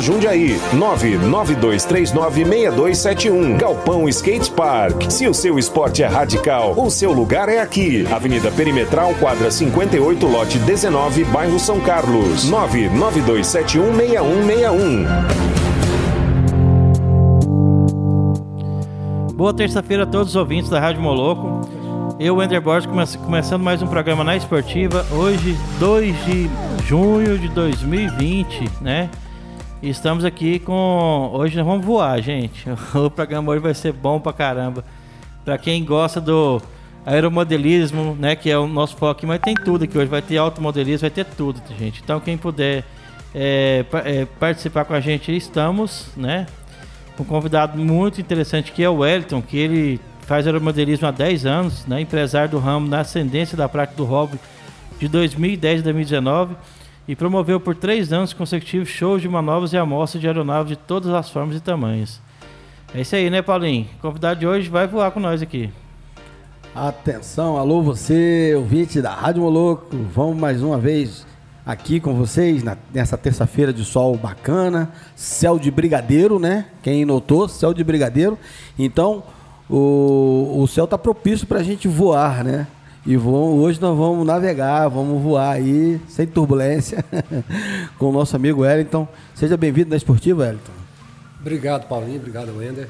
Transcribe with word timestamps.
Jundiaí. 0.00 0.58
992396271. 0.74 3.56
Galpão 3.58 4.08
Skate 4.08 4.50
Park. 4.50 5.10
Se 5.10 5.28
o 5.28 5.34
seu 5.34 5.56
esporte 5.58 6.02
é 6.02 6.06
radical, 6.06 6.74
o 6.76 6.90
seu 6.90 7.12
lugar 7.12 7.48
é 7.48 7.60
aqui. 7.60 8.06
Avenida 8.12 8.50
Perimetral, 8.50 9.14
quadra 9.20 9.50
58, 9.50 10.26
lote 10.26 10.58
19, 10.58 11.24
bairro 11.24 11.58
São 11.58 11.78
Carlos. 11.80 12.50
992716161. 12.50 15.06
Boa 19.34 19.52
terça-feira 19.52 20.04
a 20.04 20.06
todos 20.06 20.30
os 20.30 20.36
ouvintes 20.36 20.70
da 20.70 20.80
Rádio 20.80 21.02
Moloco. 21.02 21.60
Eu, 22.18 22.36
Wender 22.36 22.60
Borges, 22.62 22.86
come- 22.86 23.04
começando 23.24 23.62
mais 23.62 23.82
um 23.82 23.86
programa 23.86 24.24
na 24.24 24.34
Esportiva. 24.34 25.04
Hoje, 25.12 25.54
2 25.78 26.24
de 26.24 26.48
junho 26.86 27.38
de 27.38 27.46
2020, 27.48 28.64
né? 28.80 29.10
Estamos 29.88 30.24
aqui 30.24 30.58
com. 30.58 31.30
Hoje 31.32 31.56
nós 31.56 31.64
vamos 31.64 31.86
voar, 31.86 32.20
gente. 32.20 32.64
O 32.92 33.08
programa 33.08 33.52
hoje 33.52 33.60
vai 33.60 33.72
ser 33.72 33.92
bom 33.92 34.18
pra 34.18 34.32
caramba. 34.32 34.84
Pra 35.44 35.56
quem 35.56 35.84
gosta 35.84 36.20
do 36.20 36.60
aeromodelismo, 37.04 38.16
né? 38.18 38.34
Que 38.34 38.50
é 38.50 38.58
o 38.58 38.66
nosso 38.66 38.96
foco, 38.96 39.24
mas 39.24 39.40
tem 39.40 39.54
tudo 39.54 39.84
aqui 39.84 39.96
hoje. 39.96 40.08
Vai 40.08 40.22
ter 40.22 40.38
automodelismo, 40.38 41.02
vai 41.02 41.10
ter 41.10 41.24
tudo, 41.24 41.62
gente. 41.78 42.00
Então, 42.02 42.18
quem 42.18 42.36
puder 42.36 42.82
é, 43.32 43.84
é, 44.04 44.24
participar 44.40 44.84
com 44.84 44.92
a 44.92 44.98
gente, 44.98 45.34
estamos, 45.36 46.08
né? 46.16 46.46
um 47.18 47.24
convidado 47.24 47.78
muito 47.78 48.20
interessante 48.20 48.72
que 48.72 48.82
é 48.82 48.90
o 48.90 48.96
Wellington, 48.96 49.40
que 49.40 49.56
ele 49.56 50.00
faz 50.22 50.46
aeromodelismo 50.46 51.06
há 51.06 51.12
10 51.12 51.46
anos, 51.46 51.86
né? 51.86 52.00
empresário 52.00 52.50
do 52.50 52.58
ramo 52.58 52.88
na 52.88 53.00
ascendência 53.00 53.56
da 53.56 53.68
prática 53.68 53.96
do 53.96 54.04
hobby 54.04 54.38
de 54.98 55.06
2010 55.08 55.80
e 55.80 55.82
2019 55.84 56.56
e 57.08 57.14
promoveu 57.14 57.60
por 57.60 57.74
três 57.74 58.12
anos 58.12 58.32
consecutivos 58.32 58.88
shows 58.88 59.22
de 59.22 59.28
manobras 59.28 59.72
e 59.72 59.76
amostras 59.76 60.20
de 60.20 60.26
aeronaves 60.26 60.68
de 60.70 60.76
todas 60.76 61.10
as 61.12 61.30
formas 61.30 61.56
e 61.56 61.60
tamanhos. 61.60 62.20
É 62.94 63.00
isso 63.00 63.14
aí, 63.16 63.28
né, 63.30 63.42
Paulinho? 63.42 63.86
O 63.98 64.02
convidado 64.02 64.40
de 64.40 64.46
hoje 64.46 64.68
vai 64.68 64.86
voar 64.86 65.10
com 65.10 65.20
nós 65.20 65.42
aqui. 65.42 65.70
Atenção, 66.74 67.56
alô 67.56 67.82
você, 67.82 68.52
ouvinte 68.56 69.00
da 69.00 69.10
Rádio 69.14 69.42
Moloco. 69.42 69.96
Vamos 70.14 70.36
mais 70.36 70.62
uma 70.62 70.76
vez 70.78 71.26
aqui 71.64 71.98
com 71.98 72.14
vocês 72.14 72.62
na- 72.62 72.76
nessa 72.92 73.16
terça-feira 73.16 73.72
de 73.72 73.82
sol 73.84 74.16
bacana, 74.16 74.90
céu 75.14 75.58
de 75.58 75.70
brigadeiro, 75.70 76.38
né? 76.38 76.66
Quem 76.82 77.04
notou, 77.04 77.48
céu 77.48 77.72
de 77.72 77.82
brigadeiro. 77.82 78.38
Então, 78.78 79.22
o, 79.70 80.58
o 80.60 80.66
céu 80.68 80.86
tá 80.86 80.98
propício 80.98 81.46
pra 81.46 81.62
gente 81.62 81.88
voar, 81.88 82.44
né? 82.44 82.66
E 83.06 83.16
vamos, 83.16 83.60
hoje 83.62 83.80
nós 83.80 83.96
vamos 83.96 84.26
navegar, 84.26 84.88
vamos 84.88 85.22
voar 85.22 85.50
aí, 85.52 86.00
sem 86.08 86.26
turbulência, 86.26 87.04
com 87.98 88.08
o 88.08 88.12
nosso 88.12 88.34
amigo 88.34 88.62
Wellington. 88.62 89.06
Seja 89.34 89.56
bem-vindo 89.56 89.90
na 89.90 89.96
Esportiva, 89.96 90.42
Wellington. 90.42 90.72
Obrigado, 91.40 91.86
Paulinho. 91.86 92.18
Obrigado, 92.18 92.56
Wender. 92.56 92.88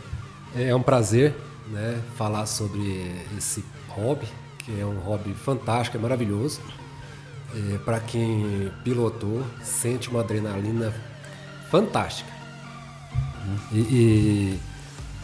É 0.56 0.74
um 0.74 0.80
prazer 0.80 1.34
né, 1.70 2.00
falar 2.16 2.46
sobre 2.46 3.12
esse 3.36 3.62
hobby, 3.88 4.26
que 4.60 4.80
é 4.80 4.86
um 4.86 4.98
hobby 5.00 5.34
fantástico, 5.34 5.98
é 5.98 6.00
maravilhoso. 6.00 6.60
Para 7.84 8.00
quem 8.00 8.70
pilotou, 8.84 9.42
sente 9.62 10.08
uma 10.08 10.20
adrenalina 10.20 10.92
fantástica. 11.70 12.30
E, 13.72 13.78
e- 13.78 14.60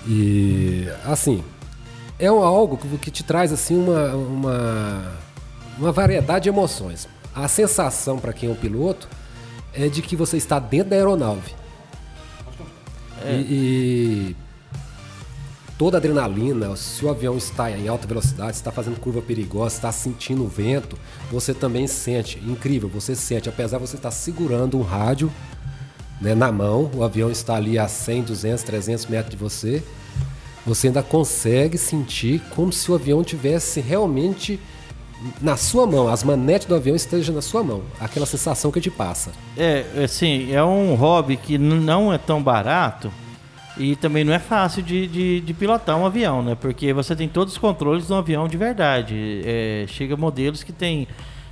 e, 0.04 0.88
assim, 1.04 1.42
é 2.24 2.28
algo 2.28 2.78
que, 2.98 3.10
te 3.10 3.24
traz 3.24 3.52
assim 3.52 3.76
uma, 3.76 4.14
uma, 4.14 5.12
uma 5.76 5.90
variedade 5.90 6.44
de 6.44 6.48
emoções. 6.48 7.08
A 7.34 7.48
sensação 7.48 8.16
para 8.16 8.32
quem 8.32 8.48
é 8.48 8.52
um 8.52 8.54
piloto 8.54 9.08
é 9.74 9.88
de 9.88 10.00
que 10.02 10.14
você 10.14 10.36
está 10.36 10.60
dentro 10.60 10.90
da 10.90 10.96
aeronave. 10.96 11.52
E, 13.24 13.34
e 13.34 14.36
toda 15.76 15.96
a 15.96 15.98
adrenalina, 15.98 16.76
se 16.76 17.04
o 17.04 17.10
avião 17.10 17.36
está 17.36 17.68
em 17.72 17.88
alta 17.88 18.06
velocidade, 18.06 18.54
está 18.54 18.70
fazendo 18.70 19.00
curva 19.00 19.20
perigosa, 19.20 19.74
está 19.74 19.90
sentindo 19.90 20.44
o 20.44 20.48
vento, 20.48 20.96
você 21.28 21.52
também 21.52 21.88
sente. 21.88 22.38
Incrível, 22.38 22.88
você 22.88 23.16
sente. 23.16 23.48
Apesar 23.48 23.78
de 23.78 23.88
você 23.88 23.96
estar 23.96 24.12
segurando 24.12 24.78
um 24.78 24.82
rádio 24.82 25.32
né, 26.20 26.36
na 26.36 26.52
mão, 26.52 26.88
o 26.94 27.02
avião 27.02 27.32
está 27.32 27.56
ali 27.56 27.80
a 27.80 27.88
100, 27.88 28.22
200, 28.22 28.62
300 28.62 29.06
metros 29.06 29.30
de 29.30 29.36
você, 29.36 29.82
você 30.66 30.88
ainda 30.88 31.02
consegue 31.02 31.76
sentir 31.76 32.40
como 32.50 32.72
se 32.72 32.90
o 32.90 32.94
avião 32.94 33.22
tivesse 33.24 33.80
realmente 33.80 34.60
na 35.40 35.56
sua 35.56 35.86
mão, 35.86 36.08
as 36.08 36.24
manetes 36.24 36.66
do 36.66 36.74
avião 36.74 36.96
estejam 36.96 37.34
na 37.34 37.42
sua 37.42 37.62
mão. 37.62 37.82
Aquela 38.00 38.26
sensação 38.26 38.70
que 38.70 38.80
te 38.80 38.90
passa. 38.90 39.30
É, 39.56 39.84
assim, 40.04 40.52
é 40.52 40.62
um 40.62 40.94
hobby 40.94 41.36
que 41.36 41.58
não 41.58 42.12
é 42.12 42.18
tão 42.18 42.42
barato 42.42 43.10
e 43.76 43.96
também 43.96 44.24
não 44.24 44.32
é 44.32 44.38
fácil 44.38 44.82
de, 44.82 45.06
de, 45.06 45.40
de 45.40 45.54
pilotar 45.54 45.96
um 45.96 46.04
avião, 46.04 46.42
né? 46.42 46.54
Porque 46.54 46.92
você 46.92 47.16
tem 47.16 47.28
todos 47.28 47.54
os 47.54 47.58
controles 47.58 48.06
de 48.06 48.12
um 48.12 48.16
avião 48.16 48.46
de 48.46 48.56
verdade. 48.56 49.42
É, 49.44 49.84
chega 49.88 50.16
modelos 50.16 50.62
que 50.62 50.72
tem. 50.72 51.08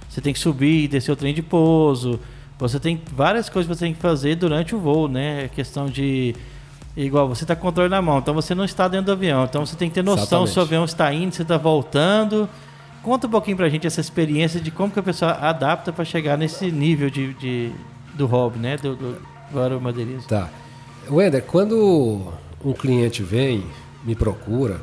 Você 0.08 0.20
tem 0.20 0.32
que 0.32 0.38
subir 0.40 0.84
e 0.84 0.88
descer 0.88 1.12
o 1.12 1.16
trem 1.16 1.32
de 1.32 1.42
pouso. 1.42 2.18
Você 2.58 2.78
tem 2.78 3.00
várias 3.12 3.48
coisas 3.48 3.70
que 3.70 3.78
você 3.78 3.86
tem 3.86 3.94
que 3.94 4.00
fazer 4.00 4.34
durante 4.34 4.74
o 4.74 4.78
voo, 4.78 5.08
né? 5.08 5.44
É 5.44 5.48
questão 5.48 5.86
de. 5.86 6.34
Igual, 6.96 7.28
você 7.28 7.44
está 7.44 7.54
com 7.54 7.62
o 7.62 7.64
controle 7.70 7.88
na 7.88 8.02
mão, 8.02 8.18
então 8.18 8.34
você 8.34 8.54
não 8.54 8.64
está 8.64 8.88
dentro 8.88 9.06
do 9.06 9.12
avião. 9.12 9.44
Então 9.44 9.64
você 9.64 9.76
tem 9.76 9.88
que 9.88 9.94
ter 9.94 10.02
noção 10.02 10.26
se 10.26 10.32
o 10.34 10.36
Exatamente. 10.36 10.58
avião 10.60 10.84
está 10.84 11.12
indo, 11.14 11.34
se 11.34 11.42
está 11.42 11.56
voltando. 11.56 12.48
Conta 13.02 13.26
um 13.26 13.30
pouquinho 13.30 13.56
pra 13.56 13.68
gente 13.68 13.86
essa 13.86 14.00
experiência 14.00 14.60
de 14.60 14.70
como 14.70 14.92
que 14.92 14.98
a 14.98 15.02
pessoa 15.02 15.32
adapta 15.32 15.92
para 15.92 16.04
chegar 16.04 16.36
nesse 16.36 16.70
nível 16.70 17.08
de, 17.08 17.32
de- 17.34 17.72
do 18.14 18.26
hobby, 18.26 18.58
né? 18.58 18.76
Do, 18.76 18.94
do, 18.96 19.16
do 19.52 19.60
aeromodelismo. 19.60 20.28
Tá. 20.28 20.48
Wender, 21.08 21.42
quando 21.44 22.32
um 22.64 22.72
cliente 22.72 23.22
vem, 23.22 23.64
me 24.04 24.14
procura, 24.14 24.80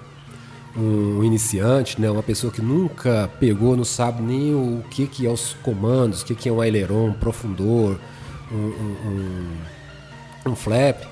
um 0.75 1.23
iniciante, 1.23 1.99
né, 1.99 2.09
uma 2.09 2.23
pessoa 2.23 2.51
que 2.53 2.61
nunca 2.61 3.29
pegou, 3.39 3.75
não 3.75 3.83
sabe 3.85 4.21
nem 4.21 4.53
o 4.53 4.83
que, 4.89 5.07
que 5.07 5.25
é 5.25 5.29
os 5.29 5.53
comandos, 5.63 6.21
o 6.21 6.25
que, 6.25 6.35
que 6.35 6.49
é 6.49 6.51
um 6.51 6.61
aileron, 6.61 7.07
um 7.09 7.13
profundor, 7.13 7.99
um, 8.51 8.55
um, 8.55 9.51
um- 10.45 10.51
um 10.51 10.55
flap. 10.55 11.03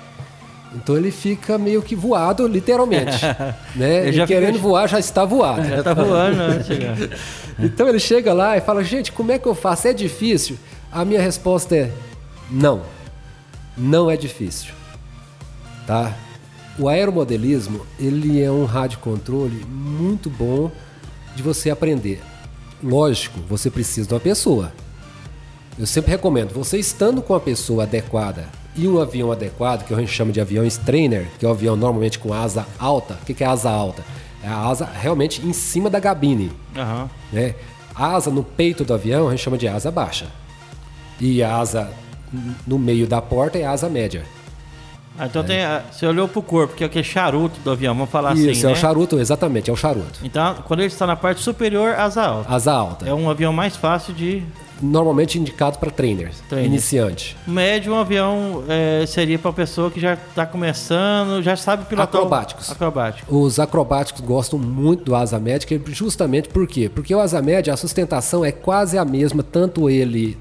Então 0.74 0.96
ele 0.96 1.10
fica 1.10 1.56
meio 1.56 1.82
que 1.82 1.94
voado, 1.94 2.46
literalmente. 2.46 3.24
né? 3.74 4.08
Ele 4.08 4.26
querendo 4.26 4.58
voar, 4.58 4.88
já 4.88 4.98
está 4.98 5.24
voado. 5.24 5.66
Já 5.66 5.82
tá 5.82 5.94
voando, 5.94 6.36
né? 6.36 6.64
Chegar. 6.64 6.96
Então 7.58 7.88
ele 7.88 7.98
chega 7.98 8.34
lá 8.34 8.54
e 8.58 8.60
fala: 8.60 8.84
Gente, 8.84 9.10
como 9.10 9.32
é 9.32 9.38
que 9.38 9.46
eu 9.46 9.54
faço? 9.54 9.88
É 9.88 9.94
difícil? 9.94 10.58
A 10.92 11.06
minha 11.06 11.22
resposta 11.22 11.74
é: 11.74 11.90
Não. 12.50 12.82
Não 13.74 14.10
é 14.10 14.16
difícil. 14.16 14.74
Tá? 15.86 16.14
O 16.78 16.86
aeromodelismo, 16.86 17.86
ele 17.98 18.42
é 18.42 18.50
um 18.50 18.66
rádio 18.66 18.98
controle 18.98 19.64
muito 19.66 20.28
bom 20.28 20.70
de 21.34 21.42
você 21.42 21.70
aprender. 21.70 22.20
Lógico, 22.82 23.40
você 23.48 23.70
precisa 23.70 24.06
de 24.06 24.12
uma 24.12 24.20
pessoa. 24.20 24.70
Eu 25.78 25.86
sempre 25.86 26.10
recomendo, 26.10 26.52
você 26.52 26.78
estando 26.78 27.22
com 27.22 27.34
a 27.34 27.40
pessoa 27.40 27.84
adequada 27.84 28.48
e 28.76 28.86
um 28.86 29.00
avião 29.00 29.32
adequado, 29.32 29.84
que 29.86 29.94
a 29.94 29.96
gente 29.98 30.12
chama 30.12 30.32
de 30.32 30.40
aviões 30.40 30.76
trainer, 30.76 31.26
que 31.38 31.44
é 31.44 31.48
um 31.48 31.52
avião 31.52 31.76
normalmente 31.76 32.18
com 32.18 32.32
asa 32.32 32.66
alta. 32.78 33.14
O 33.22 33.24
que 33.24 33.34
que 33.34 33.42
é 33.44 33.46
asa 33.46 33.70
alta? 33.70 34.04
É 34.42 34.48
a 34.48 34.58
asa 34.68 34.84
realmente 34.84 35.44
em 35.44 35.52
cima 35.52 35.88
da 35.90 36.00
cabine 36.00 36.52
Aham. 36.76 37.08
né? 37.32 37.54
A 37.94 38.14
asa 38.14 38.30
no 38.30 38.44
peito 38.44 38.84
do 38.84 38.92
avião 38.94 39.28
a 39.28 39.30
gente 39.30 39.42
chama 39.42 39.56
de 39.58 39.66
asa 39.66 39.90
baixa. 39.90 40.26
E 41.20 41.42
a 41.42 41.56
asa 41.56 41.90
no 42.66 42.78
meio 42.78 43.06
da 43.06 43.22
porta 43.22 43.56
é 43.58 43.64
a 43.64 43.70
asa 43.70 43.88
média. 43.88 44.22
Ah, 45.18 45.24
então 45.26 45.42
tem. 45.42 45.64
a- 45.64 45.82
Você 45.90 46.04
olhou 46.06 46.28
pro 46.28 46.42
corpo, 46.42 46.74
que 46.74 46.84
é 46.84 46.86
aquele 46.86 47.02
charuto 47.02 47.58
do 47.60 47.70
avião, 47.70 47.94
vamos 47.94 48.10
falar 48.10 48.34
Isso, 48.36 48.50
assim. 48.50 48.64
é 48.64 48.66
né? 48.66 48.72
o 48.72 48.76
charuto, 48.76 49.18
exatamente, 49.18 49.70
é 49.70 49.72
o 49.72 49.76
charuto. 49.76 50.20
Então, 50.22 50.56
quando 50.66 50.80
ele 50.80 50.88
está 50.88 51.06
na 51.06 51.16
parte 51.16 51.40
superior, 51.40 51.94
asa 51.98 52.22
alta. 52.26 52.54
Asa 52.54 52.72
alta. 52.74 53.08
É 53.08 53.14
um 53.14 53.30
avião 53.30 53.50
mais 53.52 53.74
fácil 53.76 54.12
de. 54.12 54.42
Normalmente 54.82 55.38
indicado 55.38 55.78
para 55.78 55.90
trainers, 55.90 56.36
Trainer. 56.48 56.68
iniciante. 56.70 57.34
Médio, 57.46 57.94
um 57.94 57.96
avião 57.98 58.62
é, 58.68 59.06
seria 59.06 59.38
para 59.38 59.50
pessoa 59.52 59.90
que 59.90 59.98
já 59.98 60.12
está 60.14 60.44
começando, 60.44 61.42
já 61.42 61.56
sabe 61.56 61.86
pilotar. 61.86 62.14
o- 62.14 62.18
Acrobáticos. 62.18 62.70
Acrobático. 62.70 63.34
Os 63.38 63.58
acrobáticos 63.58 64.20
gostam 64.20 64.58
muito 64.58 65.04
do 65.04 65.14
asa 65.16 65.38
média, 65.38 65.66
justamente 65.86 66.48
por 66.50 66.66
quê? 66.66 66.90
Porque 66.94 67.14
o 67.14 67.20
asa 67.20 67.40
média, 67.40 67.72
a 67.72 67.76
sustentação 67.76 68.44
é 68.44 68.52
quase 68.52 68.98
a 68.98 69.04
mesma, 69.04 69.42
tanto 69.42 69.88
ele 69.88 70.36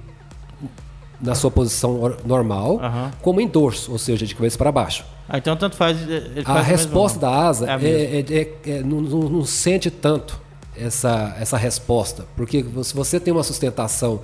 na 1.21 1.33
sua 1.33 1.49
posição 1.49 2.01
or- 2.01 2.17
normal, 2.25 2.79
como 3.21 3.39
em 3.39 3.47
dorso, 3.47 3.91
ou 3.91 3.97
seja, 3.97 4.25
de 4.25 4.35
cabeça 4.35 4.57
para 4.57 4.71
baixo. 4.71 5.05
Ah, 5.29 5.37
então 5.37 5.55
tanto 5.55 5.75
faz. 5.75 5.97
Faz 5.97 6.07
A 6.45 6.53
mesmo 6.53 6.63
resposta 6.63 7.19
da 7.19 7.29
asa 7.47 7.65
É 7.71 7.73
é, 7.83 7.87
é- 8.19 8.37
é- 8.41 8.69
é- 8.77 8.83
não- 8.83 9.01
não 9.01 9.43
sente 9.45 9.89
tanto 9.89 10.39
essa, 10.77 11.35
essa 11.39 11.57
resposta. 11.57 12.25
Porque 12.35 12.63
se 12.83 12.93
você 12.95 13.19
tem 13.19 13.33
uma 13.33 13.43
sustentação 13.43 14.21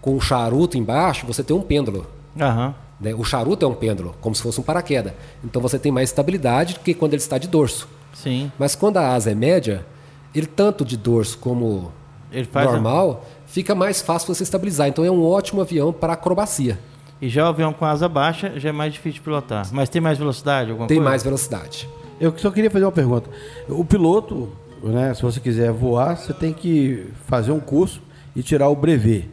com 0.00 0.14
um 0.14 0.20
charuto 0.20 0.76
embaixo, 0.78 1.26
você 1.26 1.42
tem 1.42 1.56
um 1.56 1.62
pêndulo. 1.62 2.06
Aham. 2.40 2.74
né? 3.00 3.14
O 3.14 3.24
charuto 3.24 3.64
é 3.64 3.68
um 3.68 3.74
pêndulo, 3.74 4.14
como 4.20 4.34
se 4.34 4.42
fosse 4.42 4.60
um 4.60 4.62
paraquedas. 4.62 5.12
Então 5.44 5.60
você 5.60 5.78
tem 5.78 5.90
mais 5.90 6.08
estabilidade 6.10 6.74
do 6.74 6.80
que 6.80 6.94
quando 6.94 7.14
ele 7.14 7.22
está 7.22 7.36
de 7.38 7.48
dorso. 7.48 7.88
Sim. 8.14 8.50
Mas 8.58 8.74
quando 8.74 8.96
a 8.98 9.08
asa 9.14 9.30
é 9.30 9.34
média, 9.34 9.84
ele 10.34 10.46
tanto 10.46 10.84
de 10.84 10.96
dorso 10.96 11.38
como 11.38 11.92
Ele 12.30 12.44
faz. 12.46 12.68
a- 12.68 12.72
normal, 12.72 13.24
fica 13.46 13.74
mais 13.74 14.00
fácil 14.02 14.32
você 14.34 14.42
estabilizar. 14.42 14.88
Então 14.88 15.04
é 15.04 15.10
um 15.10 15.24
ótimo 15.24 15.60
avião 15.60 15.92
para 15.92 16.12
acrobacia. 16.12 16.78
E 17.20 17.28
já 17.28 17.44
o 17.44 17.48
avião 17.48 17.72
com 17.72 17.84
asa 17.84 18.08
baixa 18.08 18.52
já 18.60 18.68
é 18.68 18.72
mais 18.72 18.92
difícil 18.92 19.14
de 19.14 19.20
pilotar. 19.22 19.66
Mas 19.72 19.88
tem 19.88 20.00
mais 20.00 20.16
velocidade? 20.18 20.70
Alguma 20.70 20.86
Tem 20.86 20.98
coisa? 20.98 21.10
mais 21.10 21.22
velocidade. 21.24 21.88
Eu 22.20 22.32
só 22.38 22.50
queria 22.52 22.70
fazer 22.70 22.84
uma 22.84 22.92
pergunta. 22.92 23.28
O 23.68 23.84
piloto, 23.84 24.48
né, 24.82 25.12
se 25.14 25.22
você 25.22 25.40
quiser 25.40 25.70
voar, 25.72 26.16
você 26.16 26.32
tem 26.32 26.52
que 26.52 27.06
fazer 27.26 27.52
um 27.52 27.60
curso 27.60 28.00
e 28.36 28.42
tirar 28.42 28.68
o 28.68 28.76
brevet. 28.76 29.28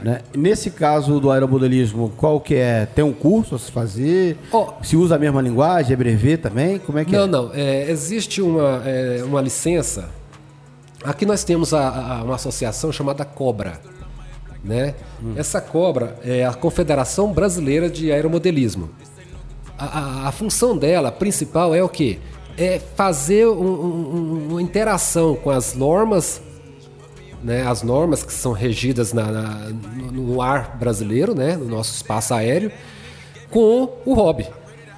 Né? 0.00 0.20
Nesse 0.36 0.70
caso 0.70 1.18
do 1.18 1.30
aeromodelismo, 1.30 2.12
qual 2.16 2.40
que 2.40 2.54
é? 2.54 2.86
Tem 2.86 3.04
um 3.04 3.12
curso 3.12 3.54
a 3.56 3.58
se 3.58 3.70
fazer? 3.72 4.36
Ó. 4.52 4.74
se 4.82 4.96
usa 4.96 5.16
a 5.16 5.18
mesma 5.18 5.40
linguagem? 5.42 5.92
É 5.92 5.96
brevet 5.96 6.40
também? 6.42 6.78
Como 6.78 6.98
é 6.98 7.04
que 7.04 7.12
Não, 7.12 7.24
é? 7.24 7.26
não. 7.26 7.50
é, 7.52 7.90
existe 7.90 8.40
uma, 8.40 8.82
é, 8.84 9.22
uma 9.24 9.40
licença. 9.40 10.10
Aqui 11.02 11.24
nós 11.26 11.42
temos 11.42 11.72
a- 11.74 11.88
a- 12.18 12.22
uma 12.22 12.34
associação 12.36 12.92
chamada 12.92 13.24
Cobra. 13.24 13.80
Né? 14.62 14.94
Essa 15.36 15.60
Cobra 15.60 16.16
é 16.24 16.44
a 16.44 16.52
Confederação 16.52 17.32
Brasileira 17.32 17.88
de 17.88 18.12
Aeromodelismo. 18.12 18.90
A, 19.78 19.84
a- 20.24 20.28
a 20.28 20.32
função 20.32 20.76
dela 20.76 21.10
principal 21.10 21.74
é 21.74 21.82
o 21.82 21.88
quê? 21.88 22.18
É 22.58 22.80
fazer 22.96 23.46
um- 23.46 23.52
um- 23.52 24.16
um- 24.16 24.48
uma 24.52 24.62
interação 24.62 25.36
com 25.36 25.48
as 25.50 25.74
normas, 25.74 26.40
né? 27.42 27.64
as 27.66 27.82
normas 27.82 28.24
que 28.24 28.32
são 28.32 28.52
regidas 28.52 29.12
na- 29.12 29.30
na- 29.30 29.68
no, 30.12 30.42
ar 30.42 30.76
brasileiro, 30.76 31.34
né? 31.36 31.56
no 31.56 31.66
nosso 31.66 31.94
espaço 31.94 32.34
aéreo, 32.34 32.72
com 33.50 33.88
o 34.04 34.12
hobby. 34.14 34.46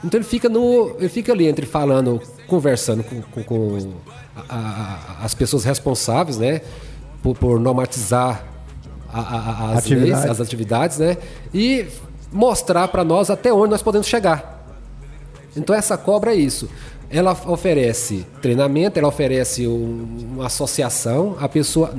Então 0.03 0.19
ele 0.19 0.25
fica 0.27 0.49
no, 0.49 0.97
ele 0.99 1.11
fica 1.11 1.33
ali 1.33 1.47
entre 1.47 1.67
falando, 1.67 2.21
conversando 2.47 3.05
com, 3.05 3.21
com- 3.21 3.45
com 3.45 3.93
a- 4.49 4.57
a- 5.21 5.25
as 5.25 5.35
pessoas 5.35 5.63
responsáveis, 5.65 6.39
né, 6.39 6.63
por, 7.23 7.37
por 7.37 7.61
normatizar 7.61 8.47
a- 9.13 9.73
as 9.73 9.79
Atividade. 9.81 10.11
leis, 10.13 10.25
as 10.31 10.41
atividades, 10.41 10.99
né, 10.99 11.19
e 11.53 11.87
mostrar 12.33 12.89
para 12.89 13.05
nós 13.05 13.29
até 13.29 13.53
onde 13.53 13.71
nós 13.73 13.83
podemos 13.83 14.07
chegar. 14.07 14.60
Então 15.57 15.75
essa 15.75 15.97
cobra 15.97 16.33
é 16.33 16.37
isso. 16.37 16.69
Ela 17.11 17.33
oferece 17.47 18.25
treinamento, 18.41 18.99
ela 18.99 19.09
oferece 19.09 19.67
um- 19.67 20.29
uma 20.35 20.47
associação. 20.47 21.37
A 21.41 21.49
pessoa, 21.49 21.93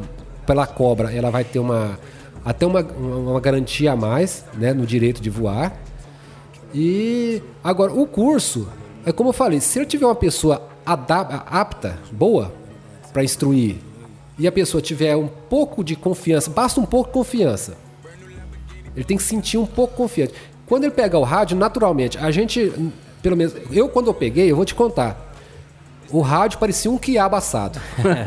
pela 0.45 0.65
cobra, 0.65 1.13
ela 1.13 1.29
vai 1.29 1.43
ter 1.43 1.59
uma 1.59 1.99
até 2.43 2.65
uma, 2.65 2.81
uma 2.81 3.39
garantia 3.39 3.91
a 3.91 3.95
mais 3.95 4.43
né, 4.55 4.73
no 4.73 4.85
direito 4.85 5.21
de 5.21 5.29
voar. 5.29 5.77
E 6.73 7.41
agora 7.63 7.91
o 7.93 8.07
curso 8.07 8.67
é 9.05 9.11
como 9.11 9.29
eu 9.29 9.33
falei, 9.33 9.59
se 9.59 9.79
eu 9.79 9.85
tiver 9.85 10.05
uma 10.05 10.15
pessoa 10.15 10.67
apta, 10.85 11.99
boa 12.11 12.51
para 13.13 13.23
instruir 13.23 13.75
e 14.39 14.47
a 14.47 14.51
pessoa 14.51 14.81
tiver 14.81 15.15
um 15.15 15.27
pouco 15.27 15.83
de 15.83 15.95
confiança, 15.95 16.49
basta 16.49 16.79
um 16.79 16.85
pouco 16.85 17.09
de 17.09 17.13
confiança. 17.13 17.77
Ele 18.95 19.05
tem 19.05 19.17
que 19.17 19.23
sentir 19.23 19.57
um 19.57 19.65
pouco 19.65 19.95
confiante. 19.95 20.33
Quando 20.65 20.85
ele 20.85 20.93
pega 20.93 21.17
o 21.17 21.23
rádio, 21.23 21.55
naturalmente, 21.57 22.17
a 22.17 22.31
gente, 22.31 22.71
pelo 23.21 23.35
menos, 23.37 23.53
eu 23.71 23.87
quando 23.89 24.07
eu 24.07 24.13
peguei, 24.13 24.51
eu 24.51 24.55
vou 24.55 24.65
te 24.65 24.75
contar. 24.75 25.29
O 26.11 26.19
rádio 26.21 26.59
parecia 26.59 26.91
um 26.91 26.97
quiabo 26.97 27.35
assado. 27.37 27.79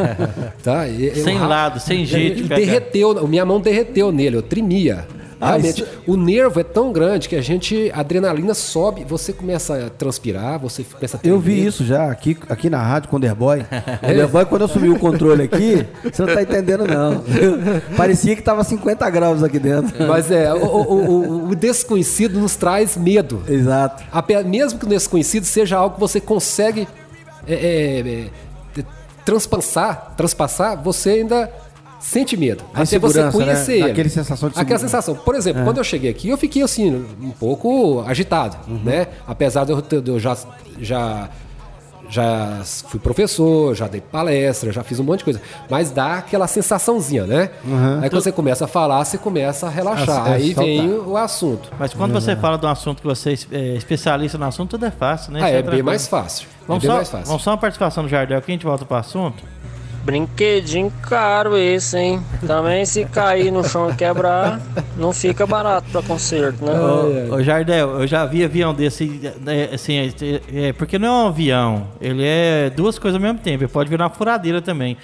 tá? 0.62 0.88
E- 0.88 1.08
o 1.10 1.16
Sem 1.24 1.36
ra- 1.36 1.46
lado, 1.46 1.80
sem 1.80 2.04
jeito 2.06 2.44
derreteu, 2.44 3.26
minha 3.28 3.44
mão 3.44 3.60
derreteu 3.60 4.10
nele, 4.10 4.36
eu 4.36 4.42
tremia. 4.42 5.06
Ah, 5.44 5.48
Realmente, 5.50 5.82
isso- 5.82 5.90
o 6.06 6.16
nervo 6.16 6.58
é 6.58 6.64
tão 6.64 6.92
grande 6.92 7.28
que 7.28 7.36
a 7.36 7.42
gente, 7.42 7.90
a 7.94 8.00
adrenalina 8.00 8.54
sobe, 8.54 9.04
você 9.04 9.32
começa 9.32 9.86
a 9.86 9.90
transpirar, 9.90 10.58
você 10.58 10.82
começa 10.84 11.16
a 11.16 11.20
Eu 11.26 11.38
vi 11.38 11.52
tremer. 11.54 11.68
isso 11.68 11.84
já 11.84 12.10
aqui, 12.10 12.36
aqui 12.48 12.70
na 12.70 12.82
rádio 12.82 13.08
com 13.10 13.16
o 13.16 13.18
Underboy. 13.18 13.64
O 14.02 14.10
Underboy, 14.10 14.44
quando 14.46 14.62
eu 14.62 14.66
assumi 14.66 14.88
o 14.88 14.98
controle 14.98 15.42
aqui, 15.42 15.86
você 16.02 16.22
não 16.24 16.34
tá 16.34 16.42
entendendo, 16.42 16.86
não. 16.86 17.22
Parecia 17.96 18.34
que 18.34 18.42
tava 18.42 18.64
50 18.64 19.08
graus 19.10 19.42
aqui 19.42 19.58
dentro. 19.58 20.06
Mas 20.06 20.30
é, 20.30 20.52
o, 20.52 20.56
o- 20.64 21.10
o- 21.10 21.48
o 21.50 21.54
desconhecido 21.54 22.38
nos 22.40 22.56
traz 22.56 22.96
medo. 22.96 23.42
Exato. 23.48 24.02
Mesmo 24.46 24.78
que 24.78 24.86
o 24.86 24.88
desconhecido 24.88 25.44
seja 25.44 25.76
algo 25.76 25.94
que 25.96 26.00
você 26.00 26.20
consegue 26.20 26.88
é, 27.46 27.54
é, 27.54 28.00
é, 28.80 28.84
transpassar, 29.24 30.14
transpassar, 30.16 30.82
você 30.82 31.10
ainda 31.10 31.50
sente 32.04 32.36
medo. 32.36 32.62
A 32.74 32.82
até 32.82 32.84
você 32.84 32.96
insegurança, 32.96 33.32
conhecer 33.38 33.72
né? 33.72 33.78
ele. 33.78 33.90
Aquele 33.92 34.08
sensação 34.10 34.48
de 34.50 34.58
Aquela 34.60 34.78
sensação. 34.78 35.14
Por 35.14 35.34
exemplo, 35.34 35.64
quando 35.64 35.78
eu 35.78 35.84
cheguei 35.84 36.10
aqui, 36.10 36.28
eu 36.28 36.36
fiquei 36.36 36.62
assim, 36.62 37.04
um 37.20 37.30
pouco 37.30 38.04
agitado, 38.06 38.56
né? 38.84 39.08
Apesar 39.26 39.64
de 39.64 39.72
eu, 39.72 39.80
ter- 39.80 40.02
de 40.02 40.10
eu 40.10 40.20
já, 40.20 40.36
já, 40.80 41.30
já 42.08 42.60
fui 42.88 43.00
professor, 43.00 43.74
já 43.74 43.88
dei 43.88 44.00
palestra, 44.00 44.70
já 44.70 44.82
fiz 44.84 45.00
um 45.00 45.04
monte 45.04 45.20
de 45.20 45.24
coisa. 45.24 45.40
Mas 45.70 45.90
dá 45.90 46.18
aquela 46.18 46.46
sensaçãozinha, 46.46 47.24
né? 47.24 47.50
Aí 48.02 48.10
quando 48.10 48.22
você 48.22 48.32
começa 48.32 48.66
a 48.66 48.68
falar, 48.68 49.02
você 49.04 49.16
começa 49.16 49.66
a 49.66 49.70
relaxar. 49.70 50.26
A 50.26 50.32
Aí 50.34 50.52
vem 50.52 50.90
o 50.90 51.16
assunto. 51.16 51.70
Mas 51.78 51.94
quando 51.94 52.12
você 52.12 52.36
fala 52.36 52.58
de 52.58 52.66
um 52.66 52.68
assunto 52.68 53.00
que 53.00 53.06
você 53.08 53.34
é 53.50 53.76
especialista 53.76 54.36
no 54.36 54.44
assunto, 54.44 54.70
tudo 54.70 54.84
é 54.86 54.90
fácil, 54.90 55.32
né? 55.32 55.40
Ah, 55.42 55.48
Isso 55.50 55.58
é 55.58 55.62
bem 55.62 55.82
mais 55.82 56.06
fácil. 56.06 56.46
Vamos 56.68 56.84
é 56.84 56.86
bem 56.86 56.90
só, 56.92 56.96
mais 56.96 57.08
fácil. 57.08 57.26
vamos 57.28 57.42
só 57.42 57.50
uma 57.50 57.58
participação 57.58 58.02
do 58.04 58.08
Jardel 58.10 58.38
aqui, 58.38 58.52
a 58.52 58.54
gente 58.54 58.64
volta 58.66 58.84
pro 58.84 58.96
assunto. 58.96 59.42
Brinquedinho 60.04 60.92
caro 61.02 61.56
esse, 61.56 61.96
hein? 61.96 62.20
Também 62.46 62.84
se 62.84 63.06
cair 63.06 63.50
no 63.50 63.64
chão 63.64 63.90
e 63.90 63.94
quebrar, 63.94 64.60
não 64.98 65.14
fica 65.14 65.46
barato 65.46 65.90
pra 65.90 66.02
conserto, 66.02 66.62
né? 66.62 66.72
Ô, 66.72 67.36
ô, 67.36 67.42
Jardel, 67.42 68.00
eu 68.00 68.06
já 68.06 68.26
vi 68.26 68.44
avião 68.44 68.74
desse, 68.74 69.32
é, 69.46 69.74
assim, 69.74 69.96
é, 69.96 70.68
é, 70.68 70.72
porque 70.74 70.98
não 70.98 71.08
é 71.08 71.24
um 71.24 71.28
avião, 71.28 71.88
ele 72.00 72.22
é 72.22 72.68
duas 72.68 72.98
coisas 72.98 73.16
ao 73.16 73.22
mesmo 73.22 73.38
tempo, 73.38 73.64
ele 73.64 73.72
pode 73.72 73.88
virar 73.88 74.04
uma 74.04 74.10
furadeira 74.10 74.60
também. 74.60 74.98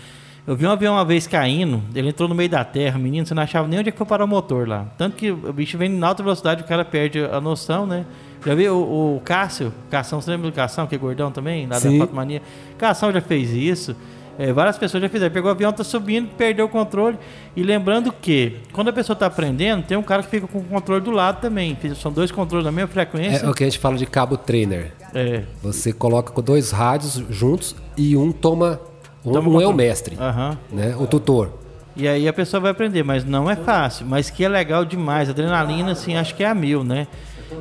Eu 0.46 0.56
vi 0.56 0.66
um 0.66 0.70
avião 0.70 0.94
uma 0.94 1.04
vez 1.04 1.26
caindo, 1.26 1.82
ele 1.94 2.08
entrou 2.08 2.28
no 2.28 2.34
meio 2.34 2.50
da 2.50 2.64
terra, 2.64 2.98
menino, 2.98 3.24
você 3.24 3.32
não 3.32 3.42
achava 3.42 3.66
nem 3.68 3.78
onde 3.78 3.88
é 3.88 3.92
que 3.92 3.98
foi 3.98 4.06
parar 4.06 4.24
o 4.24 4.28
motor 4.28 4.68
lá. 4.68 4.86
Tanto 4.98 5.16
que 5.16 5.30
o 5.30 5.52
bicho 5.52 5.78
vem 5.78 5.90
em 5.90 6.02
alta 6.02 6.22
velocidade, 6.22 6.62
o 6.62 6.66
cara 6.66 6.84
perde 6.84 7.20
a 7.20 7.40
noção, 7.40 7.86
né? 7.86 8.04
Já 8.44 8.54
viu 8.54 8.74
o, 8.74 9.16
o 9.16 9.20
Cássio? 9.20 9.72
Cação, 9.90 10.20
você 10.20 10.30
lembra 10.30 10.50
do 10.50 10.54
Cação, 10.54 10.86
que 10.86 10.94
é 10.94 10.98
gordão 10.98 11.30
também? 11.30 11.66
Lá 11.66 11.76
Sim. 11.76 11.98
da 11.98 12.04
Foto 12.04 12.16
Mania? 12.16 12.42
Cação 12.78 13.12
já 13.12 13.20
fez 13.20 13.50
isso. 13.50 13.94
É, 14.40 14.54
várias 14.54 14.78
pessoas 14.78 15.02
já 15.02 15.08
fizeram. 15.10 15.30
Pegou 15.30 15.50
o 15.50 15.52
avião, 15.52 15.70
tá 15.70 15.84
subindo, 15.84 16.30
perdeu 16.34 16.64
o 16.64 16.68
controle. 16.68 17.18
E 17.54 17.62
lembrando 17.62 18.10
que, 18.10 18.56
quando 18.72 18.88
a 18.88 18.92
pessoa 18.92 19.14
tá 19.14 19.26
aprendendo, 19.26 19.82
tem 19.82 19.98
um 19.98 20.02
cara 20.02 20.22
que 20.22 20.30
fica 20.30 20.46
com 20.46 20.60
o 20.60 20.64
controle 20.64 21.02
do 21.02 21.10
lado 21.10 21.42
também. 21.42 21.76
São 21.94 22.10
dois 22.10 22.30
controles 22.30 22.64
da 22.64 22.72
mesma 22.72 22.88
frequência. 22.88 23.44
É 23.44 23.50
o 23.50 23.52
que 23.52 23.62
a 23.62 23.66
gente 23.66 23.78
fala 23.78 23.98
de 23.98 24.06
cabo 24.06 24.38
trainer. 24.38 24.92
É. 25.14 25.42
Você 25.62 25.92
coloca 25.92 26.32
com 26.32 26.40
dois 26.40 26.70
rádios 26.70 27.22
juntos 27.28 27.76
e 27.98 28.16
um 28.16 28.32
toma. 28.32 28.80
Um, 29.22 29.32
Toma 29.32 29.50
um 29.50 29.60
é 29.60 29.66
o 29.66 29.74
mestre, 29.74 30.16
Aham. 30.18 30.56
né? 30.72 30.96
O 30.98 31.06
tutor. 31.06 31.52
E 31.94 32.08
aí 32.08 32.26
a 32.26 32.32
pessoa 32.32 32.62
vai 32.62 32.70
aprender, 32.70 33.02
mas 33.02 33.22
não 33.26 33.50
é 33.50 33.56
fácil. 33.56 34.06
Mas 34.06 34.30
que 34.30 34.42
é 34.42 34.48
legal 34.48 34.86
demais. 34.86 35.28
Adrenalina, 35.28 35.92
assim, 35.92 36.16
acho 36.16 36.34
que 36.34 36.42
é 36.42 36.46
a 36.48 36.54
mil, 36.54 36.82
né? 36.82 37.06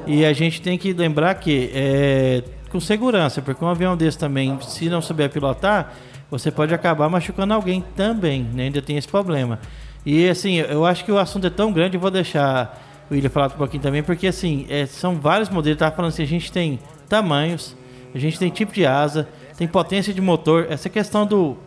E 0.07 0.24
a 0.24 0.31
gente 0.31 0.62
tem 0.62 0.77
que 0.77 0.93
lembrar 0.93 1.36
que 1.36 1.69
é 1.74 2.41
com 2.71 2.79
segurança, 2.79 3.41
porque 3.41 3.65
um 3.65 3.67
avião 3.67 3.98
desse 3.98 4.17
também, 4.17 4.57
se 4.62 4.89
não 4.89 5.01
souber 5.01 5.29
pilotar, 5.29 5.91
você 6.29 6.51
pode 6.51 6.74
acabar 6.74 7.09
machucando 7.09 7.53
alguém 7.53 7.83
também, 7.95 8.43
né? 8.53 8.63
Ainda 8.65 8.81
tem 8.81 8.98
esse 8.98 9.07
problema. 9.07 9.59
E 10.05 10.27
assim, 10.29 10.55
eu 10.57 10.86
acho 10.86 11.03
que 11.05 11.12
o 11.12 11.17
assunto 11.17 11.48
é 11.48 11.50
tão 11.50 11.71
grande, 11.74 11.95
eu 11.98 12.01
vou 12.01 12.12
deixar 12.12 13.05
o 13.09 13.13
William 13.13 13.29
falar 13.29 13.48
um 13.48 13.57
pouquinho 13.57 13.81
também, 13.83 14.01
porque 14.03 14.27
assim, 14.27 14.65
é, 14.69 14.86
são 14.86 15.15
vários 15.15 15.50
modelos. 15.50 15.79
Tava 15.79 15.95
falando 15.95 16.09
assim, 16.09 16.24
a 16.24 16.27
gente 16.27 16.51
tem 16.51 16.79
tamanhos, 17.07 17.75
a 18.13 18.17
gente 18.19 18.38
tem 18.39 18.50
tipo 18.50 18.71
de 18.71 18.86
asa, 18.86 19.27
tem 19.57 19.67
potência 19.67 20.13
de 20.13 20.21
motor. 20.21 20.67
Essa 20.69 20.88
questão 20.89 21.25
do. 21.25 21.57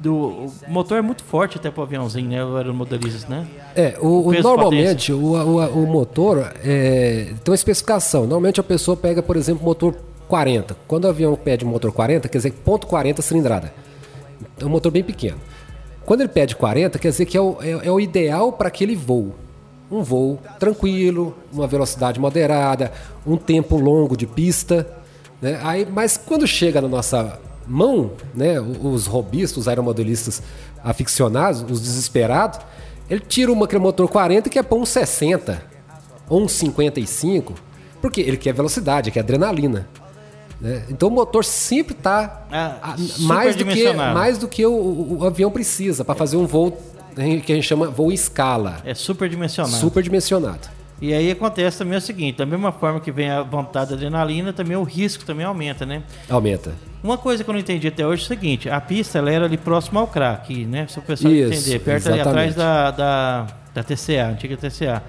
do 0.00 0.14
o 0.14 0.52
motor 0.68 0.98
é 0.98 1.02
muito 1.02 1.22
forte 1.22 1.58
até 1.58 1.70
pro 1.70 1.82
aviãozinho, 1.82 2.30
né? 2.30 2.44
O 2.44 2.56
aeromodelistas, 2.56 3.26
né? 3.28 3.46
É, 3.76 3.96
o, 4.00 4.06
o- 4.28 4.30
normalmente 4.48 5.12
o, 5.12 5.18
o, 5.34 5.82
o 5.82 5.86
motor 5.86 6.52
é, 6.64 7.32
tem 7.44 7.50
uma 7.52 7.54
especificação. 7.54 8.22
Normalmente 8.22 8.58
a 8.60 8.64
pessoa 8.64 8.96
pega, 8.96 9.22
por 9.22 9.36
exemplo, 9.36 9.64
motor 9.64 9.94
40. 10.28 10.76
Quando 10.88 11.04
o 11.04 11.08
avião 11.08 11.36
pede 11.36 11.64
motor 11.64 11.92
40, 11.92 12.28
quer 12.28 12.38
dizer 12.38 12.52
ponto 12.52 12.86
40 12.86 13.20
cilindrada. 13.20 13.72
É 14.58 14.64
um 14.64 14.68
motor 14.68 14.92
bem 14.92 15.02
pequeno. 15.02 15.38
Quando 16.04 16.20
ele 16.20 16.28
pede 16.28 16.56
40, 16.56 16.98
quer 16.98 17.10
dizer 17.10 17.26
que 17.26 17.36
é 17.36 17.40
o, 17.40 17.56
é, 17.60 17.86
é 17.86 17.90
o 17.90 18.00
ideal 18.00 18.52
para 18.52 18.68
aquele 18.68 18.96
voo. 18.96 19.34
Um 19.90 20.02
voo 20.02 20.38
tranquilo, 20.58 21.36
uma 21.52 21.66
velocidade 21.66 22.18
moderada, 22.18 22.92
um 23.26 23.36
tempo 23.36 23.76
longo 23.76 24.16
de 24.16 24.26
pista. 24.26 24.86
Né? 25.40 25.60
Aí, 25.62 25.86
mas 25.90 26.16
quando 26.16 26.46
chega 26.46 26.80
na 26.80 26.88
nossa 26.88 27.38
mão, 27.66 28.12
né, 28.34 28.60
os 28.60 29.06
robistas, 29.06 29.58
os 29.58 29.68
aeromodelistas 29.68 30.42
aficionados, 30.82 31.62
os 31.62 31.80
desesperados, 31.80 32.58
ele 33.08 33.20
tira 33.20 33.52
uma 33.52 33.68
é 33.70 33.78
motor 33.78 34.08
40 34.08 34.48
que 34.48 34.58
é 34.58 34.62
para 34.62 34.76
um 34.76 34.86
60. 34.86 35.62
ou 36.28 36.42
um 36.42 36.48
55, 36.48 37.54
porque 38.00 38.20
ele 38.20 38.36
quer 38.36 38.54
velocidade, 38.54 39.10
quer 39.10 39.20
adrenalina. 39.20 39.88
Né? 40.62 40.84
Então 40.88 41.08
o 41.08 41.12
motor 41.12 41.44
sempre 41.44 41.92
está 41.94 42.46
Ah, 42.50 42.94
mais, 43.18 43.56
do 43.56 43.64
que, 43.66 43.92
mais 43.92 44.38
do 44.38 44.46
que 44.48 44.64
o, 44.64 44.72
o- 44.72 45.18
o 45.20 45.26
avião 45.26 45.50
precisa 45.50 46.04
para 46.04 46.14
fazer 46.14 46.36
um 46.36 46.46
voo 46.46 46.70
que 47.44 47.52
a 47.52 47.54
gente 47.56 47.64
chama 47.66 47.88
voo 47.88 48.10
em 48.10 48.14
escala, 48.14 48.76
É 48.84 48.94
superdimensionado. 48.94 49.74
superdimensionado. 49.76 50.68
E 51.00 51.12
aí 51.12 51.32
acontece 51.32 51.78
também 51.78 51.98
o 51.98 52.00
seguinte, 52.00 52.38
da 52.38 52.46
mesma 52.46 52.70
forma 52.70 53.00
que 53.00 53.10
vem 53.10 53.28
a 53.28 53.42
vontade 53.42 53.90
da 53.90 53.96
adrenalina, 53.96 54.52
também 54.52 54.76
o 54.76 54.84
risco 54.84 55.24
também 55.24 55.44
aumenta, 55.44 55.84
né? 55.84 56.04
Aumenta. 56.30 56.72
Uma 57.02 57.18
coisa 57.18 57.42
que 57.42 57.50
eu 57.50 57.52
não 57.52 57.58
entendi 57.60 57.88
até 57.88 58.06
hoje 58.06 58.22
é 58.22 58.24
o 58.24 58.28
seguinte, 58.28 58.70
a 58.70 58.80
pista 58.80 59.18
ela 59.18 59.28
era 59.32 59.44
ali 59.46 59.56
próximo 59.56 59.98
ao 59.98 60.06
crack, 60.06 60.64
né? 60.64 60.86
Se 60.88 61.00
o 61.00 61.02
pessoal 61.02 61.34
Isso, 61.34 61.52
entender, 61.54 61.80
perto 61.80 62.06
ali 62.08 62.20
atrás 62.20 62.52
exatamente. 62.52 62.56
da, 62.56 62.90
da, 62.92 63.46
da 63.74 63.82
TCA, 63.82 64.28
antiga 64.28 64.56
TCA. 64.56 65.02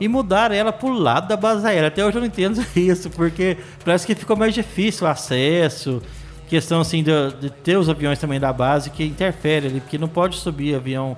E 0.00 0.08
mudaram 0.08 0.54
ela 0.54 0.72
pro 0.72 0.92
lado 0.92 1.28
da 1.28 1.36
base 1.36 1.66
aérea. 1.66 1.88
Até 1.88 2.04
hoje 2.04 2.16
eu 2.16 2.20
não 2.20 2.26
entendo 2.26 2.64
isso, 2.76 3.10
porque 3.10 3.56
parece 3.84 4.06
que 4.06 4.14
ficou 4.14 4.36
mais 4.36 4.54
difícil 4.54 5.06
o 5.06 5.10
acesso. 5.10 6.02
Questão 6.48 6.80
assim 6.80 7.02
de, 7.02 7.10
de 7.40 7.50
ter 7.50 7.76
os 7.76 7.88
aviões 7.88 8.18
também 8.18 8.38
da 8.38 8.52
base 8.52 8.90
que 8.90 9.04
interfere 9.04 9.66
ali, 9.66 9.80
porque 9.80 9.98
não 9.98 10.08
pode 10.08 10.36
subir 10.36 10.74
avião 10.76 11.16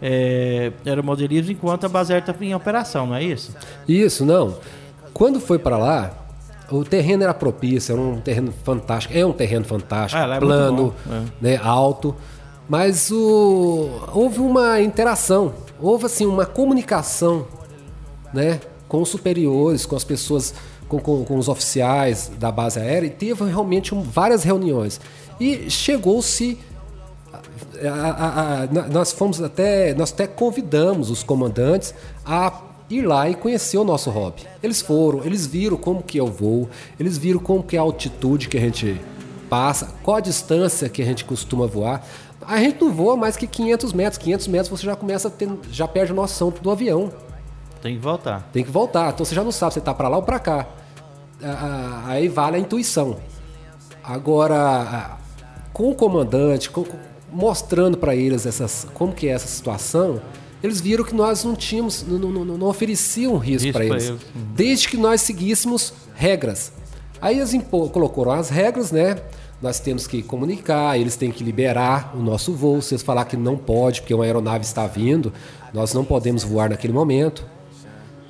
é, 0.00 0.72
aeromodelismo 0.86 1.52
enquanto 1.52 1.84
a 1.84 1.88
base 1.88 2.12
aérea 2.12 2.30
está 2.30 2.44
em 2.44 2.54
operação, 2.54 3.06
não 3.06 3.14
é 3.14 3.22
isso? 3.22 3.54
Isso, 3.86 4.24
não. 4.24 4.56
Quando 5.12 5.38
foi 5.38 5.58
para 5.58 5.76
lá, 5.76 6.10
o 6.70 6.84
terreno 6.84 7.24
era 7.24 7.34
propício, 7.34 7.92
era 7.92 8.00
um 8.00 8.20
terreno 8.20 8.52
fantástico. 8.64 9.12
É 9.16 9.26
um 9.26 9.32
terreno 9.32 9.64
fantástico, 9.64 10.22
Ah, 10.22 10.36
é 10.36 10.38
plano, 10.38 10.94
bom, 11.06 11.14
é. 11.14 11.22
né, 11.40 11.60
alto. 11.62 12.14
Mas 12.68 13.10
o, 13.10 13.90
houve 14.14 14.38
uma 14.38 14.80
interação, 14.80 15.52
houve 15.80 16.06
assim 16.06 16.24
uma 16.24 16.46
comunicação, 16.46 17.46
né, 18.32 18.60
com 18.88 19.02
os 19.02 19.08
superiores, 19.08 19.86
com 19.86 19.96
as 19.96 20.04
pessoas, 20.04 20.54
com, 20.88 20.98
com- 20.98 21.24
com 21.24 21.36
os 21.38 21.48
oficiais 21.48 22.30
da 22.38 22.50
base 22.50 22.78
aérea. 22.80 23.06
E 23.06 23.10
teve 23.10 23.44
realmente 23.44 23.94
um- 23.94 24.02
várias 24.02 24.42
reuniões 24.42 25.00
e 25.38 25.70
chegou-se 25.70 26.58
nós 28.92 29.12
fomos 29.12 29.40
até 29.40 29.94
nós 29.94 30.12
até 30.12 30.26
convidamos 30.26 31.10
os 31.10 31.22
comandantes 31.22 31.94
a 32.24 32.60
ir 32.90 33.02
lá 33.02 33.28
e 33.30 33.34
conhecer 33.34 33.78
o 33.78 33.84
nosso 33.84 34.10
hobby. 34.10 34.42
Eles 34.62 34.80
foram, 34.80 35.24
eles 35.24 35.46
viram 35.46 35.76
como 35.76 36.02
que 36.02 36.18
é 36.18 36.22
o 36.22 36.26
voo, 36.26 36.68
eles 36.98 37.16
viram 37.16 37.38
como 37.40 37.62
que 37.62 37.76
é 37.76 37.78
a 37.78 37.82
altitude 37.82 38.48
que 38.48 38.56
a 38.56 38.60
gente 38.60 39.00
passa, 39.48 39.94
qual 40.02 40.16
a 40.16 40.20
distância 40.20 40.88
que 40.88 41.00
a 41.00 41.04
gente 41.04 41.24
costuma 41.24 41.66
voar. 41.66 42.04
A 42.46 42.58
gente 42.58 42.80
não 42.80 42.92
voa 42.92 43.16
mais 43.16 43.36
que 43.36 43.46
500 43.46 43.92
metros. 43.92 44.18
500 44.18 44.48
metros 44.48 44.68
você 44.80 44.86
já 44.86 44.96
começa 44.96 45.28
a 45.28 45.30
ter, 45.30 45.48
já 45.70 45.86
perde 45.86 46.12
noção 46.12 46.52
do 46.60 46.70
avião. 46.70 47.12
Tem 47.82 47.94
que 47.96 48.00
voltar. 48.00 48.48
Tem 48.52 48.64
que 48.64 48.70
voltar. 48.70 49.12
Então 49.12 49.24
você 49.24 49.34
já 49.34 49.42
não 49.44 49.52
sabe 49.52 49.72
se 49.74 49.78
está 49.78 49.94
para 49.94 50.08
lá 50.08 50.16
ou 50.16 50.22
para 50.22 50.38
cá. 50.38 50.66
Aí 52.06 52.28
vale 52.28 52.56
a 52.56 52.60
intuição. 52.60 53.16
Agora, 54.02 55.18
com 55.72 55.90
o 55.90 55.94
comandante, 55.94 56.70
com- 56.70 56.84
mostrando 57.32 57.96
para 57.96 58.14
eles 58.14 58.44
essas, 58.46 58.86
como 58.94 59.12
que 59.12 59.28
é 59.28 59.32
essa 59.32 59.46
situação, 59.46 60.20
eles 60.62 60.80
viram 60.80 61.04
que 61.04 61.14
nós 61.14 61.44
não 61.44 61.54
tínhamos, 61.54 62.02
não, 62.06 62.18
não, 62.18 62.44
não, 62.44 62.66
ofereciam 62.66 63.36
risco 63.38 63.72
para 63.72 63.84
eles, 63.84 64.08
eles. 64.08 64.22
Uhum. 64.22 64.42
desde 64.54 64.88
que 64.88 64.96
nós 64.96 65.22
seguíssemos 65.22 65.92
regras. 66.14 66.72
Aí 67.20 67.38
eles 67.38 67.54
colocaram 67.92 68.32
as 68.32 68.50
regras, 68.50 68.90
né? 68.90 69.16
Nós 69.62 69.78
temos 69.78 70.06
que 70.06 70.22
comunicar, 70.22 70.98
eles 70.98 71.16
têm 71.16 71.30
que 71.30 71.44
liberar 71.44 72.12
o 72.14 72.18
nosso 72.18 72.52
voo. 72.54 72.80
Se 72.80 72.94
eles 72.94 73.02
falar 73.02 73.26
que 73.26 73.36
não 73.36 73.56
pode, 73.58 74.00
porque 74.00 74.14
uma 74.14 74.24
aeronave 74.24 74.64
está 74.64 74.86
vindo, 74.86 75.32
nós 75.72 75.92
não 75.92 76.02
podemos 76.04 76.42
voar 76.42 76.70
naquele 76.70 76.92
momento 76.94 77.46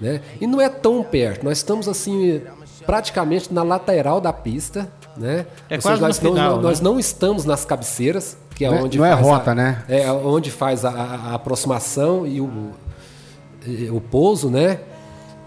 né? 0.01 0.21
E 0.41 0.47
não 0.47 0.61
é 0.61 0.69
tão 0.69 1.03
perto. 1.03 1.45
Nós 1.45 1.59
estamos 1.59 1.89
assim 1.89 2.41
praticamente 2.87 3.53
na 3.53 3.63
lateral 3.63 4.21
da 4.21 4.33
pista, 4.33 4.91
né? 5.17 5.47
É 5.69 5.77
Ou 5.77 5.83
quase 5.83 6.01
nós, 6.01 6.19
no 6.21 6.31
final, 6.31 6.57
não, 6.57 6.63
nós 6.63 6.81
né? 6.81 6.85
não 6.91 6.99
estamos 6.99 7.45
nas 7.45 7.65
cabeceiras, 7.65 8.37
que 8.55 8.65
é 8.65 8.71
Não 8.71 8.79
é- 8.79 8.83
onde 8.83 8.99
não 8.99 9.05
é 9.05 9.13
faz 9.13 9.23
rota, 9.27 9.51
a, 9.51 9.55
né? 9.55 9.85
É 9.89 10.11
onde 10.11 10.51
faz 10.51 10.85
a, 10.85 10.91
a- 10.91 11.35
aproximação 11.35 12.27
e 12.27 12.41
o, 12.41 12.71
e 13.67 13.91
o 13.91 14.01
pouso, 14.01 14.49
né? 14.51 14.81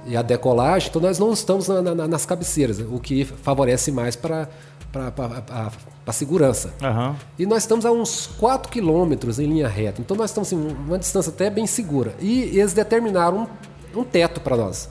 E 0.06 0.16
a 0.18 0.22
decolagem. 0.22 0.90
Então 0.90 1.02
nós 1.02 1.18
não 1.18 1.32
estamos 1.34 1.68
na- 1.68 1.82
na- 1.82 2.08
nas 2.08 2.26
cabeceiras, 2.26 2.80
o 2.80 3.00
que 3.00 3.26
favorece 3.26 3.92
mais 3.92 4.16
para 4.16 4.48
para 4.92 5.72
a 6.06 6.12
segurança. 6.14 6.72
Aham. 6.80 7.16
E 7.40 7.48
nós 7.48 7.64
estamos 7.64 7.84
a 7.84 7.92
uns 7.92 8.28
4 8.40 8.72
quilômetros 8.72 9.40
em 9.40 9.48
linha 9.48 9.68
reta. 9.68 10.00
Então 10.02 10.16
nós 10.16 10.30
estamos 10.30 10.52
em 10.54 10.56
uma 10.56 11.00
distância 11.00 11.32
até 11.32 11.50
bem 11.50 11.66
segura. 11.66 12.14
E 12.20 12.44
eles 12.60 12.74
determinaram 12.74 13.38
um, 13.40 13.48
um 13.96 14.04
teto 14.04 14.40
para 14.42 14.56
nós. 14.58 14.90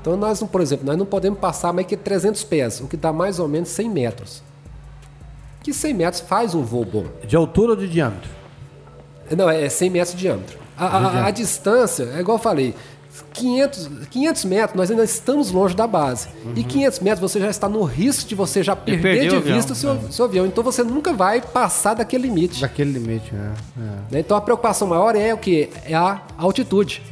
Então 0.00 0.16
nós, 0.16 0.40
não- 0.40 0.48
por 0.48 0.60
exemplo, 0.60 0.84
nós 0.86 0.96
não 0.96 1.06
podemos 1.06 1.38
passar 1.38 1.72
mais 1.72 1.86
que 1.86 1.96
300 1.96 2.42
pés, 2.44 2.80
o 2.80 2.86
que 2.88 2.96
dá 2.96 3.12
mais 3.12 3.38
ou 3.38 3.46
menos 3.48 3.68
100 3.68 3.88
metros. 3.88 4.42
Que 5.62 5.72
100 5.72 5.94
metros 5.94 6.20
faz 6.22 6.54
um 6.54 6.62
voo 6.62 6.84
bom. 6.84 7.04
De 7.26 7.36
altura 7.36 7.70
ou 7.72 7.76
de 7.76 7.88
diâmetro? 7.88 8.28
Não, 9.36 9.48
é 9.48 9.68
100 9.68 9.90
metros 9.90 10.14
de 10.14 10.20
diâmetro. 10.22 10.58
A, 10.76 10.86
a- 10.86 11.26
a 11.26 11.30
distância, 11.30 12.04
é 12.16 12.20
igual 12.20 12.36
eu 12.38 12.42
falei, 12.42 12.74
500, 13.34 13.90
500 14.10 14.44
metros 14.46 14.76
nós 14.76 14.90
ainda 14.90 15.04
estamos 15.04 15.50
longe 15.52 15.76
da 15.76 15.86
base. 15.86 16.28
E 16.56 16.64
500 16.64 16.98
metros 17.00 17.20
você 17.32 17.38
já 17.38 17.48
está 17.48 17.68
no 17.68 17.82
risco 17.84 18.28
de 18.28 18.34
você 18.34 18.62
já 18.62 18.74
perder 18.74 19.28
de 19.30 19.36
vista 19.54 19.72
o 19.72 19.76
seu, 19.76 20.10
seu 20.10 20.24
avião. 20.24 20.46
Então 20.46 20.64
você 20.64 20.82
nunca 20.82 21.12
vai 21.12 21.40
passar 21.40 21.94
daquele 21.94 22.24
limite. 22.26 22.60
Daquele 22.60 22.90
limite, 22.98 23.32
né? 23.34 23.54
É. 23.78 23.80
né? 24.14 24.20
Então 24.20 24.36
a 24.36 24.40
preocupação 24.40 24.88
maior 24.88 25.14
é 25.14 25.32
o 25.32 25.38
que? 25.38 25.70
É 25.84 25.94
a 25.94 26.20
altitude. 26.38 27.02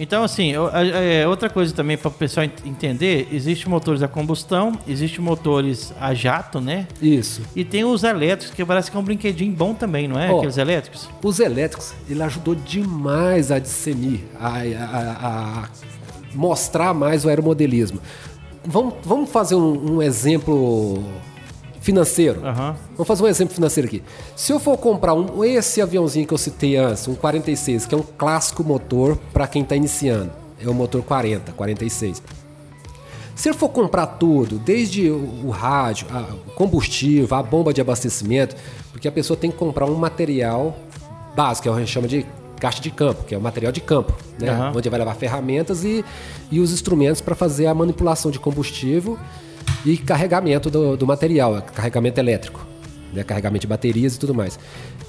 Então, 0.00 0.22
assim, 0.22 0.52
é, 0.94 1.26
outra 1.26 1.50
coisa 1.50 1.74
também 1.74 1.96
para 1.96 2.08
o 2.08 2.10
pessoal 2.12 2.44
ent- 2.46 2.64
entender, 2.64 3.28
existe 3.32 3.68
motores 3.68 4.02
a 4.02 4.06
combustão, 4.08 4.72
existe 4.86 5.20
motores 5.20 5.92
a 6.00 6.14
jato, 6.14 6.60
né? 6.60 6.86
Isso. 7.02 7.42
E 7.56 7.64
tem 7.64 7.84
os 7.84 8.04
elétricos, 8.04 8.54
que 8.54 8.64
parece 8.64 8.90
que 8.90 8.96
é 8.96 9.00
um 9.00 9.02
brinquedinho 9.02 9.52
bom 9.52 9.74
também, 9.74 10.06
não 10.06 10.18
é? 10.18 10.30
Ó. 10.32 10.36
Aqueles 10.38 10.56
elétricos. 10.56 11.08
Os 11.22 11.40
elétricos, 11.40 11.94
ele 12.08 12.22
ajudou 12.22 12.54
demais 12.54 13.50
a 13.50 13.58
discernir, 13.58 14.24
a, 14.40 14.58
a- 14.58 15.62
a 15.64 15.68
mostrar 16.34 16.94
mais 16.94 17.24
o 17.24 17.28
aeromodelismo. 17.28 18.00
Vamos, 18.64 18.94
vamos 19.02 19.30
fazer 19.30 19.54
um, 19.54 19.96
um 19.96 20.02
exemplo 20.02 21.02
financeiro. 21.88 22.42
Vamos 22.42 23.06
fazer 23.06 23.22
um 23.22 23.26
exemplo 23.26 23.54
financeiro 23.54 23.88
aqui. 23.88 24.02
Se 24.36 24.52
eu 24.52 24.60
for 24.60 24.76
comprar 24.76 25.14
um, 25.14 25.42
esse 25.42 25.80
aviãozinho 25.80 26.26
que 26.26 26.34
eu 26.34 26.38
citei 26.38 26.76
antes, 26.76 27.08
um 27.08 27.14
46, 27.14 27.86
que 27.86 27.94
é 27.94 27.98
um 27.98 28.02
clássico 28.02 28.62
motor 28.62 29.16
para 29.32 29.46
quem 29.46 29.62
está 29.62 29.74
iniciando, 29.74 30.30
é 30.62 30.68
o 30.68 30.74
motor 30.74 31.02
40, 31.02 31.52
46. 31.52 32.22
Se 33.34 33.48
eu 33.48 33.54
for 33.54 33.70
comprar 33.70 34.06
tudo, 34.06 34.58
desde 34.58 35.08
o, 35.08 35.48
rádio, 35.48 36.06
o 36.46 36.50
combustível, 36.50 37.34
a 37.34 37.42
bomba 37.42 37.72
de 37.72 37.80
abastecimento, 37.80 38.54
porque 38.92 39.08
a 39.08 39.12
pessoa 39.12 39.36
tem 39.36 39.50
que 39.50 39.56
comprar 39.56 39.86
um 39.86 39.94
material 39.94 40.76
básico, 41.34 41.70
que 41.70 41.74
a 41.74 41.78
gente 41.78 41.90
chama 41.90 42.06
de 42.06 42.26
caixa 42.60 42.82
de 42.82 42.90
campo, 42.90 43.24
que 43.24 43.34
é 43.34 43.38
o 43.38 43.40
material 43.40 43.72
de 43.72 43.80
campo, 43.80 44.12
né? 44.38 44.50
Aham. 44.50 44.72
onde 44.76 44.90
vai 44.90 44.98
levar 44.98 45.14
ferramentas 45.14 45.84
e, 45.84 46.04
e 46.50 46.60
os 46.60 46.70
instrumentos 46.70 47.22
para 47.22 47.34
fazer 47.34 47.66
a 47.66 47.72
manipulação 47.72 48.30
de 48.30 48.38
combustível 48.38 49.16
e 49.84 49.96
carregamento 49.96 50.70
do, 50.70 50.96
do 50.96 51.06
material, 51.06 51.62
carregamento 51.74 52.20
elétrico, 52.20 52.66
né? 53.12 53.22
carregamento 53.24 53.62
de 53.62 53.66
baterias 53.66 54.16
e 54.16 54.18
tudo 54.18 54.34
mais. 54.34 54.58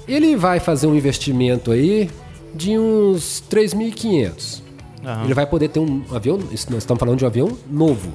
Ele 0.06 0.36
vai 0.36 0.60
fazer 0.60 0.86
um 0.86 0.94
investimento 0.94 1.70
aí 1.70 2.10
de 2.54 2.78
uns 2.78 3.42
3.500. 3.50 4.62
Aham. 5.04 5.24
Ele 5.24 5.34
vai 5.34 5.46
poder 5.46 5.68
ter 5.68 5.80
um 5.80 6.04
avião, 6.10 6.38
nós 6.38 6.66
estamos 6.68 6.98
falando 6.98 7.18
de 7.18 7.24
um 7.24 7.28
avião 7.28 7.58
novo. 7.70 8.14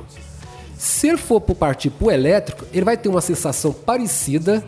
Se 0.77 1.07
ele 1.07 1.17
for 1.17 1.41
partir 1.41 1.89
para 1.89 2.07
o 2.07 2.11
elétrico, 2.11 2.65
ele 2.73 2.85
vai 2.85 2.97
ter 2.97 3.09
uma 3.09 3.21
sensação 3.21 3.71
parecida, 3.71 4.63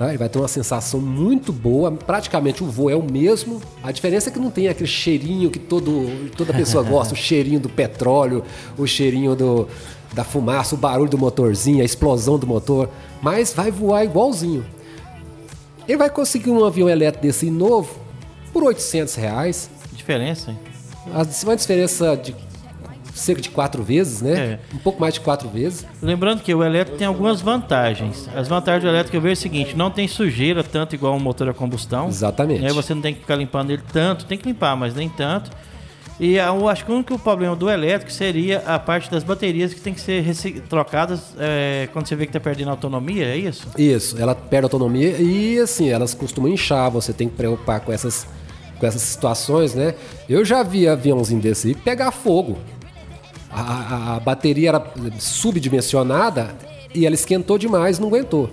tá? 0.00 0.08
Ele 0.08 0.16
vai 0.18 0.28
ter 0.30 0.38
uma 0.38 0.48
sensação 0.48 0.98
muito 0.98 1.52
boa, 1.52 1.92
praticamente 1.92 2.64
o 2.64 2.66
voo 2.66 2.88
é 2.88 2.96
o 2.96 3.02
mesmo. 3.02 3.60
A 3.82 3.92
diferença 3.92 4.30
é 4.30 4.32
que 4.32 4.38
não 4.38 4.50
tem 4.50 4.66
aquele 4.66 4.88
cheirinho 4.88 5.50
que 5.50 5.58
todo, 5.58 6.30
toda 6.36 6.54
pessoa 6.54 6.82
gosta, 6.82 7.12
o 7.12 7.16
cheirinho 7.18 7.60
do 7.60 7.68
petróleo, 7.68 8.42
o 8.78 8.86
cheirinho 8.86 9.36
do, 9.36 9.68
da 10.14 10.24
fumaça, 10.24 10.74
o 10.74 10.78
barulho 10.78 11.10
do 11.10 11.18
motorzinho, 11.18 11.82
a 11.82 11.84
explosão 11.84 12.38
do 12.38 12.46
motor, 12.46 12.88
mas 13.20 13.52
vai 13.52 13.70
voar 13.70 14.02
igualzinho. 14.04 14.64
Ele 15.86 15.98
vai 15.98 16.08
conseguir 16.08 16.50
um 16.50 16.64
avião 16.64 16.88
elétrico 16.88 17.26
desse 17.26 17.50
novo 17.50 17.94
por 18.54 18.62
800 18.64 19.14
reais, 19.16 19.68
Diferença, 19.92 20.50
hein? 20.52 20.58
a- 21.12 21.26
uma 21.44 21.56
diferença 21.56 22.16
de 22.16 22.34
cerca 23.14 23.40
de 23.40 23.50
quatro 23.50 23.82
vezes, 23.82 24.22
né? 24.22 24.58
Um 24.74 24.78
pouco 24.78 25.00
mais 25.00 25.14
de 25.14 25.20
quatro 25.20 25.48
vezes. 25.48 25.86
Lembrando 26.02 26.42
que 26.42 26.54
o 26.54 26.62
elétrico 26.62 26.98
tem 26.98 27.06
algumas 27.06 27.40
vantagens. 27.40 28.28
As 28.34 28.48
vantagens 28.48 28.82
do 28.82 28.88
elétrico 28.88 29.16
eu 29.16 29.20
vejo 29.20 29.32
é 29.32 29.34
o 29.34 29.42
seguinte: 29.42 29.76
não 29.76 29.90
tem 29.90 30.06
sujeira 30.08 30.62
tanto 30.62 30.94
igual 30.94 31.14
um 31.14 31.20
motor 31.20 31.48
a 31.48 31.54
combustão. 31.54 32.08
Exatamente. 32.08 32.62
Né? 32.62 32.72
Você 32.72 32.94
não 32.94 33.02
tem 33.02 33.14
que 33.14 33.20
ficar 33.20 33.36
limpando 33.36 33.70
ele 33.70 33.82
tanto, 33.92 34.24
tem 34.24 34.38
que 34.38 34.46
limpar, 34.46 34.76
mas 34.76 34.94
nem 34.94 35.08
tanto. 35.08 35.50
E 36.20 36.36
eu 36.36 36.68
acho 36.68 36.84
que 36.84 36.92
o 36.92 36.94
único 36.96 37.18
problema 37.18 37.56
do 37.56 37.70
elétrico 37.70 38.12
seria 38.12 38.58
a 38.66 38.78
parte 38.78 39.10
das 39.10 39.24
baterias 39.24 39.72
que 39.72 39.80
tem 39.80 39.94
que 39.94 40.00
ser 40.02 40.60
trocadas 40.68 41.34
é, 41.38 41.88
quando 41.94 42.06
você 42.06 42.14
vê 42.14 42.26
que 42.26 42.28
está 42.28 42.38
perdendo 42.38 42.70
autonomia, 42.70 43.24
é 43.24 43.38
isso? 43.38 43.66
Isso, 43.78 44.20
ela 44.20 44.34
perde 44.34 44.66
autonomia 44.66 45.16
e 45.18 45.58
assim, 45.58 45.88
elas 45.88 46.12
costumam 46.12 46.52
inchar, 46.52 46.90
você 46.90 47.14
tem 47.14 47.26
que 47.26 47.36
preocupar 47.36 47.80
com 47.80 47.90
essas, 47.90 48.26
com 48.78 48.86
essas 48.86 49.00
situações, 49.00 49.74
né? 49.74 49.94
Eu 50.28 50.44
já 50.44 50.62
vi 50.62 50.86
aviãozinho 50.86 51.40
desse 51.40 51.68
aí 51.68 51.74
pegar 51.74 52.10
fogo. 52.10 52.58
A, 53.50 54.16
a- 54.16 54.20
bateria 54.20 54.68
era 54.70 54.84
subdimensionada 55.18 56.54
e 56.94 57.04
ela 57.04 57.14
esquentou 57.14 57.58
demais, 57.58 57.98
não 57.98 58.08
aguentou. 58.08 58.50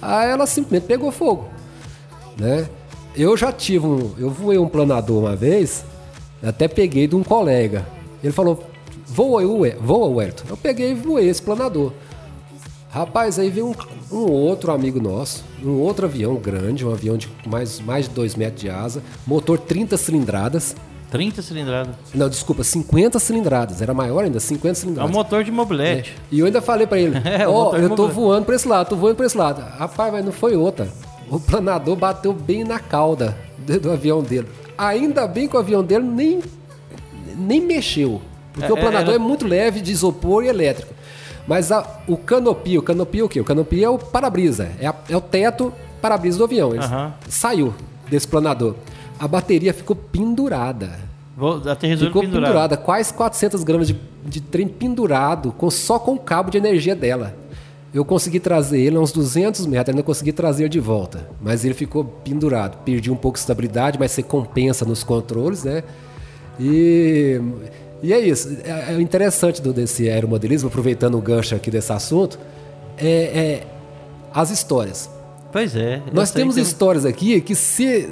Aí 0.00 0.30
ela 0.30 0.46
simplesmente 0.46 0.86
pegou 0.88 1.12
fogo, 1.12 1.48
né? 2.36 2.68
Eu 3.14 3.36
já 3.36 3.52
tive 3.52 3.86
um, 3.86 4.12
eu 4.18 4.30
voei 4.30 4.58
um 4.58 4.68
planador 4.68 5.20
uma 5.24 5.36
vez, 5.36 5.84
até 6.42 6.66
peguei 6.66 7.06
de 7.06 7.14
um 7.14 7.22
colega. 7.22 7.86
Ele 8.22 8.32
falou: 8.32 8.64
"Voa, 9.06 9.42
voa, 9.80 10.08
Wellington". 10.08 10.44
Eu 10.48 10.56
peguei 10.56 10.90
e 10.90 10.94
voei 10.94 11.28
esse 11.28 11.42
planador. 11.42 11.92
Rapaz, 12.90 13.38
aí 13.38 13.48
veio 13.48 13.68
um, 13.68 13.74
um 14.14 14.30
outro 14.30 14.72
amigo 14.72 15.00
nosso, 15.00 15.44
um 15.62 15.78
outro 15.78 16.04
avião 16.06 16.34
grande, 16.36 16.84
um 16.86 16.92
avião 16.92 17.16
de 17.16 17.28
mais, 17.46 17.80
mais 17.80 18.06
de 18.08 18.14
2 18.14 18.34
metros 18.34 18.60
de 18.60 18.68
asa, 18.70 19.02
motor 19.26 19.58
30 19.58 19.96
cilindradas. 19.96 20.74
30 21.12 21.42
cilindradas. 21.42 21.94
Não, 22.14 22.28
desculpa, 22.28 22.64
50 22.64 23.18
cilindradas. 23.20 23.80
Era 23.82 23.92
maior 23.94 24.24
ainda, 24.24 24.40
50 24.40 24.66
É 24.68 24.70
um 24.72 24.74
cilindradas. 24.74 25.12
motor 25.12 25.44
de 25.44 25.52
mobilete. 25.52 26.16
E 26.30 26.40
eu 26.40 26.46
ainda 26.46 26.60
falei 26.60 26.86
pra 26.86 26.98
ele, 26.98 27.16
É, 27.24 27.46
ó, 27.46 27.76
eu 27.76 27.90
tô 27.90 28.08
voando 28.08 28.46
pra 28.46 28.56
esse 28.56 28.66
lado, 28.66 28.88
tô 28.88 28.96
voando 28.96 29.16
pra 29.16 29.26
esse 29.26 29.36
lado. 29.38 29.60
Rapaz, 29.78 30.12
mas 30.12 30.24
não 30.24 30.32
foi 30.32 30.56
outra. 30.56 30.88
O 31.30 31.38
planador 31.38 31.94
bateu 31.96 32.32
bem 32.32 32.64
na 32.64 32.78
cauda 32.78 33.36
do, 33.58 33.78
do 33.78 33.90
avião 33.92 34.22
dele. 34.22 34.48
Ainda 34.76 35.26
bem 35.28 35.46
que 35.46 35.54
o 35.56 35.58
avião 35.58 35.84
dele 35.84 36.04
nem, 36.04 36.40
nem 37.36 37.60
mexeu. 37.60 38.20
Porque 38.52 38.70
É, 38.70 38.72
o 38.72 38.76
planador 38.76 39.12
é, 39.12 39.16
é, 39.16 39.18
muito 39.18 39.46
leve 39.46 39.80
de 39.80 39.92
isopor 39.92 40.44
e 40.44 40.48
elétrico. 40.48 40.92
Mas 41.46 41.72
a- 41.72 41.86
o 42.06 42.16
canopia, 42.16 42.78
o 42.78 42.82
canopia 42.82 43.22
é 43.22 43.24
o 43.24 43.28
quê? 43.28 43.40
O 43.40 43.44
canopia 43.44 43.86
é 43.86 43.88
o 43.88 43.98
para-brisa, 43.98 44.70
é, 44.80 44.92
é 45.08 45.16
o 45.16 45.20
teto 45.20 45.72
para-brisa 46.00 46.38
do 46.38 46.44
avião. 46.44 46.74
Ele 46.74 46.82
saiu 47.28 47.74
desse 48.08 48.28
planador. 48.28 48.74
A 49.22 49.28
bateria 49.28 49.72
ficou 49.72 49.94
pendurada. 49.94 50.98
Ficou 52.06 52.22
pendurado. 52.22 52.44
pendurada, 52.46 52.76
quase 52.76 53.14
400 53.14 53.62
gramas 53.62 53.86
de, 53.86 53.96
de 54.26 54.40
trem 54.40 54.66
pendurado, 54.66 55.52
com, 55.52 55.70
só 55.70 55.96
com 55.96 56.14
o 56.14 56.18
cabo 56.18 56.50
de 56.50 56.58
energia 56.58 56.96
dela. 56.96 57.32
Eu 57.94 58.04
consegui 58.04 58.40
trazer 58.40 58.80
ele 58.80 58.96
a 58.96 59.00
uns 59.00 59.12
200 59.12 59.64
metros, 59.66 59.94
ainda 59.94 60.02
consegui 60.02 60.32
trazer 60.32 60.68
de 60.68 60.80
volta. 60.80 61.28
Mas 61.40 61.64
ele 61.64 61.72
ficou 61.72 62.04
pendurado. 62.04 62.78
Perdi 62.84 63.12
um 63.12 63.16
pouco 63.16 63.36
de 63.36 63.42
estabilidade, 63.42 63.96
mas 63.96 64.10
você 64.10 64.24
compensa 64.24 64.84
nos 64.84 65.04
controles, 65.04 65.62
né? 65.62 65.84
E, 66.58 67.40
e 68.02 68.12
é 68.12 68.18
isso. 68.18 68.56
É, 68.64 68.94
é 68.94 69.00
interessante 69.00 69.62
do, 69.62 69.72
desse 69.72 70.10
aeromodelismo, 70.10 70.68
aproveitando 70.68 71.16
o 71.16 71.20
gancho 71.20 71.54
aqui 71.54 71.70
desse 71.70 71.92
assunto, 71.92 72.40
é, 72.98 73.06
é 73.06 73.66
as 74.34 74.50
histórias. 74.50 75.08
Pois 75.52 75.76
é. 75.76 76.02
Nós 76.12 76.30
temos 76.32 76.56
que- 76.56 76.62
histórias 76.62 77.04
aqui 77.04 77.40
que 77.40 77.54
se, 77.54 78.08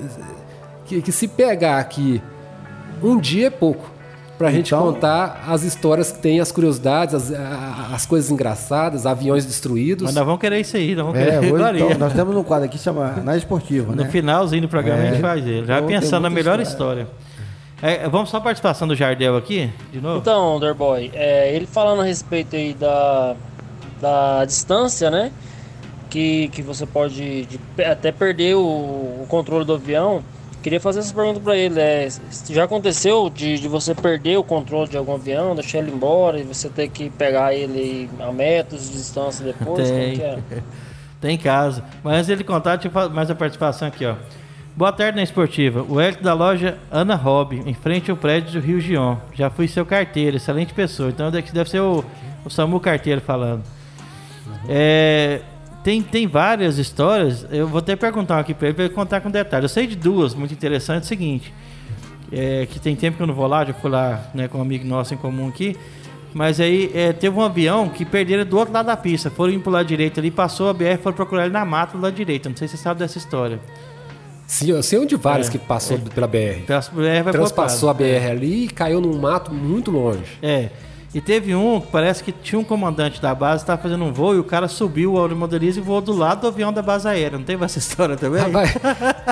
que, 0.90 1.02
que 1.02 1.12
se 1.12 1.28
pegar 1.28 1.78
aqui 1.78 2.20
um 3.02 3.18
dia 3.18 3.46
é 3.46 3.50
pouco 3.50 3.90
pra 4.36 4.50
gente 4.50 4.68
Então- 4.68 4.80
contar 4.92 5.44
as 5.46 5.62
histórias 5.62 6.10
que 6.10 6.18
tem, 6.18 6.40
as 6.40 6.50
curiosidades, 6.50 7.14
as, 7.14 7.32
a- 7.32 7.90
as 7.94 8.06
coisas 8.06 8.30
engraçadas, 8.30 9.04
aviões 9.06 9.44
destruídos. 9.46 10.04
Mas 10.04 10.14
nós 10.14 10.24
vamos 10.24 10.40
querer 10.40 10.58
isso 10.60 10.76
aí, 10.76 10.94
nós 10.94 11.06
vamos 11.06 11.20
É, 11.20 11.24
querer 11.24 11.52
hoje, 11.52 11.82
então, 11.84 11.98
nós 11.98 12.12
temos 12.12 12.34
um 12.36 12.42
quadro 12.42 12.64
aqui 12.66 12.76
que 12.78 12.82
chama 12.82 13.20
Na 13.22 13.36
Esportiva, 13.36 13.94
No 13.94 14.02
né? 14.02 14.08
finalzinho 14.10 14.62
do 14.62 14.68
programa 14.68 15.02
a 15.02 15.06
gente 15.06 15.18
É. 15.18 15.20
faz 15.20 15.46
ele. 15.46 15.66
Já 15.66 15.76
Então, 15.78 15.88
pensando 15.88 16.22
na 16.22 16.30
melhor 16.30 16.58
história. 16.60 17.06
É, 17.82 18.08
vamos 18.08 18.28
só 18.30 18.38
a 18.38 18.40
participação 18.40 18.86
do 18.88 18.94
Jardel 18.94 19.36
aqui, 19.36 19.70
de 19.92 20.00
novo? 20.00 20.18
Então, 20.18 20.56
Underboy, 20.56 21.10
é, 21.14 21.54
ele 21.54 21.66
falando 21.66 22.00
a 22.00 22.04
respeito 22.04 22.56
aí 22.56 22.74
da, 22.74 23.34
da 24.00 24.44
distância, 24.44 25.10
né? 25.10 25.30
Que, 26.10 26.48
que 26.48 26.60
você 26.60 26.84
pode 26.86 27.46
de- 27.46 27.60
até 27.84 28.10
perder 28.10 28.56
o, 28.56 28.60
o 28.60 29.26
controle 29.28 29.64
do 29.64 29.74
avião. 29.74 30.22
Queria 30.62 30.80
fazer 30.80 31.00
essa 31.00 31.14
pergunta 31.14 31.40
pra 31.40 31.56
ele. 31.56 31.80
É, 31.80 32.08
já 32.50 32.64
aconteceu 32.64 33.30
de, 33.30 33.58
de 33.58 33.68
você 33.68 33.94
perder 33.94 34.36
o 34.36 34.44
controle 34.44 34.88
de 34.88 34.96
algum 34.96 35.14
avião, 35.14 35.54
deixar 35.54 35.78
ele 35.78 35.90
embora 35.90 36.38
e 36.38 36.42
você 36.42 36.68
ter 36.68 36.88
que 36.88 37.08
pegar 37.10 37.54
ele 37.54 38.10
a 38.18 38.30
metros 38.30 38.90
de 38.90 38.92
distância 38.92 39.44
depois? 39.44 39.88
Como 39.88 40.00
Tem. 40.00 40.16
que 40.16 40.22
é? 40.22 40.38
Tem 41.20 41.38
caso. 41.38 41.82
Mas 42.02 42.14
antes 42.14 42.26
dele 42.26 42.44
contar, 42.44 42.76
deixa 42.76 42.88
eu 42.88 42.92
fazer 42.92 43.12
mais 43.12 43.30
a 43.30 43.34
participação 43.34 43.88
aqui, 43.88 44.04
ó. 44.04 44.16
Boa 44.76 44.92
tarde 44.92 45.16
na 45.16 45.22
esportiva. 45.22 45.84
O 45.88 46.00
Hélio 46.00 46.22
da 46.22 46.32
loja 46.32 46.78
Ana 46.90 47.14
Hobby, 47.14 47.62
em 47.66 47.74
frente 47.74 48.10
ao 48.10 48.16
prédio 48.16 48.60
do 48.60 48.66
Rio 48.66 48.80
Gion. 48.80 49.16
Já 49.34 49.50
fui 49.50 49.66
seu 49.66 49.84
carteiro, 49.84 50.36
excelente 50.36 50.72
pessoa. 50.72 51.10
Então 51.10 51.30
deve 51.30 51.50
deve 51.52 51.68
ser 51.68 51.80
o, 51.80 52.04
o 52.44 52.50
Samu 52.50 52.80
Carteiro 52.80 53.20
falando. 53.20 53.62
É, 54.68 55.40
tem, 55.82 56.02
tem 56.02 56.26
várias 56.26 56.78
histórias. 56.78 57.46
Eu 57.50 57.66
vou 57.66 57.78
até 57.78 57.96
perguntar 57.96 58.38
aqui 58.38 58.54
pra 58.54 58.68
ele, 58.68 58.74
pra 58.74 58.84
ele 58.84 58.94
contar 58.94 59.20
com 59.20 59.30
detalhe. 59.30 59.64
Eu 59.64 59.68
sei 59.68 59.86
de 59.86 59.96
duas 59.96 60.34
muito 60.34 60.52
interessantes. 60.52 61.02
É 61.02 61.06
o 61.06 61.08
seguinte: 61.08 61.52
é, 62.32 62.66
que 62.66 62.78
tem 62.78 62.94
tempo 62.94 63.16
que 63.16 63.22
eu 63.22 63.26
não 63.26 63.34
vou 63.34 63.46
lá, 63.46 63.64
já 63.64 63.72
fui 63.72 63.90
lá 63.90 64.30
né, 64.34 64.48
com 64.48 64.58
um 64.58 64.62
amigo 64.62 64.86
nosso 64.86 65.14
em 65.14 65.16
comum 65.16 65.48
aqui. 65.48 65.76
Mas 66.32 66.60
aí 66.60 66.90
é, 66.94 67.12
teve 67.12 67.36
um 67.36 67.42
avião 67.42 67.88
que 67.88 68.04
perderam 68.04 68.44
do 68.44 68.56
outro 68.56 68.72
lado 68.72 68.86
da 68.86 68.96
pista. 68.96 69.30
Foram 69.30 69.52
indo 69.52 69.62
pro 69.62 69.72
lado 69.72 69.86
direito 69.86 70.20
ali, 70.20 70.30
passou 70.30 70.68
a 70.68 70.72
BR, 70.72 70.98
foram 71.02 71.16
procurar 71.16 71.44
ele 71.44 71.52
na 71.52 71.64
mata 71.64 71.96
do 71.96 72.02
lado 72.02 72.14
direito. 72.14 72.48
Não 72.48 72.56
sei 72.56 72.68
se 72.68 72.76
você 72.76 72.82
sabe 72.82 73.00
dessa 73.00 73.18
história. 73.18 73.58
Sim, 74.46 74.70
eu 74.70 74.82
sei 74.82 74.98
um 74.98 75.06
de 75.06 75.16
vários 75.16 75.48
É, 75.48 75.52
que 75.52 75.58
passou 75.58 75.98
pela 75.98 76.26
BR. 76.26 76.64
Pela 76.66 76.80
BR 76.80 77.30
Transpassou 77.30 77.88
a. 77.88 77.94
BR 77.94 78.30
ali 78.30 78.64
e 78.64 78.68
caiu 78.68 79.00
num 79.00 79.16
mato 79.18 79.52
muito 79.52 79.90
longe. 79.90 80.22
É. 80.42 80.70
E 81.12 81.20
teve 81.20 81.56
um 81.56 81.80
parece 81.80 82.22
que 82.22 82.30
tinha 82.30 82.56
um 82.58 82.62
comandante 82.62 83.20
da 83.20 83.34
base, 83.34 83.64
estava 83.64 83.82
fazendo 83.82 84.04
um 84.04 84.12
voo 84.12 84.32
e 84.34 84.38
o 84.38 84.44
cara 84.44 84.68
subiu 84.68 85.14
o 85.14 85.20
aeromodelismo 85.20 85.82
e 85.82 85.84
voou 85.84 86.00
do 86.00 86.12
lado 86.12 86.42
do 86.42 86.46
avião 86.46 86.72
da 86.72 86.82
base 86.82 87.08
aérea. 87.08 87.36
Não 87.36 87.44
teve 87.44 87.64
essa 87.64 87.78
história 87.78 88.16
também? 88.16 88.40
Rapaz, 88.40 88.72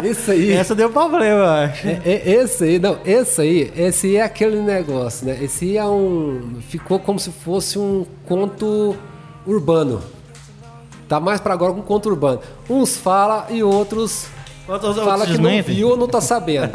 esse 0.03 0.31
aí. 0.33 0.53
Essa 0.53 0.75
deu 0.75 0.91
problema, 0.91 1.25
eu 1.25 1.45
acho. 1.47 1.87
É, 1.87 2.01
é, 2.05 2.31
esse 2.33 2.65
aí, 2.65 2.79
não, 2.81 2.99
esse 3.05 3.41
aí, 3.41 3.73
esse 3.77 4.09
aí 4.09 4.17
é 4.17 4.23
aquele 4.23 4.61
negócio, 4.61 5.25
né? 5.25 5.39
Esse 5.41 5.67
aí 5.67 5.77
é 5.77 5.87
um. 5.87 6.57
Ficou 6.69 6.99
como 6.99 7.21
se 7.21 7.31
fosse 7.31 7.79
um 7.79 8.05
conto 8.27 8.97
urbano. 9.47 10.03
Tá 11.09 11.21
mais 11.21 11.41
pra 11.41 11.55
agora 11.55 11.73
com 11.73 11.81
conto 11.83 12.09
urbano. 12.09 12.41
Uns 12.69 12.97
fala 12.97 13.47
e 13.51 13.63
Outros- 13.63 14.27
fala 15.05 15.27
que 15.27 15.39
não 15.39 15.63
viu 15.63 15.89
ou 15.91 15.97
não 15.97 16.07
tá 16.07 16.21
sabendo. 16.21 16.71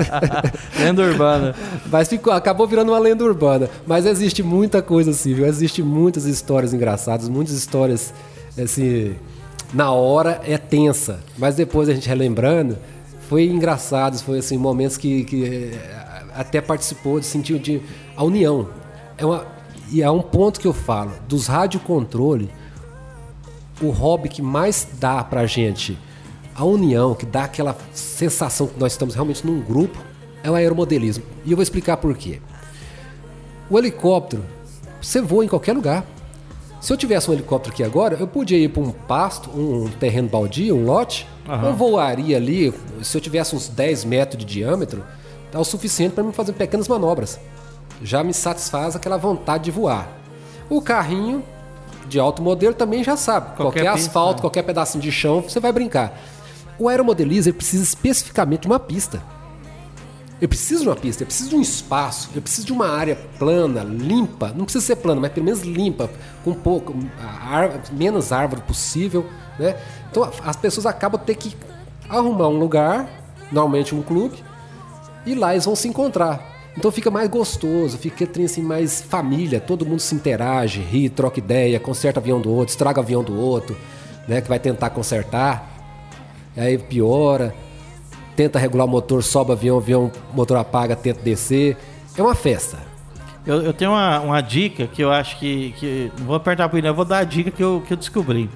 Lenda 0.80 1.02
urbana. 1.02 1.54
Mas 1.90 2.08
ficou, 2.08 2.32
acabou 2.32 2.66
virando 2.66 2.92
uma 2.92 2.98
lenda 2.98 3.22
urbana. 3.22 3.68
Mas 3.86 4.06
existe 4.06 4.42
muita 4.42 4.80
coisa 4.80 5.10
assim, 5.10 5.34
viu? 5.34 5.46
Existe 5.46 5.82
muitas 5.82 6.24
histórias 6.24 6.72
engraçadas, 6.72 7.28
muitas 7.28 7.54
histórias 7.54 8.14
assim. 8.58 9.14
Na 9.74 9.90
hora 9.90 10.40
é 10.46 10.56
tensa, 10.56 11.20
mas 11.36 11.56
depois 11.56 11.88
a 11.88 11.92
gente 11.92 12.08
relembrando, 12.08 12.78
foi 13.28 13.46
engraçado, 13.46 14.16
foi 14.18 14.38
assim, 14.38 14.56
momentos 14.56 14.96
que, 14.96 15.24
que 15.24 15.44
eh, 15.44 15.78
até 16.36 16.60
participou, 16.60 17.20
sentiu 17.20 17.58
de 17.58 17.82
a 18.16 18.22
união. 18.22 18.68
É 19.18 19.26
uma, 19.26 19.44
e 19.90 20.02
é 20.02 20.10
um 20.10 20.22
ponto 20.22 20.60
que 20.60 20.68
eu 20.68 20.72
falo, 20.72 21.12
dos 21.28 21.48
radiocontrole, 21.48 22.48
o 23.82 23.90
hobby 23.90 24.28
que 24.28 24.40
mais 24.40 24.86
dá 25.00 25.22
pra 25.24 25.46
gente 25.46 25.98
a 26.56 26.64
união, 26.64 27.14
que 27.14 27.26
dá 27.26 27.44
aquela 27.44 27.76
sensação 27.92 28.66
que 28.66 28.80
nós 28.80 28.92
estamos 28.92 29.14
realmente 29.14 29.46
num 29.46 29.60
grupo, 29.60 29.98
é 30.42 30.50
o 30.50 30.54
aeromodelismo. 30.54 31.24
E 31.44 31.50
eu 31.50 31.56
vou 31.56 31.62
explicar 31.62 31.98
por 31.98 32.16
quê. 32.16 32.40
O 33.68 33.78
helicóptero, 33.78 34.42
você 35.00 35.20
voa 35.20 35.44
em 35.44 35.48
qualquer 35.48 35.74
lugar. 35.74 36.04
Se 36.80 36.92
eu 36.92 36.96
tivesse 36.96 37.30
um 37.30 37.34
helicóptero 37.34 37.74
aqui 37.74 37.82
agora, 37.82 38.16
eu 38.18 38.26
podia 38.26 38.56
ir 38.58 38.68
para 38.68 38.82
um 38.82 38.90
pasto, 38.90 39.50
um 39.50 39.88
terreno 40.00 40.28
baldio, 40.28 40.76
um 40.76 40.84
lote. 40.84 41.26
Aham. 41.48 41.68
Eu 41.68 41.74
voaria 41.74 42.36
ali, 42.36 42.72
se 43.02 43.16
eu 43.16 43.20
tivesse 43.20 43.54
uns 43.54 43.68
10 43.68 44.04
metros 44.04 44.38
de 44.38 44.44
diâmetro, 44.44 45.04
tá 45.50 45.58
o 45.58 45.64
suficiente 45.64 46.12
para 46.12 46.24
mim 46.24 46.32
fazer 46.32 46.52
pequenas 46.52 46.88
manobras. 46.88 47.38
Já 48.02 48.22
me 48.22 48.32
satisfaz 48.32 48.94
aquela 48.94 49.16
vontade 49.16 49.64
de 49.64 49.70
voar. 49.70 50.08
O 50.70 50.80
carrinho 50.80 51.42
de 52.08 52.18
alto 52.20 52.40
modelo 52.40 52.74
também 52.74 53.02
já 53.02 53.16
sabe. 53.16 53.56
Qualquer 53.56 53.80
Qualquer, 53.80 53.92
pista, 53.94 54.08
asfalto, 54.08 54.36
né? 54.36 54.40
qualquer 54.42 54.62
pedacinho 54.62 55.02
de 55.02 55.10
chão, 55.10 55.40
você 55.42 55.58
vai 55.58 55.72
brincar. 55.72 56.16
O 56.78 56.88
aeromodelismo 56.88 57.50
ele 57.50 57.56
precisa 57.56 57.82
especificamente 57.82 58.62
de 58.62 58.66
uma 58.66 58.78
pista. 58.78 59.22
Eu 60.38 60.48
preciso 60.48 60.82
de 60.82 60.88
uma 60.90 60.96
pista, 60.96 61.22
eu 61.22 61.26
preciso 61.26 61.48
de 61.48 61.56
um 61.56 61.62
espaço, 61.62 62.28
eu 62.34 62.42
preciso 62.42 62.66
de 62.66 62.72
uma 62.72 62.88
área 62.88 63.16
plana, 63.38 63.82
limpa. 63.82 64.52
Não 64.54 64.66
precisa 64.66 64.84
ser 64.84 64.96
plana, 64.96 65.18
mas 65.18 65.32
pelo 65.32 65.46
menos 65.46 65.62
limpa, 65.62 66.10
com 66.44 66.52
pouco, 66.52 66.94
a 67.18 67.56
árvore- 67.56 67.80
menos 67.92 68.32
árvore 68.32 68.60
possível, 68.60 69.24
né? 69.58 69.76
Então 70.10 70.30
as 70.44 70.56
pessoas 70.56 70.84
acabam 70.84 71.18
ter 71.18 71.36
que 71.36 71.56
arrumar 72.06 72.48
um 72.48 72.58
lugar, 72.58 73.08
normalmente 73.50 73.94
um 73.94 74.02
clube, 74.02 74.36
e 75.24 75.34
lá 75.34 75.54
eles 75.54 75.64
vão 75.64 75.74
se 75.74 75.88
encontrar. 75.88 76.54
Então 76.76 76.92
fica 76.92 77.10
mais 77.10 77.30
gostoso, 77.30 77.96
fica 77.96 78.26
trem 78.26 78.44
assim 78.44 78.60
mais 78.60 79.00
família, 79.00 79.58
todo 79.58 79.86
mundo 79.86 80.00
se 80.00 80.14
interage, 80.14 80.80
ri, 80.82 81.08
troca 81.08 81.38
ideia, 81.38 81.80
conserta 81.80 82.20
avião 82.20 82.38
do 82.38 82.50
outro, 82.50 82.72
estraga 82.72 83.00
avião 83.00 83.24
do 83.24 83.34
outro, 83.34 83.74
né? 84.28 84.42
Que 84.42 84.48
vai 84.50 84.58
tentar 84.58 84.90
consertar. 84.90 85.75
Aí 86.56 86.78
piora, 86.78 87.54
tenta 88.34 88.58
regular 88.58 88.86
o 88.86 88.88
motor, 88.88 89.22
sobe 89.22 89.52
avião, 89.52 89.78
avião, 89.78 90.10
motor 90.32 90.56
apaga, 90.56 90.96
tenta 90.96 91.22
descer. 91.22 91.76
É 92.16 92.22
uma 92.22 92.34
festa. 92.34 92.78
Eu, 93.46 93.62
eu 93.62 93.72
tenho 93.72 93.92
uma, 93.92 94.20
uma 94.20 94.40
dica 94.40 94.86
que 94.86 95.02
eu 95.02 95.12
acho 95.12 95.38
que, 95.38 95.72
que. 95.72 96.12
Não 96.18 96.26
vou 96.26 96.36
apertar 96.36 96.68
pro 96.68 96.78
ele, 96.78 96.88
eu 96.88 96.94
vou 96.94 97.04
dar 97.04 97.18
a 97.18 97.24
dica 97.24 97.50
que 97.50 97.62
eu, 97.62 97.82
que 97.86 97.92
eu 97.92 97.96
descobri. 97.96 98.50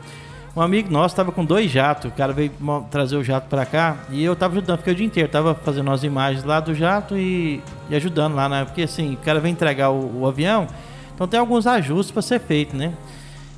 Um 0.56 0.60
amigo 0.60 0.90
nosso 0.90 1.14
tava 1.14 1.30
com 1.30 1.44
dois 1.44 1.70
jatos, 1.70 2.10
o 2.10 2.14
cara 2.14 2.32
veio 2.32 2.50
trazer 2.90 3.16
o 3.16 3.22
jato 3.22 3.46
pra 3.48 3.64
cá 3.64 3.98
e 4.10 4.24
eu 4.24 4.34
tava 4.34 4.54
ajudando, 4.54 4.78
fiquei 4.78 4.92
o 4.92 4.96
dia 4.96 5.06
inteiro, 5.06 5.28
tava 5.28 5.54
fazendo 5.54 5.88
as 5.92 6.02
imagens 6.02 6.42
lá 6.42 6.58
do 6.58 6.74
jato 6.74 7.16
e, 7.16 7.62
e 7.88 7.94
ajudando 7.94 8.34
lá, 8.34 8.48
né? 8.48 8.64
Porque 8.64 8.82
assim, 8.82 9.14
o 9.14 9.16
cara 9.18 9.38
vem 9.38 9.52
entregar 9.52 9.90
o, 9.90 10.22
o 10.22 10.26
avião 10.26 10.66
Então 11.14 11.28
tem 11.28 11.38
alguns 11.38 11.68
ajustes 11.68 12.10
para 12.10 12.20
ser 12.20 12.40
feito, 12.40 12.76
né? 12.76 12.92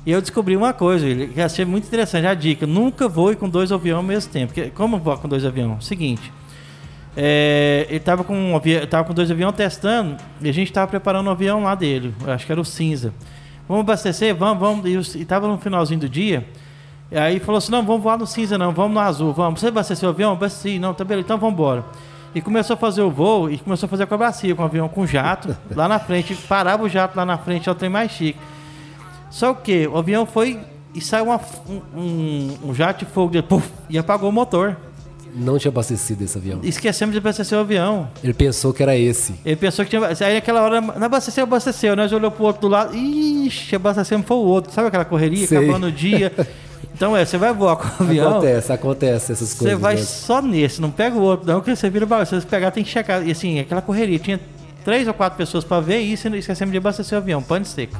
E 0.05 0.11
eu 0.11 0.19
descobri 0.19 0.55
uma 0.57 0.73
coisa, 0.73 1.05
que 1.27 1.41
achei 1.41 1.63
muito 1.63 1.87
interessante, 1.87 2.27
a 2.27 2.33
dica, 2.33 2.67
nunca 2.67 3.07
voe 3.07 3.35
com 3.35 3.47
dois 3.47 3.71
aviões 3.71 3.97
ao 3.97 4.03
mesmo 4.03 4.31
tempo. 4.31 4.53
Porque, 4.53 4.69
como 4.71 4.97
voar 4.97 5.17
com 5.17 5.29
dois 5.29 5.45
aviões? 5.45 5.85
Seguinte, 5.85 6.31
é, 7.15 7.85
ele 7.89 7.99
tava 7.99 8.23
com, 8.23 8.35
um 8.35 8.55
avi... 8.55 8.85
tava 8.87 9.05
com 9.05 9.13
dois 9.13 9.31
aviões 9.31 9.55
testando 9.55 10.17
e 10.41 10.49
a 10.49 10.51
gente 10.51 10.73
tava 10.73 10.87
preparando 10.87 11.27
o 11.27 11.29
um 11.29 11.31
avião 11.31 11.63
lá 11.63 11.73
dele, 11.75 12.13
acho 12.27 12.45
que 12.45 12.51
era 12.51 12.59
o 12.59 12.65
cinza. 12.65 13.13
Vamos 13.67 13.81
abastecer? 13.81 14.35
Vamos, 14.35 14.59
vamos. 14.59 15.15
E 15.15 15.23
tava 15.23 15.47
no 15.47 15.57
finalzinho 15.57 16.01
do 16.01 16.09
dia. 16.09 16.45
Aí 17.11 17.39
falou 17.39 17.59
assim: 17.59 17.71
não, 17.71 17.83
vamos 17.83 18.03
voar 18.03 18.17
no 18.17 18.27
cinza, 18.27 18.57
não, 18.57 18.73
vamos 18.73 18.93
no 18.93 18.99
azul, 18.99 19.31
vamos. 19.31 19.59
Você 19.59 19.67
abasteceu 19.67 20.09
o 20.09 20.11
avião? 20.11 20.33
Abasteci, 20.33 20.79
não, 20.79 20.93
tá 20.93 21.03
beleza, 21.03 21.25
então 21.25 21.37
vamos 21.37 21.53
embora. 21.53 21.85
E 22.35 22.41
começou 22.41 22.73
a 22.73 22.77
fazer 22.77 23.03
o 23.03 23.11
voo 23.11 23.49
e 23.49 23.57
começou 23.57 23.85
a 23.87 23.89
fazer 23.89 24.03
a 24.03 24.05
acrobacia 24.05 24.55
com 24.55 24.63
o 24.63 24.65
avião 24.65 24.89
com 24.89 25.05
jato 25.05 25.55
lá 25.75 25.87
na 25.87 25.99
frente. 25.99 26.35
Parava 26.35 26.83
o 26.83 26.89
jato 26.89 27.15
lá 27.15 27.25
na 27.25 27.37
frente, 27.37 27.69
é 27.69 27.71
o 27.71 27.75
trem 27.75 27.89
mais 27.89 28.11
chique. 28.11 28.39
Só 29.33 29.51
que 29.55 29.87
o 29.87 29.97
avião 29.97 30.27
foi 30.27 30.59
e 30.93 31.01
saiu 31.01 31.25
uma, 31.25 31.41
um, 31.95 32.51
um, 32.65 32.73
jato 32.75 33.03
de 33.03 33.11
fogo 33.11 33.31
de, 33.31 33.41
puff, 33.41 33.67
e 33.89 33.97
apagou 33.97 34.29
o 34.29 34.31
motor. 34.31 34.77
Não 35.35 35.57
tinha 35.57 35.71
abastecido 35.71 36.23
esse 36.23 36.37
avião. 36.37 36.59
Esquecemos 36.61 37.13
de 37.13 37.17
abastecer 37.17 37.57
o 37.57 37.61
avião. 37.61 38.07
Ele 38.23 38.35
pensou 38.35 38.71
que 38.71 38.83
era 38.83 38.95
esse. 38.95 39.33
Ele 39.43 39.55
pensou 39.55 39.83
que 39.83 39.89
tinha. 39.89 40.05
Aí 40.05 40.35
naquela 40.35 40.61
hora, 40.61 40.79
não 40.79 41.03
abasteceu, 41.03 41.45
abasteceu. 41.45 41.95
Nós 41.95 42.13
olhou 42.13 42.29
pro 42.29 42.43
outro 42.43 42.61
do 42.61 42.67
lado. 42.67 42.95
Ixi, 42.95 43.75
abastecemos 43.75 44.27
foi 44.27 44.37
o 44.37 44.41
outro. 44.41 44.71
Sabe 44.71 44.89
aquela 44.89 45.03
correria? 45.03 45.47
Sei. 45.47 45.57
Acabando 45.57 45.87
o 45.87 45.91
dia. 45.91 46.31
Então 46.95 47.17
é, 47.17 47.25
você 47.25 47.39
vai 47.39 47.51
voar 47.51 47.77
com 47.77 48.03
o 48.03 48.07
avião. 48.07 48.33
Acontece, 48.33 48.71
acontece 48.71 49.31
essas 49.31 49.53
coisas. 49.55 49.75
Você 49.75 49.75
vai 49.75 49.95
mesmo. 49.95 50.07
só 50.07 50.43
nesse, 50.43 50.79
não 50.79 50.91
pega 50.91 51.15
o 51.15 51.21
outro, 51.21 51.47
não, 51.47 51.59
que 51.59 51.75
você 51.75 51.89
vira 51.89 52.05
para 52.05 52.23
você 52.23 52.39
pegar, 52.41 52.69
tem 52.69 52.83
que 52.83 52.89
checar. 52.91 53.27
E 53.27 53.31
assim, 53.31 53.59
aquela 53.59 53.81
correria. 53.81 54.19
Tinha 54.19 54.39
três 54.85 55.07
ou 55.07 55.13
quatro 55.13 55.35
pessoas 55.35 55.63
para 55.63 55.81
ver 55.81 55.99
isso 55.99 56.27
e 56.27 56.37
esquecemos 56.37 56.71
de 56.71 56.77
abastecer 56.77 57.17
o 57.17 57.21
avião, 57.21 57.41
pane 57.41 57.65
seco. 57.65 57.97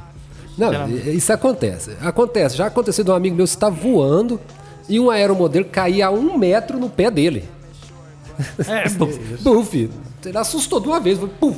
Não, 0.58 0.90
isso 0.90 1.32
acontece. 1.34 1.98
Acontece. 2.02 2.56
Já 2.56 2.68
aconteceu 2.68 3.04
de 3.04 3.12
um 3.12 3.16
amigo 3.16 3.36
meu, 3.36 3.46
está 3.46 3.70
voando 3.70 4.40
e 4.88 5.00
um 5.00 5.10
aeromodelo 5.10 5.66
caía 5.66 6.08
a 6.08 6.12
um 6.12 6.38
metro 6.38 6.78
no 6.78 6.90
pé 6.90 7.10
dele. 7.10 7.46
É, 8.68 8.90
puf. 9.44 9.90
Ele 10.26 10.38
assustou 10.38 10.80
de 10.80 10.88
uma 10.88 11.00
vez, 11.00 11.20
puf. 11.40 11.58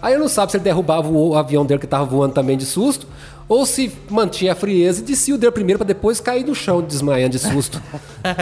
Aí 0.00 0.12
ele 0.12 0.20
não 0.20 0.28
sabe 0.28 0.50
se 0.50 0.56
ele 0.56 0.64
derrubava 0.64 1.08
o 1.08 1.34
avião 1.34 1.64
dele 1.64 1.80
que 1.80 1.86
estava 1.86 2.04
voando 2.04 2.34
também 2.34 2.56
de 2.56 2.64
susto, 2.66 3.06
ou 3.48 3.64
se 3.64 3.92
mantinha 4.10 4.52
a 4.52 4.54
frieza 4.54 5.00
e 5.00 5.04
descia 5.04 5.34
o 5.34 5.38
dele 5.38 5.52
primeiro 5.52 5.78
para 5.78 5.86
depois 5.86 6.20
cair 6.20 6.44
no 6.44 6.54
chão 6.54 6.82
desmaiando 6.82 7.30
de 7.30 7.38
susto. 7.38 7.80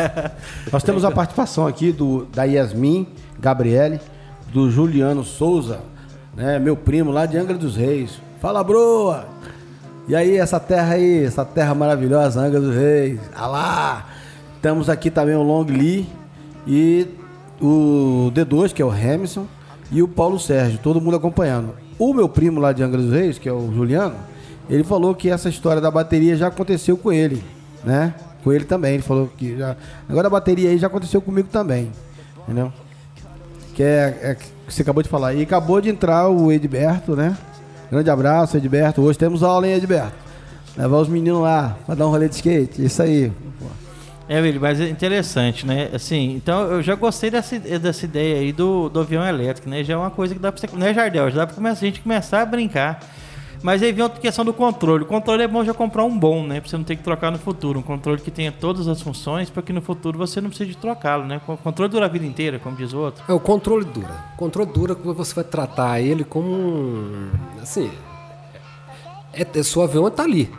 Nós 0.72 0.82
temos 0.82 1.04
a 1.04 1.10
participação 1.10 1.66
aqui 1.66 1.92
do, 1.92 2.26
da 2.26 2.44
Yasmin 2.44 3.06
Gabriele, 3.38 4.00
do 4.52 4.70
Juliano 4.70 5.24
Souza, 5.24 5.80
né, 6.34 6.58
meu 6.58 6.76
primo 6.76 7.10
lá 7.10 7.26
de 7.26 7.36
Angra 7.36 7.56
dos 7.56 7.76
Reis. 7.76 8.20
Fala, 8.40 8.62
broa! 8.64 9.26
E 10.06 10.14
aí, 10.14 10.36
essa 10.36 10.60
terra 10.60 10.94
aí, 10.94 11.24
essa 11.24 11.46
terra 11.46 11.74
maravilhosa, 11.74 12.38
Angra 12.38 12.60
dos 12.60 12.74
Reis. 12.74 13.18
Alá! 13.34 14.04
Temos 14.60 14.90
aqui 14.90 15.10
também 15.10 15.34
o 15.34 15.42
Long 15.42 15.64
Lee 15.64 16.06
e 16.66 17.08
o 17.58 18.30
D2, 18.34 18.74
que 18.74 18.82
é 18.82 18.84
o 18.84 18.90
Hamilton, 18.90 19.46
e 19.90 20.02
o 20.02 20.08
Paulo 20.08 20.38
Sérgio, 20.38 20.78
todo 20.82 21.00
mundo 21.00 21.16
acompanhando. 21.16 21.74
O 21.98 22.12
meu 22.12 22.28
primo 22.28 22.60
lá 22.60 22.74
de 22.74 22.82
Angra 22.82 23.00
dos 23.00 23.12
Reis, 23.12 23.38
que 23.38 23.48
é 23.48 23.52
o 23.52 23.72
Juliano, 23.72 24.14
ele 24.68 24.84
falou 24.84 25.14
que 25.14 25.30
essa 25.30 25.48
história 25.48 25.80
da 25.80 25.90
bateria 25.90 26.36
já 26.36 26.48
aconteceu 26.48 26.98
com 26.98 27.10
ele, 27.10 27.42
né? 27.82 28.14
Com 28.42 28.52
ele 28.52 28.66
também, 28.66 28.94
ele 28.94 29.02
falou 29.02 29.30
que 29.34 29.56
já... 29.56 29.74
Agora 30.06 30.26
a 30.26 30.30
bateria 30.30 30.68
aí 30.68 30.76
já 30.76 30.88
aconteceu 30.88 31.22
comigo 31.22 31.48
também, 31.50 31.90
entendeu? 32.42 32.70
Que 33.74 33.82
é, 33.82 34.18
é 34.20 34.34
que 34.34 34.44
você 34.68 34.82
acabou 34.82 35.02
de 35.02 35.08
falar. 35.08 35.32
E 35.32 35.42
acabou 35.42 35.80
de 35.80 35.88
entrar 35.88 36.28
o 36.28 36.52
Edberto, 36.52 37.16
né? 37.16 37.34
Grande 37.90 38.10
abraço, 38.10 38.56
Edberto. 38.56 39.02
Hoje 39.02 39.18
temos 39.18 39.42
aula, 39.42 39.66
hein, 39.66 39.74
Edberto? 39.74 40.12
Levar 40.76 40.98
os 40.98 41.08
meninos 41.08 41.40
lá 41.40 41.76
pra 41.86 41.94
dar 41.94 42.06
um 42.06 42.10
rolê 42.10 42.28
de 42.28 42.34
skate. 42.34 42.84
Isso 42.84 43.02
aí. 43.02 43.30
É, 44.28 44.40
Willi, 44.40 44.58
mas 44.58 44.80
é 44.80 44.88
interessante, 44.88 45.66
né? 45.66 45.90
Assim, 45.92 46.34
então 46.34 46.62
eu 46.62 46.82
já 46.82 46.94
gostei 46.94 47.30
dessa, 47.30 47.58
dessa 47.58 48.04
ideia 48.06 48.40
aí 48.40 48.52
do, 48.52 48.88
do 48.88 49.00
avião 49.00 49.24
elétrico, 49.24 49.68
né? 49.68 49.84
Já 49.84 49.94
é 49.94 49.96
uma 49.96 50.10
coisa 50.10 50.34
que 50.34 50.40
dá 50.40 50.50
pra 50.50 50.60
você. 50.60 50.76
Né, 50.76 50.94
Jardel? 50.94 51.30
Já 51.30 51.44
dá 51.44 51.52
começar, 51.52 51.80
a 51.80 51.84
gente 51.86 52.00
começar 52.00 52.40
a 52.40 52.46
brincar. 52.46 53.00
Mas 53.64 53.82
aí 53.82 53.92
vem 53.92 54.02
outra 54.02 54.20
questão 54.20 54.44
do 54.44 54.52
controle. 54.52 55.04
O 55.04 55.06
controle 55.06 55.42
é 55.42 55.48
bom 55.48 55.64
já 55.64 55.72
comprar 55.72 56.04
um 56.04 56.18
bom, 56.18 56.46
né? 56.46 56.60
Pra 56.60 56.68
você 56.68 56.76
não 56.76 56.84
ter 56.84 56.96
que 56.96 57.02
trocar 57.02 57.32
no 57.32 57.38
futuro. 57.38 57.78
Um 57.78 57.82
controle 57.82 58.20
que 58.20 58.30
tenha 58.30 58.52
todas 58.52 58.86
as 58.86 59.00
funções, 59.00 59.48
para 59.48 59.62
que 59.62 59.72
no 59.72 59.80
futuro 59.80 60.18
você 60.18 60.38
não 60.38 60.50
precise 60.50 60.74
trocá-lo, 60.74 61.24
né? 61.24 61.40
O 61.48 61.56
controle 61.56 61.90
dura 61.90 62.04
a 62.04 62.08
vida 62.10 62.26
inteira, 62.26 62.58
como 62.58 62.76
diz 62.76 62.92
o 62.92 62.98
outro. 62.98 63.24
É, 63.26 63.32
o 63.32 63.40
controle 63.40 63.86
dura. 63.86 64.22
O 64.34 64.36
controle 64.36 64.70
dura 64.70 64.94
quando 64.94 65.16
você 65.16 65.34
vai 65.34 65.44
tratar 65.44 65.98
ele 65.98 66.24
como 66.24 66.46
um. 66.46 67.30
Assim. 67.62 67.90
É, 69.32 69.46
é, 69.58 69.62
seu 69.62 69.80
avião 69.80 70.06
está 70.08 70.24
ali. 70.24 70.50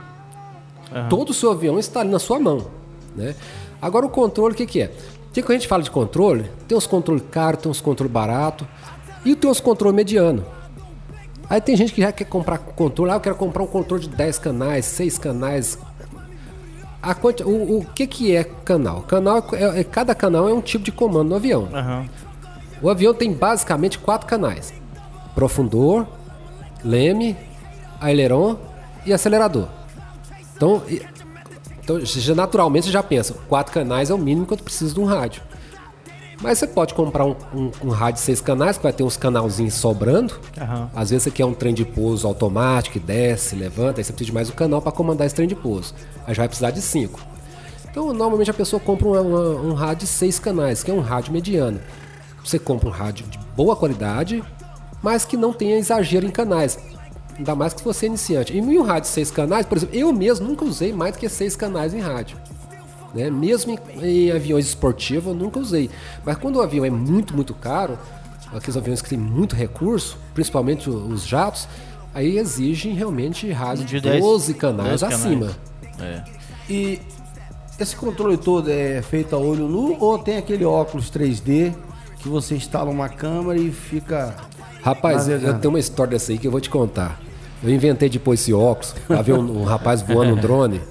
Uhum. 0.91 1.07
Todo 1.07 1.29
o 1.29 1.33
seu 1.33 1.51
avião 1.51 1.77
está 1.77 1.99
ali 1.99 2.09
na 2.09 2.17
sua 2.17 2.39
mão. 2.39 2.71
Né? 3.15 3.35
Agora 3.79 4.07
o 4.07 4.09
controle, 4.09 4.55
o 4.55 4.57
que, 4.57 4.65
que 4.65 4.81
é? 4.81 4.91
Que 5.31 5.43
quando 5.43 5.51
a 5.51 5.59
gente 5.59 5.67
fala 5.67 5.83
de 5.83 5.91
controle, 5.91 6.49
tem 6.67 6.75
uns 6.75 6.87
controle 6.87 7.21
caro, 7.21 7.55
tem 7.55 7.69
uns 7.69 7.81
controle 7.81 8.11
barato 8.11 8.67
e 9.23 9.35
tem 9.35 9.47
uns 9.47 9.59
controle 9.59 9.95
mediano. 9.95 10.43
Aí 11.49 11.61
tem 11.61 11.75
gente 11.75 11.93
que 11.93 12.01
já 12.01 12.11
quer 12.11 12.25
comprar 12.25 12.57
controle, 12.57 13.11
ah, 13.11 13.15
eu 13.15 13.19
quero 13.19 13.35
comprar 13.35 13.63
um 13.63 13.67
controle 13.67 14.07
de 14.07 14.09
10 14.09 14.39
canais, 14.39 14.85
6 14.85 15.17
canais. 15.17 15.77
A 17.01 17.13
quanti... 17.13 17.43
o, 17.43 17.79
o 17.79 17.85
que, 17.85 18.07
que 18.07 18.35
é 18.35 18.43
canal? 18.43 19.01
Canal 19.01 19.45
é, 19.53 19.81
é, 19.81 19.83
cada 19.83 20.15
canal 20.15 20.49
é 20.49 20.53
um 20.53 20.61
tipo 20.61 20.83
de 20.83 20.91
comando 20.91 21.29
no 21.29 21.35
avião. 21.35 21.63
Uhum. 21.63 22.09
O 22.81 22.89
avião 22.89 23.13
tem 23.13 23.31
basicamente 23.31 23.99
quatro 23.99 24.27
canais: 24.27 24.73
profundor, 25.35 26.07
leme, 26.83 27.37
aileron 28.01 28.57
e 29.05 29.13
acelerador. 29.13 29.67
Então, 30.55 30.81
então 31.83 31.99
naturalmente 32.35 32.85
você 32.85 32.91
já 32.91 33.03
pensa, 33.03 33.35
quatro 33.47 33.73
canais 33.73 34.09
é 34.09 34.13
o 34.13 34.17
mínimo 34.17 34.47
que 34.47 34.53
eu 34.53 34.57
preciso 34.57 34.95
de 34.95 34.99
um 34.99 35.05
rádio. 35.05 35.43
Mas 36.45 36.59
você 36.59 36.67
pode 36.67 36.93
comprar 36.93 37.25
um, 37.25 37.35
um, 37.55 37.71
um, 37.85 37.89
rádio 37.89 38.19
de 38.19 38.19
seis 38.19 38.39
canais, 38.39 38.77
que 38.77 38.83
vai 38.83 38.93
ter 38.93 39.01
uns 39.01 39.17
canalzinhos 39.17 39.73
sobrando. 39.73 40.35
Uhum. 40.61 40.87
Às 40.95 41.09
vezes 41.09 41.23
você 41.23 41.31
quer 41.31 41.43
um 41.43 41.55
trem 41.55 41.73
de 41.73 41.83
pouso 41.83 42.27
automático, 42.27 42.93
que 42.93 42.99
desce, 42.99 43.55
levanta, 43.55 43.99
aí 43.99 44.03
você 44.03 44.13
precisa 44.13 44.27
de 44.27 44.31
mais 44.31 44.49
um 44.51 44.53
canal 44.53 44.79
para 44.79 44.91
comandar 44.91 45.25
esse 45.25 45.33
trem 45.33 45.47
de 45.47 45.55
pouso. 45.55 45.95
Aí 46.23 46.35
já 46.35 46.43
vai 46.43 46.47
precisar 46.47 46.69
de 46.69 46.83
cinco. 46.83 47.19
Então, 47.89 48.13
normalmente 48.13 48.51
a 48.51 48.53
pessoa 48.53 48.79
compra 48.79 49.07
uma, 49.07 49.21
uma, 49.21 49.39
um 49.59 49.73
rádio 49.73 50.05
de 50.05 50.07
seis 50.07 50.37
canais, 50.37 50.83
que 50.83 50.91
é 50.91 50.93
um 50.93 50.99
rádio 50.99 51.33
mediano. 51.33 51.79
Você 52.43 52.59
compra 52.59 52.89
um 52.89 52.91
rádio 52.91 53.25
de 53.25 53.39
boa 53.57 53.75
qualidade, 53.75 54.43
mas 55.01 55.25
que 55.25 55.35
não 55.35 55.51
tenha 55.51 55.75
exagero 55.79 56.27
em 56.27 56.31
canais. 56.31 56.77
Ainda 57.39 57.55
mais 57.55 57.73
que 57.73 57.83
você 57.83 58.05
é 58.05 58.09
iniciante. 58.09 58.53
E 58.53 58.59
em 58.59 58.77
um 58.77 58.83
rádio 58.83 59.01
de 59.01 59.07
seis 59.07 59.31
canais, 59.31 59.65
por 59.65 59.79
exemplo, 59.79 59.95
eu 59.95 60.13
mesmo 60.13 60.47
nunca 60.47 60.63
usei 60.63 60.93
mais 60.93 61.13
do 61.13 61.17
que 61.17 61.27
seis 61.27 61.55
canais 61.55 61.91
em 61.91 61.99
rádio. 61.99 62.37
Né? 63.15 63.29
Mesmo 63.29 63.71
em, 63.71 64.05
em 64.05 64.31
aviões 64.31 64.67
esportivos, 64.67 65.27
eu 65.27 65.33
nunca 65.33 65.59
usei. 65.59 65.89
Mas 66.25 66.37
quando 66.37 66.57
o 66.57 66.61
avião 66.61 66.83
é 66.83 66.89
muito, 66.89 67.33
muito 67.33 67.53
caro, 67.53 67.97
aqueles 68.53 68.75
aviões 68.75 69.01
que 69.01 69.09
têm 69.09 69.17
muito 69.17 69.55
recurso, 69.55 70.19
principalmente 70.33 70.89
os 70.89 71.25
jatos, 71.25 71.67
aí 72.13 72.37
exigem 72.37 72.93
realmente 72.93 73.49
rádio 73.51 73.85
de 73.85 74.01
12 74.01 74.53
canais 74.55 75.01
10 75.01 75.03
acima. 75.03 75.55
Canais. 75.97 76.01
É. 76.01 76.23
E 76.69 76.99
esse 77.79 77.95
controle 77.95 78.37
todo 78.37 78.69
é 78.69 79.01
feito 79.01 79.33
a 79.33 79.39
olho 79.39 79.67
nu 79.67 79.97
ou 79.99 80.17
tem 80.17 80.37
aquele 80.37 80.65
óculos 80.65 81.09
3D 81.09 81.73
que 82.19 82.27
você 82.27 82.55
instala 82.55 82.89
uma 82.89 83.07
câmera 83.07 83.59
e 83.59 83.71
fica. 83.71 84.35
Rapaz, 84.81 85.27
eu, 85.27 85.37
eu 85.39 85.59
tenho 85.59 85.73
uma 85.73 85.79
história 85.79 86.11
dessa 86.11 86.31
aí 86.31 86.37
que 86.37 86.47
eu 86.47 86.51
vou 86.51 86.59
te 86.59 86.69
contar. 86.69 87.19
Eu 87.63 87.69
inventei 87.69 88.09
depois 88.09 88.41
esse 88.41 88.53
óculos 88.53 88.93
pra 89.07 89.21
ver 89.21 89.33
um, 89.33 89.61
um 89.61 89.63
rapaz 89.63 90.01
voando 90.01 90.33
um 90.33 90.35
drone. 90.35 90.81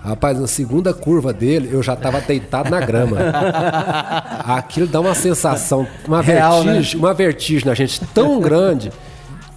Rapaz, 0.00 0.38
na 0.38 0.46
segunda 0.46 0.94
curva 0.94 1.32
dele, 1.32 1.68
eu 1.72 1.82
já 1.82 1.96
tava 1.96 2.20
deitado 2.20 2.70
na 2.70 2.80
grama. 2.80 3.18
Aquilo 4.46 4.86
dá 4.86 5.00
uma 5.00 5.14
sensação, 5.14 5.86
uma 6.06 6.22
Real, 6.22 6.62
né? 6.64 6.74
vertigem, 6.74 7.00
né? 7.00 7.06
uma 7.06 7.14
vertigem 7.14 7.68
na 7.68 7.74
gente 7.74 8.00
tão 8.14 8.40
grande 8.40 8.90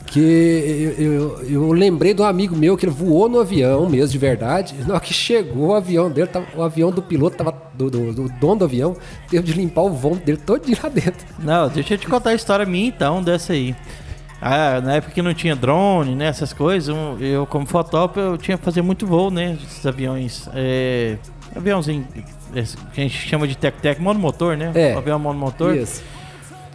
que 0.09 0.95
eu, 0.97 1.05
eu, 1.05 1.43
eu, 1.43 1.71
lembrei 1.71 2.13
de 2.15 2.21
um 2.21 2.25
amigo 2.25 2.55
meu 2.55 2.75
que 2.75 2.85
ele 2.85 2.91
voou 2.91 3.29
no 3.29 3.39
avião 3.39 3.87
mesmo, 3.87 4.11
de 4.11 4.17
verdade. 4.17 4.75
Na 4.87 4.95
hora 4.95 5.03
que 5.03 5.13
chegou 5.13 5.67
o 5.67 5.75
avião 5.75 6.09
dele, 6.09 6.27
tava, 6.27 6.47
o 6.55 6.63
avião 6.63 6.89
do 6.89 7.01
piloto, 7.01 7.37
tava, 7.37 7.53
do, 7.75 7.91
do, 7.91 8.13
do, 8.13 8.29
dono 8.39 8.55
do 8.57 8.65
avião, 8.65 8.97
teve 9.29 9.43
de 9.43 9.53
limpar 9.53 9.83
o 9.83 9.91
voo 9.91 10.15
dele 10.15 10.39
todo 10.43 10.63
lá 10.83 10.89
dentro. 10.89 11.27
Não, 11.37 11.69
deixa 11.69 11.93
eu 11.93 11.97
te 11.97 12.07
contar 12.07 12.31
a 12.31 12.33
história 12.33 12.65
minha 12.65 12.87
então, 12.87 13.21
dessa 13.21 13.53
aí. 13.53 13.75
Ah, 14.41 14.79
na 14.81 14.95
época 14.95 15.13
que 15.13 15.21
não 15.21 15.33
tinha 15.33 15.55
drone, 15.55 16.15
né, 16.15 16.27
essas 16.27 16.53
coisas, 16.53 16.95
eu 17.19 17.45
como 17.45 17.65
fotógrafo 17.65 18.19
eu 18.19 18.37
tinha 18.37 18.57
que 18.57 18.63
fazer 18.63 18.81
muito 18.81 19.05
voo, 19.05 19.29
né, 19.29 19.57
esses 19.61 19.85
aviões, 19.85 20.49
é, 20.53 21.17
aviãozinho 21.55 22.07
que 22.93 23.01
a 23.01 23.03
gente 23.03 23.17
chama 23.17 23.47
de 23.47 23.57
tec-tec, 23.57 24.01
monomotor, 24.01 24.55
né, 24.55 24.71
é, 24.73 24.93
avião 24.95 25.19
monomotor. 25.19 25.75
Isso. 25.75 26.01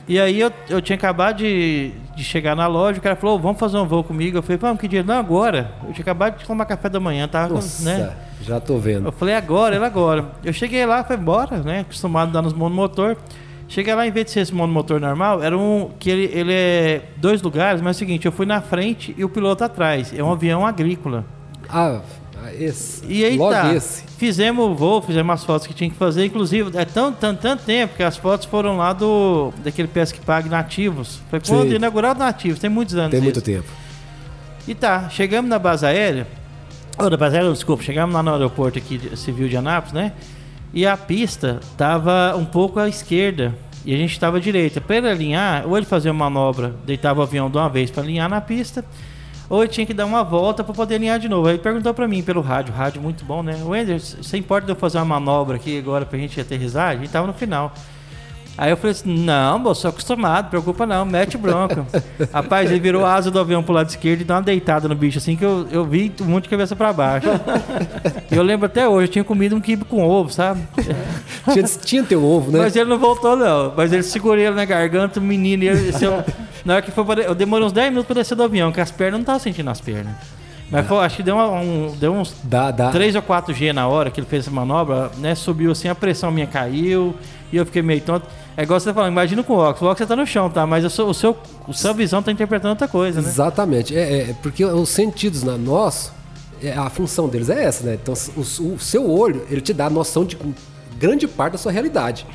E 0.07 0.21
aí 0.21 0.39
eu, 0.39 0.53
eu 0.69 0.83
tinha 0.83 0.97
acabado 0.97 1.39
de, 1.39 1.93
de 2.15 2.23
chegar 2.23 2.55
na 2.55 2.67
loja, 2.67 2.99
o 2.99 3.03
cara 3.03 3.17
falou, 3.17 3.39
vamos 3.39 3.59
fazer 3.59 3.79
um 3.79 3.87
voo 3.87 4.05
comigo. 4.05 4.37
Eu 4.37 4.43
falei, 4.43 4.59
vamos, 4.59 4.79
que 4.79 4.87
dia? 4.87 5.03
Não, 5.03 5.19
agora. 5.19 5.73
Eu 5.83 5.93
tinha 5.93 6.03
acabado 6.03 6.39
de 6.39 6.45
tomar 6.45 6.67
café 6.67 6.91
da 6.91 7.01
manhã, 7.01 7.27
tava, 7.27 7.55
Nossa, 7.55 7.85
né? 7.85 8.13
Já 8.43 8.61
tô 8.61 8.77
vendo. 8.77 9.09
Eu 9.09 9.13
falei, 9.13 9.35
agora, 9.35 9.77
ele 9.77 9.85
agora. 9.85 10.27
Eu 10.45 10.53
cheguei 10.53 10.85
lá, 10.85 11.03
foi 11.03 11.17
embora, 11.17 11.57
né? 11.59 11.81
Acostumado 11.81 12.29
a 12.29 12.33
dar 12.33 12.43
nos 12.43 12.53
monomotor. 12.53 13.17
Chega 13.69 13.95
lá, 13.95 14.07
em 14.07 14.11
vez 14.11 14.27
de 14.27 14.33
ser 14.33 14.41
esse 14.41 14.55
monomotor 14.55 15.01
normal, 15.01 15.43
era 15.43 15.57
um. 15.57 15.91
que 15.99 16.11
ele, 16.11 16.31
ele 16.33 16.53
é 16.53 17.03
dois 17.17 17.43
lugares, 17.43 17.81
mas 17.81 17.97
é 17.97 17.99
o 17.99 17.99
seguinte, 17.99 18.27
eu 18.27 18.33
fui 18.33 18.47
na 18.47 18.61
frente 18.61 19.15
e 19.17 19.25
o 19.25 19.29
piloto 19.29 19.65
atrás. 19.65 20.13
É 20.17 20.23
um 20.23 20.31
avião 20.31 20.67
agrícola. 20.67 21.25
Ah, 21.69 22.01
esse. 22.59 23.05
E 23.07 23.25
aí 23.25 23.37
Logo 23.37 23.53
tá. 23.53 23.75
esse. 23.75 24.05
Fizemos 24.19 24.67
o 24.67 24.75
voo, 24.75 25.01
fizemos 25.03 25.35
as 25.35 25.45
fotos 25.45 25.67
que 25.67 25.75
tinha 25.75 25.89
que 25.89 25.97
fazer. 25.97 26.25
Inclusive, 26.27 26.77
é 26.77 26.85
tão, 26.85 27.13
tanto, 27.13 27.41
tanto 27.41 27.65
tempo 27.65 27.97
que 27.97 28.03
as 28.03 28.17
fotos 28.17 28.47
foram 28.47 28.77
lá 28.77 28.93
do 28.93 29.53
daquele 29.63 29.89
Pesque 29.89 30.21
Pague 30.21 30.49
Nativos. 30.49 31.21
Foi 31.31 31.41
quando 31.41 31.71
Sim. 31.71 31.77
inaugurado 31.77 32.19
Nativos, 32.19 32.59
tem 32.59 32.71
muitos 32.71 32.95
anos 32.97 33.11
Tem 33.11 33.21
muito 33.21 33.37
isso. 33.37 33.45
tempo. 33.45 33.69
E 34.67 34.75
tá, 34.75 35.09
chegamos 35.09 35.49
na 35.49 35.59
base 35.59 35.85
aérea. 35.87 36.27
Ô, 36.99 37.09
na 37.09 37.17
base 37.17 37.37
aérea, 37.37 37.51
desculpa, 37.53 37.83
chegamos 37.83 38.15
lá 38.15 38.23
no 38.23 38.33
aeroporto 38.33 38.79
aqui 38.79 39.01
civil 39.17 39.49
de 39.49 39.57
Anápolis, 39.57 39.93
né? 39.93 40.13
E 40.75 40.85
a 40.85 40.97
pista 40.97 41.61
tava 41.79 42.35
um 42.37 42.45
pouco 42.45 42.81
à 42.81 42.89
esquerda 42.89 43.55
e 43.85 43.95
a 43.95 43.97
gente 43.97 44.19
tava 44.19 44.39
à 44.39 44.41
direita. 44.41 44.81
Para 44.81 44.97
ele 44.97 45.09
alinhar, 45.09 45.69
ou 45.69 45.77
ele 45.77 45.87
fazia 45.87 46.11
uma 46.11 46.29
manobra, 46.29 46.75
deitava 46.85 47.21
o 47.21 47.23
avião 47.23 47.49
de 47.49 47.57
uma 47.57 47.69
vez 47.69 47.93
para 47.93 48.03
alinhar 48.03 48.29
na 48.29 48.41
pista, 48.41 48.85
ou 49.49 49.63
ele 49.63 49.71
tinha 49.71 49.87
que 49.87 49.95
dar 49.95 50.05
uma 50.05 50.25
volta 50.25 50.65
para 50.65 50.75
poder 50.75 50.97
alinhar 50.97 51.21
de 51.21 51.29
novo. 51.29 51.47
Aí 51.47 51.55
ele 51.55 51.63
perguntou 51.63 51.95
para 51.95 52.09
mim 52.09 52.25
pelo 52.25 52.41
rádio, 52.41 52.75
rádio 52.75 53.01
muito 53.01 53.25
bom, 53.25 53.41
né? 53.41 53.57
Wender, 53.65 54.01
você 54.01 54.37
importa 54.37 54.67
de 54.67 54.73
eu 54.73 54.77
fazer 54.77 54.99
uma 54.99 55.05
manobra 55.05 55.55
aqui 55.55 55.79
agora 55.79 56.05
pra 56.05 56.19
gente 56.19 56.41
aterrissar? 56.41 56.89
A 56.89 56.97
gente 56.97 57.11
tava 57.11 57.29
no 57.29 57.35
final. 57.35 57.73
Aí 58.57 58.71
eu 58.71 58.77
falei 58.77 58.93
assim, 58.93 59.13
não, 59.13 59.59
moço, 59.59 59.83
sou 59.83 59.91
acostumado, 59.91 60.49
preocupa 60.49 60.87
não, 60.87 61.05
mete 61.05 61.37
bronca. 61.37 61.85
Rapaz, 62.33 62.71
ele 62.71 62.79
virou 62.79 63.05
a 63.05 63.15
asa 63.15 63.31
do 63.31 63.39
avião 63.41 63.63
pro 63.63 63.75
lado 63.75 63.89
esquerdo 63.89 64.21
e 64.21 64.25
deu 64.25 64.37
uma 64.37 64.43
deitada 64.43 64.89
no 64.89 64.95
bicho, 64.95 65.19
assim 65.19 65.37
que 65.37 65.45
eu, 65.45 65.67
eu 65.71 65.85
vi 65.85 66.13
um 66.21 66.27
monte 66.27 66.45
de 66.45 66.51
cabeça 66.51 66.77
pra 66.77 66.93
baixo. 66.93 67.27
eu 68.31 68.43
lembro 68.43 68.67
até 68.67 68.89
hoje, 68.89 69.09
eu 69.09 69.13
tinha 69.13 69.25
comido 69.25 69.57
um 69.57 69.61
quibe 69.61 69.85
com 69.85 70.07
ovo, 70.07 70.31
sabe? 70.31 70.61
Tinha, 71.53 71.65
tinha 71.65 72.03
teu 72.03 72.25
ovo, 72.25 72.51
né? 72.51 72.59
Mas 72.59 72.75
ele 72.75 72.89
não 72.89 72.99
voltou, 72.99 73.37
não. 73.37 73.73
Mas 73.77 73.93
ele 73.93 74.03
segurou 74.03 74.39
ele 74.39 74.55
na 74.55 74.65
garganta, 74.65 75.21
o 75.21 75.23
menino. 75.23 75.63
E 75.63 75.69
ele, 75.69 75.93
se 75.93 76.03
eu, 76.03 76.25
na 76.65 76.75
hora 76.75 76.83
que 76.83 76.91
foi 76.91 77.05
pra, 77.05 77.21
eu 77.21 77.35
demorei 77.35 77.67
uns 77.67 77.73
10 77.73 77.91
minutos 77.91 78.07
pra 78.07 78.15
descer 78.15 78.35
do 78.35 78.43
avião, 78.43 78.73
que 78.73 78.81
as 78.81 78.91
pernas 78.91 79.21
não 79.21 79.25
tava 79.25 79.39
sentindo 79.39 79.69
as 79.69 79.79
pernas. 79.81 80.15
Mas 80.71 80.87
foi, 80.87 80.99
acho 80.99 81.17
que 81.17 81.23
deu, 81.23 81.35
uma- 81.37 81.61
um, 81.61 81.95
deu 81.99 82.13
uns 82.13 82.35
Dá, 82.43 82.71
dá. 82.71 82.91
3 82.91 83.15
ou 83.15 83.23
4 83.23 83.53
G 83.55 83.73
na 83.73 83.87
hora 83.87 84.11
que 84.11 84.19
ele 84.19 84.27
fez 84.27 84.45
essa 84.45 84.51
manobra, 84.55 85.11
né? 85.19 85.35
Subiu 85.35 85.71
assim, 85.73 85.89
a 85.89 85.95
pressão 85.95 86.31
minha 86.31 86.47
caiu 86.47 87.15
e 87.53 87.57
eu 87.57 87.65
fiquei 87.67 87.83
meio 87.83 88.01
tonto. 88.01 88.27
É 88.57 88.63
igual 88.63 88.79
você 88.81 88.87
tá 88.87 88.95
falando, 88.95 89.13
imagina 89.13 89.43
com 89.43 89.53
o 89.53 89.57
óculos. 89.57 89.83
O 89.83 89.85
óculos 89.85 89.99
você 89.99 90.07
tá 90.07 90.17
no 90.17 90.27
chão, 90.27 90.49
tá? 90.51 90.67
Mas 90.67 90.85
o 90.85 90.91
seu, 90.91 91.07
o 91.07 91.15
seu, 91.15 91.37
a 91.69 91.73
sua 91.73 91.93
visão 91.93 92.23
tá 92.23 92.33
interpretando 92.33 92.71
outra 92.71 92.89
coisa, 92.89 93.21
né? 93.21 93.29
Exatamente. 93.29 93.97
É, 93.97 94.31
é, 94.31 94.35
porque 94.43 94.65
os 94.65 94.89
sentidos 94.89 95.43
na 95.43 95.57
nós, 95.59 96.11
é, 96.63 96.73
a 96.73 96.89
função 96.89 97.29
deles 97.29 97.51
é 97.51 97.63
essa, 97.65 97.85
né? 97.85 97.99
Então, 98.03 98.15
o, 98.37 98.41
o 98.75 98.79
seu 98.79 99.09
olho, 99.11 99.45
ele 99.51 99.61
te 99.61 99.73
dá 99.75 99.87
a 99.87 99.91
noção 99.91 100.25
de 100.25 100.37
grande 100.99 101.29
parte 101.29 101.53
da 101.53 101.59
sua 101.59 101.73
realidade. 101.73 102.27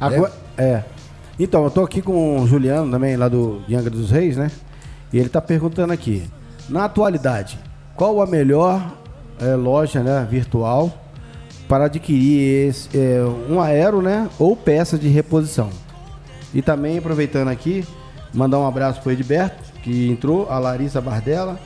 Agora, 0.00 0.32
é. 0.58 0.82
Então, 1.38 1.64
eu 1.64 1.70
tô 1.70 1.82
aqui 1.82 2.00
com 2.02 2.40
o 2.40 2.46
Juliano 2.46 2.90
também, 2.90 3.16
lá 3.16 3.28
do 3.28 3.62
de 3.66 3.74
Angra 3.74 3.90
dos 3.90 4.10
Reis, 4.10 4.36
né? 4.36 4.50
E 5.12 5.18
ele 5.18 5.28
tá 5.28 5.40
perguntando 5.40 5.92
aqui. 5.92 6.24
Na 6.68 6.84
atualidade, 6.86 7.58
qual 7.94 8.20
a 8.22 8.26
melhor 8.26 8.82
é, 9.40 9.54
loja 9.54 10.02
né, 10.02 10.26
virtual 10.28 10.92
para 11.68 11.86
adquirir 11.86 12.68
esse, 12.68 12.88
é, 12.96 13.22
um 13.48 13.60
aero, 13.60 14.00
né? 14.00 14.28
Ou 14.38 14.56
peça 14.56 14.98
de 14.98 15.08
reposição? 15.08 15.70
E 16.52 16.62
também, 16.62 16.98
aproveitando 16.98 17.48
aqui, 17.48 17.84
mandar 18.32 18.58
um 18.58 18.66
abraço 18.66 19.00
pro 19.02 19.12
Edberto, 19.12 19.62
que 19.82 20.10
entrou, 20.10 20.48
a 20.50 20.58
Larissa 20.58 21.00
Bardella, 21.00 21.58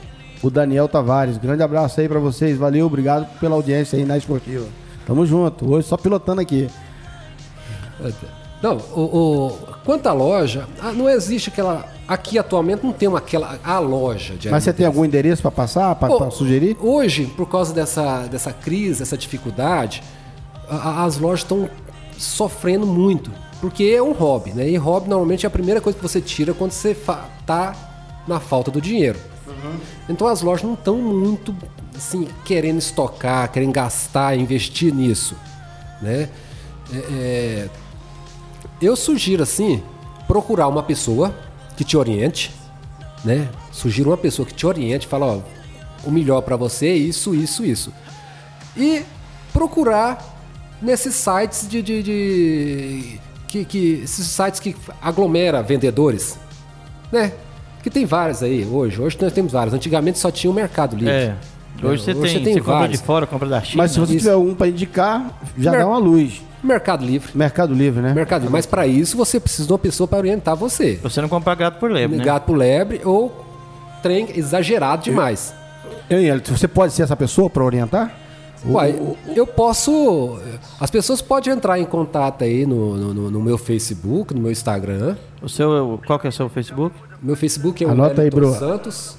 o 0.42 0.50
Daniel 0.50 0.88
Tavares. 0.88 1.36
Grande 1.36 1.62
abraço 1.62 2.00
aí 2.00 2.08
para 2.08 2.18
vocês. 2.18 2.56
Valeu, 2.56 2.86
obrigado 2.86 3.26
pela 3.38 3.54
audiência 3.54 3.98
aí 3.98 4.04
na 4.04 4.16
Esportiva. 4.16 4.66
Tamo 5.06 5.24
junto. 5.26 5.70
Hoje 5.70 5.86
só 5.86 5.96
pilotando 5.96 6.40
aqui. 6.40 6.68
Não, 8.62 8.76
o, 8.76 9.00
o- 9.00 9.58
quanto 9.84 10.06
à 10.08 10.12
loja, 10.12 10.66
ah, 10.80 10.92
não 10.92 11.08
existe 11.08 11.48
aquela. 11.48 11.84
Aqui 12.08 12.38
atualmente 12.38 12.82
não 12.84 12.92
tem 12.92 13.06
uma, 13.08 13.18
aquela 13.18 13.58
a 13.62 13.78
loja 13.78 14.34
de 14.34 14.48
Mas 14.48 14.64
você 14.64 14.72
tem 14.72 14.86
algum 14.86 15.04
endereço 15.04 15.42
para 15.42 15.50
passar, 15.50 15.94
para 15.94 16.30
sugerir? 16.30 16.76
Hoje, 16.80 17.26
por 17.26 17.46
causa 17.48 17.72
dessa, 17.74 18.22
dessa 18.26 18.52
crise, 18.52 19.00
dessa 19.00 19.16
dificuldade, 19.16 20.02
a- 20.68 21.04
as 21.04 21.18
lojas 21.18 21.40
estão 21.40 21.68
sofrendo 22.16 22.86
muito. 22.86 23.30
Porque 23.60 23.84
é 23.84 24.02
um 24.02 24.12
hobby, 24.12 24.52
né? 24.52 24.68
E 24.68 24.76
hobby 24.76 25.08
normalmente 25.08 25.44
é 25.44 25.48
a 25.48 25.50
primeira 25.50 25.80
coisa 25.80 25.96
que 25.98 26.02
você 26.02 26.20
tira 26.20 26.54
quando 26.54 26.70
você 26.72 26.96
tá 27.44 27.74
na 28.26 28.38
falta 28.40 28.70
do 28.70 28.80
dinheiro. 28.80 29.18
Então 30.08 30.26
as 30.28 30.40
lojas 30.42 30.62
não 30.64 30.74
estão 30.74 30.96
muito 30.98 31.54
assim, 31.96 32.28
querendo 32.44 32.78
estocar, 32.78 33.50
querendo 33.50 33.72
gastar, 33.72 34.36
investir 34.38 34.94
nisso. 34.94 35.34
Né? 36.00 36.28
É- 36.92 36.96
é, 36.96 37.68
eu 38.80 38.94
sugiro 38.96 39.42
assim, 39.42 39.82
procurar 40.26 40.68
uma 40.68 40.82
pessoa 40.82 41.34
que 41.76 41.84
te 41.84 41.96
oriente, 41.96 42.52
né? 43.24 43.48
Sugiro 43.72 44.10
uma 44.10 44.16
pessoa 44.16 44.46
que 44.46 44.54
te 44.54 44.66
oriente, 44.66 45.06
fala, 45.06 45.26
ó, 45.26 45.40
o 46.04 46.10
melhor 46.10 46.40
para 46.42 46.56
você 46.56 46.86
é 46.88 46.94
isso, 46.96 47.34
isso, 47.34 47.64
isso. 47.64 47.92
E 48.76 49.02
procurar 49.52 50.36
nesses 50.80 51.14
sites 51.14 51.68
de, 51.68 51.82
de, 51.82 52.02
de- 52.02 53.20
que, 53.48 53.64
que 53.64 54.00
esses 54.04 54.26
sites 54.26 54.60
que 54.60 54.76
aglomera 55.00 55.62
vendedores, 55.62 56.38
né? 57.10 57.32
Que 57.82 57.88
tem 57.90 58.04
vários 58.04 58.42
aí 58.42 58.64
hoje. 58.66 59.00
Hoje 59.00 59.16
nós 59.20 59.32
temos 59.32 59.52
vários. 59.52 59.72
Antigamente 59.72 60.18
só 60.18 60.30
tinha 60.30 60.50
o 60.50 60.54
Mercado 60.54 60.96
Livre. 60.96 61.12
É. 61.12 61.34
Hoje 61.82 62.02
você 62.02 62.12
tem, 62.14 62.22
você 62.22 62.30
compra 62.34 62.54
de 62.54 62.60
vários. 62.60 63.00
fora, 63.00 63.26
compra 63.26 63.48
da 63.48 63.62
China. 63.62 63.82
Mas 63.84 63.92
se 63.92 64.00
você 64.00 64.12
Isso. 64.16 64.24
tiver 64.24 64.36
um 64.36 64.54
para 64.54 64.66
indicar, 64.68 65.40
já 65.56 65.70
Mer- 65.70 65.80
dá 65.80 65.86
uma 65.86 65.98
luz. 65.98 66.42
Mercado 66.62 67.04
Livre. 67.04 67.30
Mercado 67.36 67.72
Livre, 67.74 68.02
né? 68.02 68.12
Mercado 68.14 68.40
Livre. 68.42 68.52
Mas 68.52 68.66
para 68.66 68.86
isso 68.86 69.16
você 69.16 69.38
precisa 69.38 69.66
de 69.66 69.72
uma 69.72 69.78
pessoa 69.78 70.06
para 70.08 70.18
orientar 70.18 70.56
você. 70.56 70.98
Você 71.02 71.20
não 71.20 71.28
compra 71.28 71.54
gato 71.54 71.78
por 71.78 71.90
lebre, 71.90 72.16
né? 72.18 72.24
Gato 72.24 72.46
por 72.46 72.56
lebre 72.56 73.00
ou 73.04 73.44
trem 74.02 74.28
exagerado 74.36 75.02
demais. 75.04 75.54
Eu, 76.10 76.20
Ian, 76.20 76.40
você 76.44 76.66
pode 76.66 76.92
ser 76.92 77.02
essa 77.02 77.16
pessoa 77.16 77.48
para 77.50 77.62
orientar? 77.64 78.12
Uai, 78.66 78.98
eu 79.36 79.46
posso. 79.46 80.36
As 80.80 80.90
pessoas 80.90 81.22
podem 81.22 81.52
entrar 81.52 81.78
em 81.78 81.84
contato 81.84 82.42
aí 82.42 82.66
no, 82.66 82.96
no, 82.96 83.14
no- 83.14 83.30
no 83.30 83.40
meu 83.40 83.56
Facebook, 83.56 84.34
no 84.34 84.40
meu 84.40 84.50
Instagram. 84.50 85.16
O 85.40 85.48
seu, 85.48 86.00
qual 86.04 86.18
que 86.18 86.26
é 86.26 86.30
o 86.30 86.32
seu 86.32 86.48
Facebook? 86.48 86.94
Meu 87.22 87.36
Facebook 87.36 87.84
é 87.84 87.86
o 87.86 87.90
Anota 87.90 88.20
aí, 88.22 88.28
Wellington 88.28 88.36
bro. 88.40 88.54
Santos. 88.58 89.16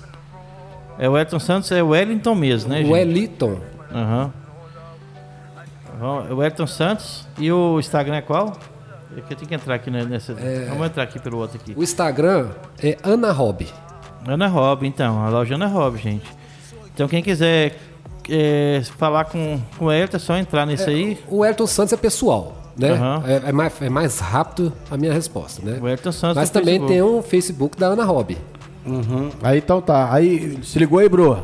É 0.97 1.07
o 1.09 1.17
Elton 1.17 1.39
Santos, 1.39 1.71
é 1.71 1.81
o 1.81 1.87
Wellington 1.89 2.35
mesmo, 2.35 2.69
né, 2.69 2.79
gente? 2.79 2.91
Wellington. 2.91 3.59
Aham. 3.93 4.19
Vamos- 4.19 4.48
O 6.31 6.43
Elton 6.43 6.67
Santos 6.67 7.27
e 7.37 7.51
o 7.51 7.79
Instagram 7.79 8.15
é 8.15 8.21
qual? 8.21 8.57
É 9.17 9.21
que 9.21 9.33
eu 9.33 9.37
tenho 9.37 9.49
que 9.49 9.55
entrar 9.55 9.75
aqui 9.75 9.89
nessa. 9.89 10.33
Vamos 10.69 10.87
entrar 10.87 11.03
aqui 11.03 11.19
pelo 11.19 11.37
outro 11.37 11.59
aqui. 11.61 11.73
O 11.75 11.83
Instagram 11.83 12.49
é 12.81 12.97
Ana 13.03 13.31
Rob. 13.31 13.67
Ana 14.27 14.47
Rob, 14.47 14.85
então. 14.85 15.23
A 15.23 15.29
loja 15.29 15.55
Ana 15.55 15.67
Rob, 15.67 15.97
gente. 15.97 16.25
Então 16.93 17.07
quem 17.07 17.23
quiser 17.23 17.77
é, 18.29 18.81
falar 18.97 19.25
com, 19.25 19.59
com 19.77 19.85
o 19.85 19.91
Elton, 19.91 20.17
é 20.17 20.19
só 20.19 20.37
entrar 20.37 20.65
nesse 20.65 20.89
aí. 20.89 21.17
O 21.27 21.45
Elton 21.45 21.65
Santos 21.65 21.93
é 21.93 21.97
pessoal, 21.97 22.55
né? 22.77 22.91
Aham. 22.91 23.23
É, 23.25 23.49
é 23.49 23.51
mais, 23.51 23.81
é 23.81 23.89
mais 23.89 24.19
rápido 24.19 24.71
a 24.89 24.97
minha 24.97 25.11
resposta, 25.11 25.61
né? 25.65 25.79
O 25.81 25.87
Elton 25.87 26.11
Santos 26.11 26.35
Mas 26.35 26.49
no 26.49 26.53
também 26.53 26.79
Facebook. 26.79 26.93
tem 26.93 27.01
um 27.01 27.21
Facebook 27.21 27.79
da 27.79 27.87
Ana 27.87 28.03
Rob. 28.03 28.37
Uhum. 28.85 29.29
Aí 29.41 29.57
então 29.57 29.81
tá. 29.81 30.13
Aí 30.13 30.59
se 30.63 30.77
ligou 30.79 30.99
aí, 30.99 31.09
bro? 31.09 31.43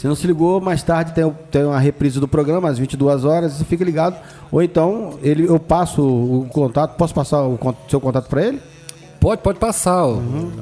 Se 0.00 0.06
não 0.06 0.14
se 0.14 0.26
ligou, 0.26 0.62
mais 0.62 0.82
tarde 0.82 1.12
tem, 1.12 1.30
tem 1.50 1.62
uma 1.62 1.78
reprise 1.78 2.18
do 2.18 2.26
programa 2.26 2.70
às 2.70 2.78
22 2.78 3.22
horas, 3.26 3.52
você 3.52 3.66
fica 3.66 3.84
ligado. 3.84 4.16
Ou 4.50 4.62
então 4.62 5.18
ele, 5.22 5.46
eu 5.46 5.60
passo 5.60 6.02
o 6.02 6.48
contato, 6.48 6.96
posso 6.96 7.12
passar 7.12 7.42
o 7.42 7.58
seu 7.86 8.00
contato 8.00 8.26
para 8.26 8.46
ele? 8.46 8.62
Pode, 9.20 9.42
pode 9.42 9.58
passar. 9.58 10.06
ó, 10.06 10.14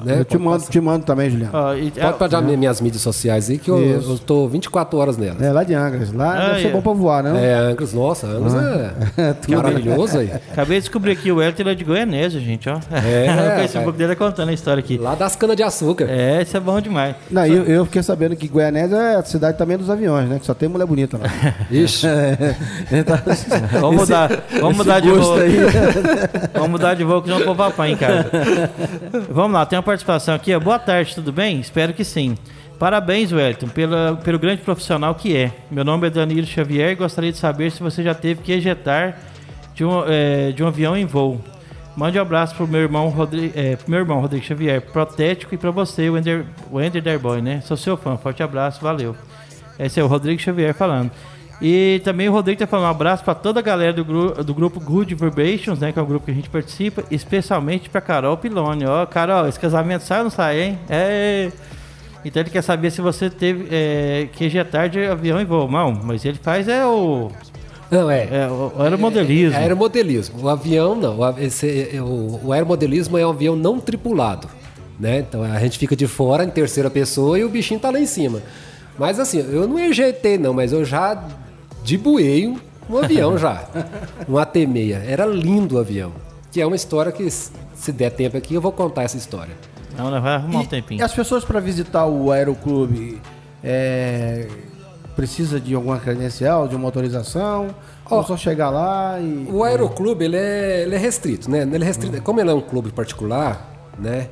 né? 0.04 0.18
eu 0.20 0.24
te 0.24 0.32
Pode 0.32 0.42
mando, 0.42 0.58
passar. 0.58 0.70
te 0.72 0.80
mando 0.80 1.04
também, 1.04 1.30
Juliano. 1.30 1.52
Ó, 1.54 1.74
e- 1.74 1.90
Pode 1.92 2.18
pegar 2.18 2.40
minhas 2.42 2.80
mídias 2.80 3.00
sociais 3.02 3.48
aí 3.48 3.56
que 3.58 3.70
eu, 3.70 3.98
Isso. 3.98 4.10
eu 4.12 4.18
tô 4.18 4.48
24 4.48 4.98
horas 4.98 5.16
nelas. 5.16 5.40
É 5.40 5.52
lá 5.52 5.62
de 5.62 5.74
Angras. 5.74 6.12
Lá 6.12 6.32
Ah, 6.34 6.48
deve 6.48 6.62
ser 6.62 6.68
é. 6.68 6.70
bom 6.72 6.80
pra 6.82 6.92
voar, 6.92 7.22
não? 7.22 7.36
É, 7.36 7.54
Angus, 7.54 7.92
nossa, 7.94 8.26
Angus 8.26 8.54
é, 9.16 9.32
Tudo. 9.40 9.56
maravilhoso 9.56 10.18
aí. 10.18 10.32
Acabei 10.52 10.78
de 10.78 10.82
descobrir 10.82 11.12
aqui 11.12 11.30
o 11.30 11.40
Elton 11.40 11.68
é 11.68 11.74
de 11.74 11.84
Goianésia, 11.84 12.40
gente, 12.40 12.68
ó. 12.68 12.78
É, 12.92 13.54
o 13.54 13.60
Facebook 13.60 13.96
dele 13.96 14.12
é 14.12 14.16
contando 14.16 14.48
a 14.48 14.52
história 14.52 14.80
aqui. 14.80 14.98
Lá 14.98 15.14
das 15.14 15.36
canas 15.36 15.56
de 15.56 15.62
açúcar. 15.62 16.06
É, 16.08 16.42
isso 16.42 16.56
é 16.56 16.60
bom 16.60 16.80
demais. 16.80 17.14
Não, 17.30 17.46
eu, 17.46 17.62
eu 17.64 17.84
fiquei 17.84 18.02
sabendo 18.02 18.34
que 18.34 18.48
Goianésia 18.48 18.96
é 18.96 19.14
a 19.16 19.22
cidade 19.22 19.56
também 19.56 19.78
dos 19.78 19.88
aviões, 19.88 20.28
né? 20.28 20.38
Que 20.40 20.46
só 20.46 20.52
tem 20.54 20.68
mulher 20.68 20.86
bonita 20.86 21.16
lá. 21.16 21.28
Ixi. 21.70 22.06
Então, 22.90 23.16
Vamos 23.80 24.02
esse- 24.02 24.12
mudar, 24.12 24.30
vamos 24.60 24.76
mudar 24.76 25.00
de 25.00 25.10
voo. 25.10 25.34
aí. 25.34 25.56
Vamos 26.54 26.70
mudar 26.70 26.94
de 26.94 27.04
voo 27.04 27.22
que 27.22 27.28
não 27.30 27.44
vou 27.44 27.54
papai 27.54 27.92
em 27.92 27.96
casa. 27.96 28.47
Vamos 29.30 29.52
lá, 29.52 29.66
tem 29.66 29.78
uma 29.78 29.82
participação 29.82 30.34
aqui. 30.34 30.56
Boa 30.58 30.78
tarde, 30.78 31.14
tudo 31.14 31.32
bem? 31.32 31.60
Espero 31.60 31.92
que 31.92 32.04
sim. 32.04 32.36
Parabéns, 32.78 33.32
Wellington, 33.32 33.68
pela, 33.68 34.16
pelo 34.22 34.38
grande 34.38 34.62
profissional 34.62 35.14
que 35.14 35.36
é. 35.36 35.52
Meu 35.70 35.84
nome 35.84 36.06
é 36.06 36.10
Danilo 36.10 36.46
Xavier 36.46 36.92
e 36.92 36.94
gostaria 36.94 37.32
de 37.32 37.38
saber 37.38 37.70
se 37.72 37.82
você 37.82 38.02
já 38.02 38.14
teve 38.14 38.42
que 38.42 38.52
ejetar 38.52 39.18
de 39.74 39.84
um, 39.84 40.04
eh, 40.06 40.52
de 40.52 40.62
um 40.62 40.68
avião 40.68 40.96
em 40.96 41.04
voo. 41.04 41.40
Mande 41.96 42.16
um 42.16 42.22
abraço 42.22 42.54
pro 42.54 42.68
meu 42.68 42.80
irmão, 42.80 43.08
Rodrigo, 43.08 43.52
pro 43.52 43.90
meu 43.90 43.98
irmão 43.98 44.20
Rodrigo 44.20 44.44
Xavier, 44.44 44.80
protético, 44.80 45.52
e 45.52 45.58
para 45.58 45.72
você, 45.72 46.08
o 46.08 46.16
Ender, 46.16 46.44
o 46.70 46.80
Ender 46.80 47.02
Derboy, 47.02 47.42
né? 47.42 47.60
Sou 47.62 47.76
seu 47.76 47.96
fã, 47.96 48.16
forte 48.16 48.40
abraço, 48.40 48.80
valeu. 48.80 49.16
Esse 49.76 49.98
é 49.98 50.04
o 50.04 50.06
Rodrigo 50.06 50.40
Xavier 50.40 50.72
falando. 50.72 51.10
E 51.60 52.00
também 52.04 52.28
o 52.28 52.32
Rodrigo 52.32 52.58
tá 52.60 52.66
falando 52.68 52.86
um 52.86 52.90
abraço 52.90 53.24
para 53.24 53.34
toda 53.34 53.58
a 53.58 53.62
galera 53.62 53.92
do, 53.92 54.04
gru 54.04 54.32
do 54.44 54.54
grupo 54.54 54.78
Good 54.78 55.14
Vibrations, 55.16 55.78
né? 55.80 55.90
Que 55.90 55.98
é 55.98 56.02
o 56.02 56.06
grupo 56.06 56.26
que 56.26 56.30
a 56.30 56.34
gente 56.34 56.48
participa, 56.48 57.02
especialmente 57.10 57.90
para 57.90 58.00
Carol 58.00 58.36
Pilone. 58.36 58.86
Ó, 58.86 59.04
Carol, 59.06 59.48
esse 59.48 59.58
casamento 59.58 60.02
sai 60.02 60.18
ou 60.18 60.24
não 60.24 60.30
sai, 60.30 60.60
hein? 60.62 60.78
É. 60.88 61.50
Então 62.24 62.42
ele 62.42 62.50
quer 62.50 62.62
saber 62.62 62.90
se 62.90 63.00
você 63.00 63.28
teve 63.28 63.66
é, 63.72 64.28
QG 64.36 64.64
tarde, 64.70 65.00
avião 65.04 65.40
e 65.40 65.44
voo. 65.44 65.68
Não, 65.70 65.92
mas 65.92 66.24
ele 66.24 66.38
faz 66.40 66.68
é 66.68 66.86
o. 66.86 67.30
Não, 67.90 68.08
é. 68.10 68.28
É 68.30 68.48
o 68.48 68.72
aeromodelismo. 68.82 69.56
É, 69.56 69.62
aeromodelismo. 69.62 70.40
O 70.44 70.48
avião 70.48 70.94
não. 70.94 71.18
O, 71.18 71.38
esse- 71.40 71.90
é, 71.92 72.00
o, 72.00 72.40
o 72.44 72.52
aeromodelismo 72.52 73.18
é 73.18 73.26
um 73.26 73.30
avião 73.30 73.56
não 73.56 73.80
tripulado. 73.80 74.46
Né? 75.00 75.20
Então 75.20 75.42
a 75.42 75.58
gente 75.60 75.78
fica 75.78 75.96
de 75.96 76.06
fora 76.06 76.44
em 76.44 76.50
terceira 76.50 76.90
pessoa 76.90 77.38
e 77.38 77.44
o 77.44 77.48
bichinho 77.48 77.80
tá 77.80 77.90
lá 77.90 77.98
em 77.98 78.06
cima. 78.06 78.42
Mas 78.98 79.18
assim, 79.20 79.38
eu 79.38 79.66
não 79.68 79.78
ejetei 79.78 80.36
não, 80.36 80.52
mas 80.52 80.72
eu 80.72 80.84
já 80.84 81.22
dibuei 81.88 82.46
um, 82.46 82.58
um 82.90 82.98
avião 82.98 83.38
já. 83.38 83.66
Um 84.28 84.36
AT-6. 84.36 84.92
Era 85.06 85.24
lindo 85.24 85.76
o 85.76 85.78
avião. 85.78 86.12
Que 86.52 86.60
é 86.60 86.66
uma 86.66 86.76
história 86.76 87.10
que, 87.10 87.28
se 87.30 87.92
der 87.92 88.10
tempo 88.10 88.36
aqui, 88.36 88.54
eu 88.54 88.60
vou 88.60 88.72
contar 88.72 89.04
essa 89.04 89.16
história. 89.16 89.54
Não, 89.96 90.10
né, 90.10 90.20
vai 90.20 90.34
arrumar 90.34 90.60
um 90.60 90.62
E 90.62 90.66
tempinho. 90.66 91.04
as 91.04 91.12
pessoas 91.12 91.44
para 91.44 91.60
visitar 91.60 92.06
o 92.06 92.30
aeroclube 92.30 93.20
é, 93.64 94.46
precisa 95.16 95.58
de 95.58 95.74
alguma 95.74 95.98
credencial, 95.98 96.68
de 96.68 96.76
uma 96.76 96.84
autorização? 96.84 97.74
ou 98.10 98.24
só 98.24 98.36
chegar 98.38 98.70
lá 98.70 99.18
e. 99.20 99.46
O 99.50 99.62
aeroclube 99.64 100.24
ele 100.24 100.36
é, 100.36 100.82
ele 100.82 100.94
é 100.94 100.98
restrito, 100.98 101.50
né? 101.50 101.62
Ele 101.62 101.82
é 101.82 101.86
restrito, 101.86 102.22
como 102.22 102.40
ele 102.40 102.50
é 102.50 102.54
um 102.54 102.60
clube 102.60 102.90
particular, 102.90 103.90
né? 103.98 104.28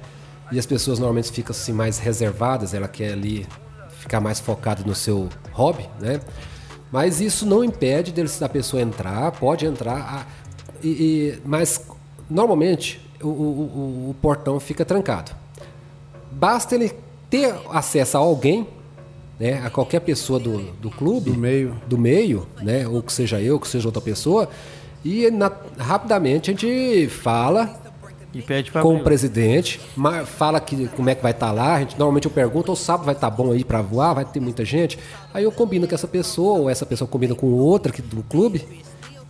E 0.50 0.58
as 0.58 0.64
pessoas 0.64 0.98
normalmente 0.98 1.30
ficam 1.30 1.50
assim 1.52 1.72
mais 1.72 1.98
reservadas, 1.98 2.72
ela 2.72 2.88
quer 2.88 3.12
ali 3.12 3.46
ficar 3.98 4.18
mais 4.20 4.40
focada 4.40 4.82
no 4.86 4.94
seu 4.94 5.28
hobby, 5.52 5.86
né? 6.00 6.20
Mas 6.90 7.20
isso 7.20 7.44
não 7.46 7.64
impede 7.64 8.12
dele, 8.12 8.28
da 8.38 8.48
pessoa 8.48 8.80
entrar, 8.82 9.32
pode 9.32 9.66
entrar, 9.66 9.96
a- 9.98 10.26
e, 10.82 10.88
e- 10.88 11.38
mas 11.44 11.80
normalmente 12.30 13.00
o, 13.22 13.26
o- 13.28 13.30
o- 13.30 14.10
o 14.10 14.16
portão 14.20 14.60
fica 14.60 14.84
trancado. 14.84 15.32
Basta 16.30 16.74
ele 16.74 16.92
ter 17.28 17.54
acesso 17.70 18.16
a 18.16 18.20
alguém, 18.20 18.66
né, 19.38 19.62
a 19.64 19.70
qualquer 19.70 20.00
pessoa 20.00 20.38
do, 20.38 20.58
do 20.74 20.90
clube, 20.90 21.30
Do 21.30 21.36
meio. 21.38 21.76
do 21.86 21.98
meio, 21.98 22.46
né, 22.62 22.86
ou 22.86 23.02
que 23.02 23.12
seja 23.12 23.40
eu, 23.40 23.58
que 23.58 23.66
seja 23.68 23.88
outra 23.88 24.00
pessoa, 24.00 24.48
e 25.04 25.30
na- 25.30 25.52
rapidamente 25.78 26.50
a 26.50 26.54
gente 26.54 27.08
fala 27.08 27.74
E 28.38 28.42
pede 28.42 28.70
pra 28.70 28.82
com 28.82 28.96
o 28.96 29.02
presidente, 29.02 29.80
fala 30.26 30.60
que 30.60 30.88
como 30.88 31.08
é 31.08 31.14
que 31.14 31.22
vai 31.22 31.32
estar 31.32 31.52
lá. 31.52 31.76
A 31.76 31.78
gente 31.80 31.98
normalmente 31.98 32.26
eu 32.26 32.30
pergunto, 32.30 32.70
ou 32.70 32.76
sábado 32.76 33.06
vai 33.06 33.14
estar 33.14 33.30
bom 33.30 33.50
aí 33.52 33.64
para 33.64 33.80
voar, 33.80 34.12
vai 34.14 34.24
ter 34.24 34.40
muita 34.40 34.64
gente. 34.64 34.98
Aí 35.32 35.44
eu 35.44 35.52
combino 35.52 35.88
com 35.88 35.94
essa 35.94 36.06
pessoa, 36.08 36.58
ou 36.58 36.68
essa 36.70 36.84
pessoa 36.84 37.08
combina 37.08 37.34
com 37.34 37.46
outra 37.46 37.90
aqui 37.92 38.02
do 38.02 38.22
clube 38.24 38.66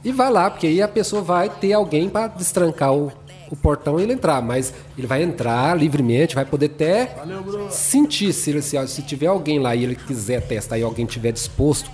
e 0.05 0.11
vai 0.11 0.31
lá, 0.31 0.51
porque 0.51 0.67
aí 0.67 0.83
a 0.83 0.89
pessoa 0.89 1.23
vai 1.23 1.49
ter 1.49 1.73
alguém 1.73 2.09
para 2.09 2.27
destrancar 2.29 2.93
o, 2.95 3.13
o 3.51 3.55
portão 3.57 4.01
e 4.01 4.03
ele 4.03 4.13
entrar. 4.15 4.43
Mas 4.43 4.75
ele 4.99 5.07
vai 5.07 5.23
entrar 5.23 5.77
livremente, 5.79 6.35
vai 6.35 6.45
poder 6.45 6.67
até 6.67 7.15
sentir 7.71 8.33
se, 8.33 8.51
ele- 8.51 8.63
se, 8.63 8.89
se 8.89 9.03
tiver 9.03 9.27
alguém 9.29 9.59
lá 9.61 9.75
e 9.77 9.85
ele 9.85 9.95
quiser 9.95 10.41
testar 10.43 10.79
e 10.79 10.83
alguém 10.83 11.07
tiver 11.07 11.31
disposto 11.33 11.89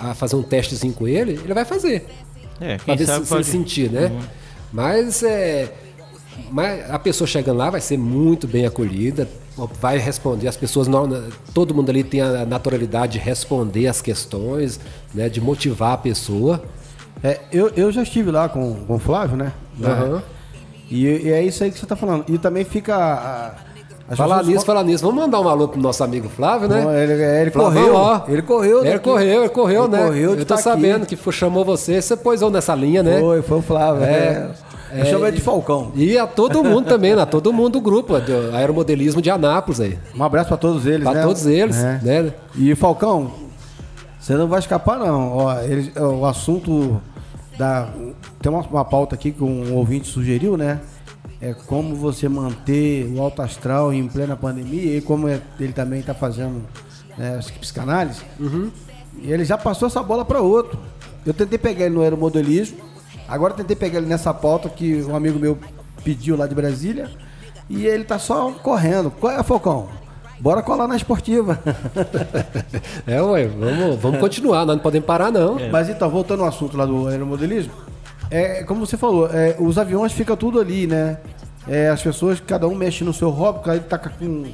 a 0.00 0.14
fazer 0.14 0.34
um 0.34 0.42
testezinho 0.42 0.94
com 0.94 1.06
ele, 1.06 1.32
ele 1.44 1.54
vai 1.54 1.64
fazer. 1.64 2.06
É, 2.60 2.76
Pra 2.76 2.84
quem 2.86 2.96
ver 2.96 3.06
sabe 3.06 3.20
se, 3.20 3.26
se 3.28 3.34
ele 3.34 3.44
pode... 3.44 3.50
sentir, 3.50 3.90
né? 3.90 4.10
Mas 4.72 5.22
é. 5.22 5.72
Mas 6.50 6.90
a 6.90 6.98
pessoa 6.98 7.26
chegando 7.28 7.56
lá 7.58 7.70
vai 7.70 7.80
ser 7.80 7.96
muito 7.98 8.46
bem 8.48 8.66
acolhida, 8.66 9.28
vai 9.80 9.98
responder. 9.98 10.48
As 10.48 10.56
pessoas, 10.56 10.88
não, 10.88 11.08
todo 11.54 11.74
mundo 11.74 11.90
ali 11.90 12.02
tem 12.02 12.20
a 12.20 12.44
naturalidade 12.44 13.12
de 13.14 13.18
responder 13.18 13.86
as 13.86 14.00
questões, 14.02 14.80
né? 15.14 15.28
De 15.28 15.40
motivar 15.40 15.92
a 15.92 15.98
pessoa. 15.98 16.62
É, 17.22 17.40
eu, 17.52 17.70
eu 17.76 17.92
já 17.92 18.02
estive 18.02 18.30
lá 18.30 18.48
com, 18.48 18.74
com 18.86 18.94
o 18.94 18.98
Flávio, 18.98 19.36
né? 19.36 19.52
Aham. 19.82 20.22
E, 20.90 21.06
e 21.06 21.30
é 21.30 21.42
isso 21.42 21.62
aí 21.62 21.70
que 21.70 21.78
você 21.78 21.86
tá 21.86 21.94
falando. 21.96 22.24
E 22.28 22.36
também 22.38 22.64
fica. 22.64 22.96
a- 22.96 23.54
as 24.08 24.16
Falar 24.18 24.42
nisso, 24.42 24.66
falar 24.66 24.82
nisso. 24.82 25.04
Vamos 25.06 25.22
mandar 25.22 25.38
um 25.40 25.48
alô 25.48 25.68
pro 25.68 25.80
nosso 25.80 26.02
amigo 26.02 26.28
Flávio, 26.28 26.66
né? 26.68 26.82
Bom, 26.82 26.90
ele, 26.92 27.12
ele 27.12 27.50
Flávio, 27.52 27.80
correu. 27.80 27.94
ó. 27.94 28.22
Ele 28.26 28.42
correu. 28.42 28.84
Ele 28.84 28.98
correu, 28.98 29.40
ele 29.44 29.48
correu, 29.50 29.84
Ele 29.84 29.92
né? 29.92 30.04
correu 30.06 30.34
de 30.34 30.40
Eu 30.40 30.46
tô 30.46 30.56
tá 30.56 30.60
sabendo 30.60 31.04
aqui. 31.04 31.14
que 31.14 31.32
chamou 31.32 31.64
você, 31.64 32.02
você 32.02 32.16
pôs 32.16 32.42
eu 32.42 32.50
nessa 32.50 32.74
linha, 32.74 33.04
né? 33.04 33.20
Foi, 33.20 33.40
foi 33.40 33.58
o 33.58 33.62
Flávio. 33.62 34.02
É. 34.02 34.50
É. 34.92 35.08
Ele 35.12 35.30
de 35.32 35.40
Falcão. 35.40 35.92
E 35.94 36.16
a 36.18 36.26
todo 36.26 36.62
mundo 36.64 36.86
também, 36.88 37.14
né? 37.14 37.24
Todo 37.26 37.52
mundo 37.52 37.74
do 37.74 37.80
grupo, 37.80 38.18
do 38.20 38.54
aeromodelismo 38.56 39.20
de 39.22 39.30
Anápolis 39.30 39.80
aí. 39.80 39.98
Um 40.16 40.22
abraço 40.24 40.48
pra 40.48 40.56
todos 40.56 40.86
eles, 40.86 41.02
Pra 41.04 41.14
né? 41.14 41.22
todos 41.22 41.46
eles, 41.46 41.76
É. 41.76 42.00
né? 42.02 42.32
E 42.56 42.74
Falcão, 42.74 43.30
você 44.18 44.34
não 44.34 44.48
vai 44.48 44.58
escapar 44.58 44.98
não. 44.98 45.36
Ó, 45.36 45.60
ele- 45.62 45.92
o 45.98 46.26
assunto 46.26 47.00
da 47.58 47.88
tem 48.40 48.50
uma, 48.50 48.62
uma 48.62 48.84
pauta 48.84 49.14
aqui 49.14 49.30
que 49.32 49.42
um 49.44 49.74
ouvinte 49.74 50.08
sugeriu, 50.08 50.56
né? 50.56 50.80
É 51.42 51.54
como 51.54 51.94
você 51.94 52.28
manter 52.28 53.06
o 53.14 53.20
alto 53.22 53.40
astral 53.42 53.92
em 53.92 54.06
plena 54.08 54.36
pandemia 54.36 54.98
e 54.98 55.00
como 55.00 55.26
é- 55.28 55.40
ele 55.58 55.72
também 55.72 56.00
está 56.00 56.12
fazendo 56.14 56.62
né, 57.16 57.36
as 57.38 57.50
psicanálise. 57.50 58.20
E 59.22 59.30
ele 59.32 59.44
já 59.44 59.56
passou 59.58 59.88
essa 59.88 60.02
bola 60.02 60.24
para 60.24 60.40
outro. 60.40 60.78
Eu 61.26 61.34
tentei 61.34 61.58
pegar 61.58 61.84
ele 61.86 61.94
no 61.94 62.00
aeromodelismo, 62.02 62.78
agora 63.30 63.54
tentei 63.54 63.76
pegar 63.76 63.98
ele 63.98 64.08
nessa 64.08 64.34
pauta 64.34 64.68
que 64.68 65.02
um 65.02 65.16
amigo 65.16 65.38
meu 65.38 65.56
pediu 66.04 66.36
lá 66.36 66.46
de 66.46 66.54
Brasília 66.54 67.10
e 67.68 67.86
ele 67.86 68.04
tá 68.04 68.18
só 68.18 68.50
correndo. 68.50 69.10
Qual 69.10 69.32
é, 69.32 69.42
Falcão? 69.42 69.88
Bora 70.40 70.62
colar 70.62 70.88
na 70.88 70.96
esportiva. 70.96 71.58
É, 73.06 73.20
ué, 73.20 73.46
vamos, 73.46 73.96
vamos 73.96 74.20
continuar, 74.20 74.64
nós 74.64 74.76
não 74.76 74.82
podemos 74.82 75.06
parar, 75.06 75.32
não. 75.32 75.56
Mas 75.70 75.88
então, 75.88 76.08
voltando 76.08 76.42
ao 76.42 76.48
assunto 76.48 76.76
lá 76.76 76.86
do 76.86 77.08
aeromodelismo, 77.08 77.72
é, 78.30 78.62
como 78.62 78.86
você 78.86 78.96
falou, 78.96 79.28
é, 79.32 79.56
os 79.58 79.78
aviões 79.78 80.12
ficam 80.12 80.36
tudo 80.36 80.60
ali, 80.60 80.86
né? 80.86 81.18
É, 81.66 81.88
as 81.88 82.02
pessoas, 82.02 82.40
cada 82.40 82.68
um 82.68 82.74
mexe 82.74 83.02
no 83.02 83.12
seu 83.12 83.30
hobby, 83.30 83.60
cada 83.64 83.78
um 83.78 83.82
tá 83.82 83.98
com, 83.98 84.44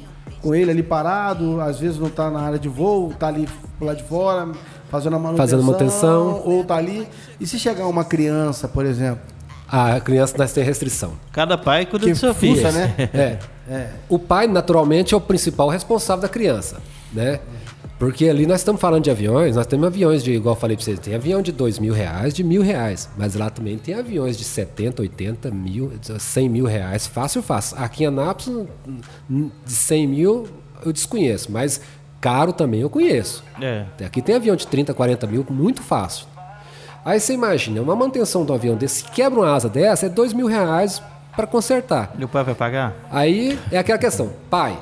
com 0.41 0.55
ele 0.55 0.71
ali 0.71 0.81
parado, 0.81 1.61
às 1.61 1.79
vezes 1.79 1.99
não 1.99 2.09
tá 2.09 2.31
na 2.31 2.39
área 2.39 2.57
de 2.57 2.67
voo, 2.67 3.13
tá 3.13 3.27
ali 3.27 3.47
lá 3.79 3.93
de 3.93 4.03
fora, 4.03 4.51
fazendo 4.89 5.15
a 5.15 5.19
manutenção. 5.19 5.37
Fazendo 5.37 5.63
manutenção. 5.63 6.41
Ou 6.45 6.63
tá 6.63 6.75
ali. 6.75 7.07
E 7.39 7.47
se 7.47 7.59
chegar 7.59 7.87
uma 7.87 8.03
criança, 8.03 8.67
por 8.67 8.85
exemplo, 8.85 9.21
A 9.69 9.99
criança 9.99 10.35
nós 10.37 10.53
tem 10.53 10.63
restrição. 10.63 11.13
Cada 11.31 11.57
pai 11.57 11.85
cuida 11.85 12.05
que 12.05 12.13
do 12.13 12.17
seu 12.17 12.33
filho. 12.33 12.55
fuça, 12.55 12.71
né? 12.71 12.95
É. 13.69 13.89
O 14.07 14.17
pai, 14.17 14.47
naturalmente, 14.47 15.13
é 15.13 15.17
o 15.17 15.19
principal 15.19 15.67
responsável 15.67 16.21
da 16.21 16.29
criança, 16.29 16.77
né? 17.11 17.41
Porque 17.99 18.29
ali 18.29 18.45
nós 18.45 18.61
estamos 18.61 18.79
falando 18.79 19.03
de 19.03 19.11
aviões, 19.11 19.55
nós 19.55 19.65
temos 19.65 19.87
aviões 19.87 20.23
de, 20.23 20.31
igual 20.31 20.55
eu 20.55 20.59
falei 20.59 20.77
pra 20.77 20.85
vocês, 20.85 20.99
tem 20.99 21.15
avião 21.15 21.41
de 21.41 21.51
dois 21.51 21.79
mil 21.79 21.93
reais, 21.93 22.33
de 22.33 22.43
mil 22.43 22.61
reais. 22.61 23.09
Mas 23.17 23.33
lá 23.33 23.49
também 23.49 23.77
tem 23.77 23.95
aviões 23.95 24.37
de 24.37 24.43
70, 24.43 25.01
80 25.01 25.51
mil, 25.51 25.91
100 26.01 26.47
mil 26.47 26.65
reais, 26.65 27.07
fácil, 27.07 27.41
fácil. 27.41 27.75
Aqui 27.79 28.03
em 28.03 28.07
Anápolis, 28.07 28.67
de 29.27 29.51
100 29.65 30.07
mil 30.07 30.47
eu 30.85 30.93
desconheço, 30.93 31.51
mas 31.51 31.81
caro 32.21 32.53
também 32.53 32.81
eu 32.81 32.89
conheço. 32.89 33.43
É. 33.61 33.85
Aqui 34.05 34.21
tem 34.21 34.35
avião 34.35 34.55
de 34.55 34.67
30, 34.67 34.93
40 34.93 35.27
mil, 35.27 35.45
muito 35.49 35.81
fácil. 35.81 36.25
Aí 37.05 37.19
você 37.19 37.33
imagina, 37.33 37.81
uma 37.81 37.95
manutenção 37.95 38.45
um 38.47 38.53
avião 38.53 38.75
desse, 38.75 39.03
se 39.03 39.11
quebra 39.11 39.39
uma 39.39 39.53
asa 39.53 39.69
dessa, 39.69 40.07
é 40.07 40.09
dois 40.09 40.33
mil 40.33 40.47
reais 40.47 41.01
para 41.35 41.47
consertar. 41.47 42.13
E 42.17 42.25
o 42.25 42.27
pai 42.27 42.43
vai 42.43 42.55
pagar? 42.55 42.95
Aí 43.09 43.57
é 43.71 43.77
aquela 43.77 43.97
questão, 43.97 44.31
pai, 44.49 44.77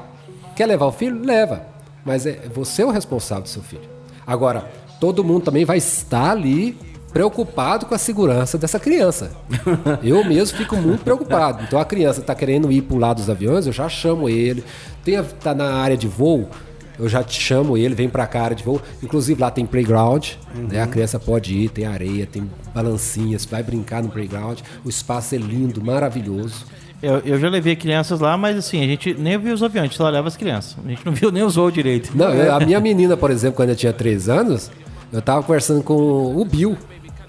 quer 0.56 0.66
levar 0.66 0.88
o 0.88 0.92
filho? 0.92 1.24
Leva. 1.24 1.62
Mas 2.04 2.26
é 2.26 2.48
você 2.54 2.82
é 2.82 2.86
o 2.86 2.90
responsável 2.90 3.44
do 3.44 3.50
seu 3.50 3.62
filho. 3.62 3.88
Agora, 4.26 4.68
todo 5.00 5.24
mundo 5.24 5.44
também 5.44 5.66
vai 5.66 5.78
estar 5.78 6.32
ali 6.32 6.78
preocupado 7.16 7.86
com 7.86 7.96
a 7.96 7.98
segurança 7.98 8.58
dessa 8.58 8.80
criança. 8.80 9.32
Eu 10.04 10.24
mesmo 10.26 10.58
fico 10.58 10.76
muito 10.76 11.04
preocupado. 11.04 11.64
Então 11.64 11.80
a 11.80 11.86
criança 11.86 12.20
está 12.20 12.36
querendo 12.36 12.72
ir 12.72 12.82
para 12.82 12.96
o 12.96 13.00
lado 13.00 13.18
dos 13.18 13.30
aviões, 13.30 13.66
eu 13.66 13.72
já 13.72 13.88
chamo 13.88 14.28
ele. 14.28 14.66
Tem, 15.02 15.24
tá 15.24 15.54
na 15.54 15.76
área 15.76 15.96
de 15.96 16.10
voo, 16.10 16.50
eu 16.98 17.10
já 17.10 17.24
te 17.24 17.40
chamo 17.40 17.78
ele, 17.78 17.94
vem 17.96 18.10
para 18.10 18.26
cá 18.28 18.44
área 18.44 18.56
de 18.56 18.64
voo. 18.64 18.82
Inclusive 19.02 19.40
lá 19.40 19.52
tem 19.52 19.66
playground, 19.66 20.32
né? 20.70 20.82
A 20.82 20.88
criança 20.88 21.20
pode 21.20 21.54
ir, 21.54 21.70
tem 21.70 21.86
areia, 21.86 22.26
tem 22.26 22.50
balancinhas, 22.74 23.46
vai 23.46 23.62
brincar 23.62 24.02
no 24.02 24.10
playground. 24.10 24.60
O 24.84 24.90
espaço 24.90 25.36
é 25.36 25.38
lindo, 25.38 25.84
maravilhoso. 25.84 26.66
Eu, 27.02 27.20
eu 27.20 27.40
já 27.40 27.50
levei 27.50 27.76
crianças 27.76 28.20
lá, 28.20 28.38
mas 28.38 28.58
assim, 28.58 28.82
a 28.82 28.88
gente 28.88 29.14
nem 29.14 29.38
viu 29.38 29.54
os 29.54 29.62
aviões, 29.62 29.94
só 29.94 30.10
leva 30.10 30.28
as 30.28 30.38
crianças. 30.38 30.76
A 30.84 30.90
gente 30.90 31.06
não 31.06 31.14
viu 31.14 31.32
nem 31.32 31.44
os 31.44 31.56
voos 31.56 31.74
direito. 31.74 32.12
Não, 32.16 32.28
a 32.28 32.60
minha 32.60 32.80
menina, 32.82 33.16
por 33.16 33.30
exemplo, 33.30 33.58
quando 33.58 33.70
eu 33.70 33.76
tinha 33.76 33.94
3 33.94 34.30
anos, 34.30 34.72
eu 35.12 35.22
tava 35.22 35.44
conversando 35.44 35.84
com 35.84 36.36
o 36.36 36.44
Bill, 36.46 36.78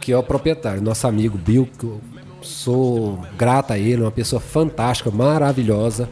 que 0.01 0.13
é 0.13 0.17
o 0.17 0.23
proprietário, 0.23 0.81
nosso 0.81 1.07
amigo 1.07 1.37
Bill, 1.37 1.69
que 1.79 1.85
eu 1.85 2.01
sou 2.41 3.21
grata 3.37 3.75
a 3.75 3.79
ele, 3.79 4.03
uma 4.03 4.11
pessoa 4.11 4.41
fantástica, 4.41 5.11
maravilhosa. 5.11 6.09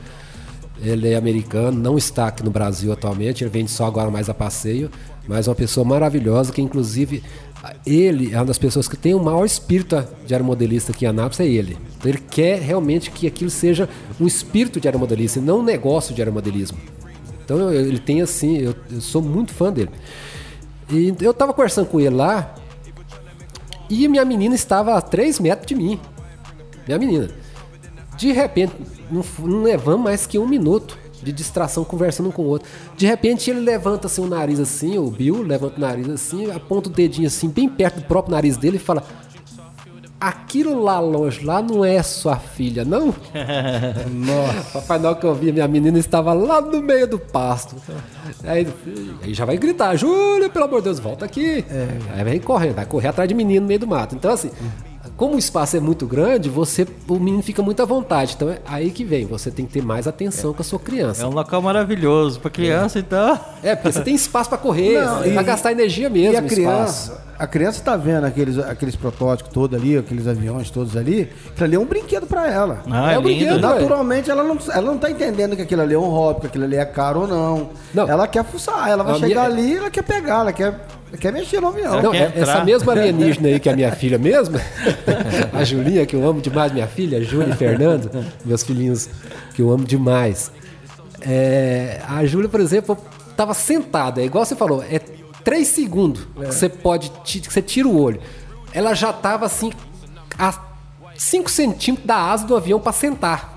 Ele 0.85 1.09
é 1.09 1.16
americano, 1.16 1.78
não 1.78 1.97
está 1.97 2.28
aqui 2.28 2.43
no 2.45 2.51
Brasil 2.51 2.93
atualmente, 2.93 3.43
ele 3.43 3.51
vem 3.51 3.66
só 3.66 3.87
agora 3.87 4.11
mais 4.11 4.28
a 4.28 4.35
passeio, 4.35 4.91
mas 5.26 5.49
uma 5.49 5.55
pessoa 5.55 5.85
maravilhosa 5.85 6.53
que 6.53 6.61
inclusive 6.61 7.22
ele 7.87 8.35
é 8.35 8.37
uma 8.37 8.45
das 8.45 8.59
pessoas 8.59 8.87
que 8.87 8.97
tem 8.97 9.14
o 9.14 9.22
maior 9.22 9.45
espírito 9.47 10.05
de 10.26 10.35
aeromodelista 10.35 10.93
aqui 10.93 11.07
em 11.07 11.09
Anápolis, 11.09 11.41
é 11.41 11.47
ele. 11.47 11.78
Então 11.97 12.11
ele 12.11 12.20
quer 12.30 12.61
realmente 12.61 13.11
que 13.11 13.26
aquilo 13.26 13.49
seja 13.51 13.89
um 14.20 14.26
espírito 14.26 14.78
de 14.78 14.87
aeromodelista 14.87 15.39
e 15.39 15.43
não 15.43 15.61
um 15.61 15.62
negócio 15.62 16.14
de 16.14 16.20
aeromodelismo. 16.20 16.76
Então 17.43 17.59
eu- 17.59 17.72
ele 17.89 17.99
tem 17.99 18.20
assim, 18.20 18.59
eu, 18.59 18.74
eu 18.91 19.01
sou 19.01 19.22
muito 19.22 19.53
fã 19.55 19.72
dele. 19.72 19.91
E 20.91 21.14
eu 21.20 21.32
tava 21.32 21.55
conversando 21.55 21.87
com 21.87 21.99
ele 21.99 22.14
lá 22.14 22.55
e 23.89 24.07
minha 24.09 24.24
menina 24.24 24.55
estava 24.55 24.95
a 24.97 25.01
3 25.01 25.41
metros 25.41 25.66
de 25.66 25.74
mim. 25.74 25.99
Minha 26.87 26.99
menina. 26.99 27.30
De 28.16 28.32
repente, 28.32 28.72
não, 29.10 29.24
não 29.40 29.62
levamos 29.62 30.04
mais 30.04 30.26
que 30.26 30.38
um 30.38 30.46
minuto 30.46 30.98
de 31.24 31.32
distração 31.32 31.84
conversando 31.84 32.28
um 32.28 32.32
com 32.32 32.42
o 32.42 32.46
outro. 32.46 32.68
De 32.96 33.06
repente 33.06 33.50
ele 33.50 33.60
levanta 33.60 34.06
assim 34.06 34.20
o 34.20 34.26
nariz 34.26 34.60
assim, 34.60 34.98
o 34.98 35.10
Bill 35.10 35.42
levanta 35.42 35.78
o 35.78 35.80
nariz 35.80 36.08
assim, 36.08 36.50
aponta 36.50 36.88
o 36.88 36.92
dedinho 36.92 37.26
assim, 37.26 37.48
bem 37.48 37.68
perto 37.68 38.00
do 38.00 38.06
próprio 38.06 38.34
nariz 38.34 38.56
dele 38.56 38.76
e 38.76 38.80
fala: 38.80 39.02
Aquilo 40.20 40.82
lá 40.82 41.00
longe, 41.00 41.44
lá 41.44 41.60
não 41.60 41.84
é 41.84 42.02
sua 42.02 42.36
filha, 42.36 42.84
não? 42.84 43.06
Nossa. 43.06 44.70
Papai 44.72 44.98
Noel 44.98 45.16
que 45.16 45.26
eu 45.26 45.34
vi, 45.34 45.52
minha 45.52 45.68
menina 45.68 45.98
estava 45.98 46.32
lá 46.32 46.60
no 46.60 46.80
meio 46.80 47.06
do 47.06 47.18
pasto. 47.18 47.76
Aí, 48.44 48.66
aí 49.22 49.34
já 49.34 49.44
vai 49.44 49.56
gritar, 49.56 49.96
Júlia, 49.96 50.48
pelo 50.48 50.66
amor 50.66 50.80
de 50.80 50.84
Deus, 50.84 50.98
volta 50.98 51.24
aqui. 51.24 51.64
Aí 52.14 52.24
vai 52.24 52.40
correndo, 52.40 52.74
vai 52.74 52.86
correr 52.86 53.08
atrás 53.08 53.28
de 53.28 53.34
menino 53.34 53.62
no 53.62 53.68
meio 53.68 53.80
do 53.80 53.86
mato. 53.86 54.14
Então, 54.14 54.32
assim, 54.32 54.50
como 55.16 55.36
o 55.36 55.38
espaço 55.38 55.76
é 55.76 55.80
muito 55.80 56.06
grande, 56.06 56.48
você, 56.48 56.86
o 57.08 57.14
menino 57.14 57.42
fica 57.42 57.62
muito 57.62 57.80
à 57.82 57.84
vontade. 57.84 58.34
Então 58.34 58.48
é 58.50 58.58
aí 58.66 58.90
que 58.90 59.04
vem, 59.04 59.26
você 59.26 59.50
tem 59.50 59.64
que 59.66 59.72
ter 59.72 59.82
mais 59.82 60.06
atenção 60.06 60.52
com 60.52 60.60
a 60.62 60.64
sua 60.64 60.78
criança. 60.78 61.22
É 61.22 61.26
um 61.26 61.30
local 61.32 61.62
maravilhoso 61.62 62.40
pra 62.40 62.50
criança, 62.50 62.98
então. 62.98 63.38
É, 63.62 63.74
porque 63.76 63.92
você 63.92 64.00
tem 64.02 64.14
espaço 64.14 64.48
pra 64.48 64.58
correr, 64.58 64.98
e- 65.26 65.42
gastar 65.44 65.72
energia 65.72 66.08
mesmo. 66.10 66.32
E 66.34 66.36
a 66.36 66.42
criança, 66.42 67.12
espaço. 67.12 67.22
a 67.38 67.46
criança 67.46 67.82
tá 67.82 67.96
vendo 67.96 68.24
aqueles, 68.24 68.58
aqueles 68.58 68.96
protótipos 68.96 69.52
todos 69.52 69.78
ali, 69.80 69.96
aqueles 69.96 70.26
aviões 70.26 70.70
todos 70.70 70.96
ali, 70.96 71.30
aquilo 71.50 71.64
ali 71.64 71.76
é 71.76 71.78
um 71.78 71.84
brinquedo 71.84 72.26
pra 72.26 72.50
ela. 72.50 72.82
Ah, 72.90 73.12
É 73.12 73.14
é, 73.14 73.18
um 73.18 73.22
brinquedo, 73.22 73.54
lindo. 73.54 73.66
né? 73.68 73.74
Naturalmente, 73.74 74.30
ela 74.30 74.42
não, 74.42 74.58
ela 74.72 74.82
não 74.86 74.98
tá 74.98 75.10
entendendo 75.10 75.54
que 75.54 75.62
aquilo 75.62 75.82
ali 75.82 75.94
é 75.94 75.98
um 75.98 76.08
hobby, 76.08 76.40
que 76.42 76.46
aquilo 76.48 76.64
ali 76.64 76.76
é 76.76 76.84
caro 76.84 77.20
ou 77.20 77.28
não. 77.28 77.70
Não. 77.92 78.08
Ela 78.08 78.26
quer 78.26 78.44
fuçar, 78.44 78.88
ela 78.88 79.04
vai 79.04 79.14
A 79.14 79.18
chegar 79.18 79.48
minha- 79.50 79.62
ali, 79.64 79.76
ela 79.76 79.90
quer 79.90 80.02
pegar, 80.02 80.40
ela 80.40 80.52
quer, 80.52 80.86
quer 81.18 81.32
mexer 81.32 81.60
no 81.60 81.68
avião. 81.68 82.00
Não, 82.02 82.14
é- 82.14 82.32
essa 82.34 82.64
mesma 82.64 82.92
alienígena 82.92 83.48
aí 83.48 83.60
que 83.60 83.68
é 83.68 83.72
a 83.72 83.76
minha 83.76 83.92
filha 83.92 84.18
mesmo, 84.18 84.56
a 85.52 85.64
Julinha, 85.64 86.04
que 86.06 86.14
eu 86.16 86.26
amo 86.26 86.40
demais, 86.40 86.72
minha 86.72 86.86
filha, 86.86 87.22
Júlia 87.22 87.52
e 87.52 87.56
Fernando, 87.56 88.10
meus 88.44 88.62
filhinhos 88.62 89.08
que 89.54 89.62
eu 89.62 89.70
amo 89.70 89.84
demais. 89.84 90.50
É, 91.20 92.00
a 92.08 92.24
Júlia, 92.26 92.48
por 92.48 92.60
exemplo, 92.60 92.96
tava 93.36 93.54
sentada, 93.54 94.20
é 94.20 94.24
igual 94.24 94.44
você 94.44 94.54
falou, 94.56 94.82
é 94.88 94.98
três 95.42 95.68
segundos 95.68 96.22
que 96.38 96.46
você 96.46 96.68
pode, 96.68 97.10
que 97.24 97.40
você 97.52 97.62
tira 97.62 97.88
o 97.88 98.00
olho. 98.00 98.20
Ela 98.72 98.94
já 98.94 99.12
tava 99.12 99.46
assim, 99.46 99.72
a 100.38 100.52
5 101.16 101.50
centímetros 101.50 102.06
da 102.06 102.16
asa 102.16 102.46
do 102.46 102.56
avião 102.56 102.80
para 102.80 102.92
sentar. 102.92 103.54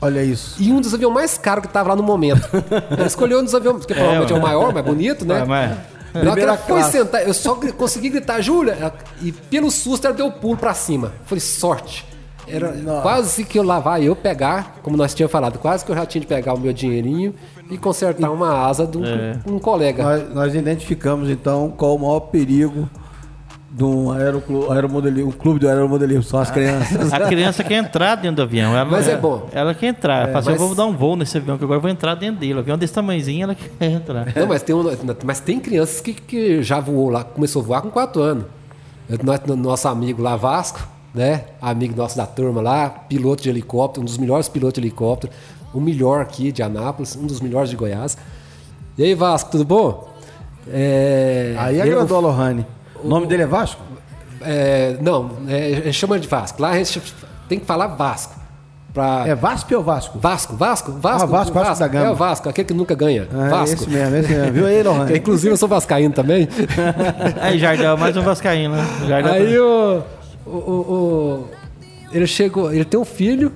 Olha 0.00 0.22
isso. 0.22 0.62
E 0.62 0.70
um 0.70 0.80
dos 0.80 0.94
aviões 0.94 1.12
mais 1.14 1.38
caros 1.38 1.66
que 1.66 1.72
tava 1.72 1.88
lá 1.88 1.96
no 1.96 2.02
momento. 2.04 2.48
Ela 2.90 3.06
escolheu 3.06 3.40
um 3.40 3.44
dos 3.44 3.54
aviões, 3.54 3.84
que 3.84 3.94
provavelmente 3.94 4.32
é, 4.32 4.36
o 4.36 4.40
mano. 4.40 4.46
maior, 4.46 4.72
mais 4.72 4.86
bonito, 4.86 5.24
né? 5.24 5.40
Ah, 5.42 5.46
mas- 5.46 5.76
Na 6.14 6.20
hora 6.20 6.30
que 6.30 6.30
Primeira 6.32 6.42
ela 6.52 6.56
foi 6.58 6.76
classe. 6.78 6.92
sentar, 6.92 7.26
eu 7.26 7.34
só 7.34 7.54
consegui 7.54 8.08
gritar, 8.08 8.40
Júlia, 8.40 8.92
e 9.20 9.30
pelo 9.32 9.70
susto 9.70 10.06
ela 10.06 10.14
deu 10.16 10.26
o 10.26 10.32
pulo 10.32 10.56
pra 10.56 10.74
cima. 10.74 11.12
Foi 11.24 11.38
sorte. 11.40 12.06
Era 12.50 12.72
quase 13.02 13.44
que 13.44 13.58
eu 13.58 13.62
lá 13.62 13.78
vai 13.78 14.04
eu 14.04 14.16
pegar, 14.16 14.78
como 14.82 14.96
nós 14.96 15.12
tínhamos 15.12 15.30
falado, 15.32 15.58
quase 15.58 15.84
que 15.84 15.90
eu 15.92 15.94
já 15.96 16.06
tinha 16.06 16.20
de 16.20 16.26
pegar 16.26 16.54
o 16.54 16.58
meu 16.58 16.72
dinheirinho 16.72 17.34
e 17.70 17.76
consertar 17.76 18.30
uma 18.30 18.66
asa 18.66 18.86
de 18.86 18.96
um, 18.96 19.04
É. 19.04 19.38
um 19.46 19.58
colega. 19.58 20.02
Nós, 20.02 20.34
nós 20.34 20.54
identificamos 20.54 21.28
então 21.28 21.70
qual 21.76 21.94
o 21.94 21.98
maior 21.98 22.20
perigo 22.20 22.88
de 23.70 23.84
um 23.84 24.10
aeromodelismo, 24.10 25.28
um 25.28 25.32
clube 25.32 25.60
de 25.60 25.68
aeromodelismo, 25.68 26.22
são 26.22 26.40
as 26.40 26.50
crianças. 26.50 27.12
A 27.12 27.20
criança 27.20 27.62
quer 27.62 27.74
entrar 27.84 28.14
dentro 28.14 28.36
do 28.36 28.42
avião. 28.42 28.74
Ela, 28.74 28.84
Mas 28.90 29.06
é 29.06 29.16
bom. 29.16 29.46
Ela 29.52 29.74
quer 29.74 29.88
entrar. 29.88 30.22
Ela 30.22 30.26
fala 30.28 30.38
assim, 30.38 30.50
mas- 30.52 30.60
eu 30.60 30.66
vou 30.68 30.74
dar 30.76 30.86
um 30.86 30.96
voo 30.96 31.16
nesse 31.16 31.36
avião, 31.36 31.58
que 31.58 31.64
agora 31.64 31.76
eu 31.76 31.82
vou 31.82 31.90
entrar 31.90 32.14
dentro 32.14 32.40
dele. 32.40 32.54
O 32.54 32.58
avião 32.60 32.78
desse 32.78 32.94
tamanhozinho, 32.94 33.44
ela 33.44 33.54
quer 33.78 33.90
entrar. 33.90 34.32
Não, 34.34 34.46
mas 34.46 34.62
tem, 34.62 34.74
um- 34.74 34.84
mas 35.24 35.40
tem 35.40 35.60
crianças 35.60 36.00
que, 36.00 36.14
que 36.14 36.62
já 36.62 36.80
voou 36.80 37.10
lá, 37.10 37.22
começou 37.24 37.60
a 37.62 37.64
voar 37.64 37.82
com 37.82 37.90
4 37.90 38.22
anos. 38.22 38.44
Eu- 39.08 39.56
nosso 39.56 39.86
amigo 39.86 40.22
lá, 40.22 40.34
Vasco, 40.34 40.80
né? 41.14 41.44
Amigo 41.60 41.94
nosso 41.96 42.16
da 42.16 42.26
turma 42.26 42.62
lá, 42.62 42.88
piloto 42.88 43.42
de 43.42 43.50
helicóptero, 43.50 44.02
um 44.02 44.04
dos 44.06 44.16
melhores 44.18 44.48
pilotos 44.48 44.80
de 44.80 44.86
helicóptero, 44.88 45.32
o 45.74 45.80
melhor 45.80 46.22
aqui 46.22 46.50
de 46.52 46.62
Anápolis, 46.62 47.14
um 47.16 47.26
dos 47.26 47.40
melhores 47.40 47.68
de 47.68 47.76
Goiás. 47.76 48.16
E 48.96 49.02
aí, 49.04 49.14
Vasco, 49.14 49.50
tudo 49.50 49.64
bom? 49.64 50.08
É, 50.70 51.54
Aí 51.58 51.80
agradou 51.80 52.16
a 52.16 52.20
Lohane. 52.20 52.66
O 53.02 53.08
nome 53.08 53.26
dele 53.26 53.42
é 53.42 53.46
Vasco? 53.46 53.80
é, 54.40 54.96
não, 55.00 55.30
é, 55.48 55.90
chama 55.92 56.18
de 56.18 56.28
Vasco. 56.28 56.60
Lá 56.62 56.70
a 56.70 56.76
gente 56.78 57.02
tem 57.48 57.58
que 57.58 57.66
falar 57.66 57.88
Vasco. 57.88 58.38
Pra... 58.94 59.24
É 59.26 59.34
Vasp 59.34 59.70
ou 59.74 59.82
Vasco? 59.82 60.18
Vasco, 60.18 60.56
Vasco, 60.56 60.92
Vasco, 60.92 61.22
Ah, 61.24 61.26
Vasco, 61.26 61.52
Vasco 61.54 61.78
da 61.80 61.88
Gama. 61.88 62.06
É 62.06 62.10
o 62.10 62.14
Vasco, 62.16 62.48
aquele 62.48 62.66
que 62.68 62.74
nunca 62.74 62.94
ganha. 62.94 63.28
Ah, 63.32 63.48
Vasco. 63.50 63.74
esse 63.76 63.90
mesmo, 63.90 64.16
esse 64.16 64.32
mesmo. 64.32 64.52
Viu 64.52 64.66
aí, 64.66 64.82
Lohane? 64.82 65.12
Inclusive 65.18 65.52
eu 65.52 65.56
sou 65.56 65.68
vascaíno 65.68 66.14
também. 66.14 66.48
Aí, 67.40 67.58
Jardel, 67.58 67.96
mais 67.98 68.16
um 68.16 68.22
Vascaíno, 68.22 68.74
né? 68.76 68.84
Jardel 69.06 69.32
Aí 69.32 69.58
o, 69.58 70.02
o, 70.46 70.50
o- 70.50 70.92
o- 70.92 71.48
ele 72.12 72.26
chegou, 72.26 72.72
ele 72.72 72.84
tem 72.84 72.98
um 72.98 73.04
filho 73.04 73.52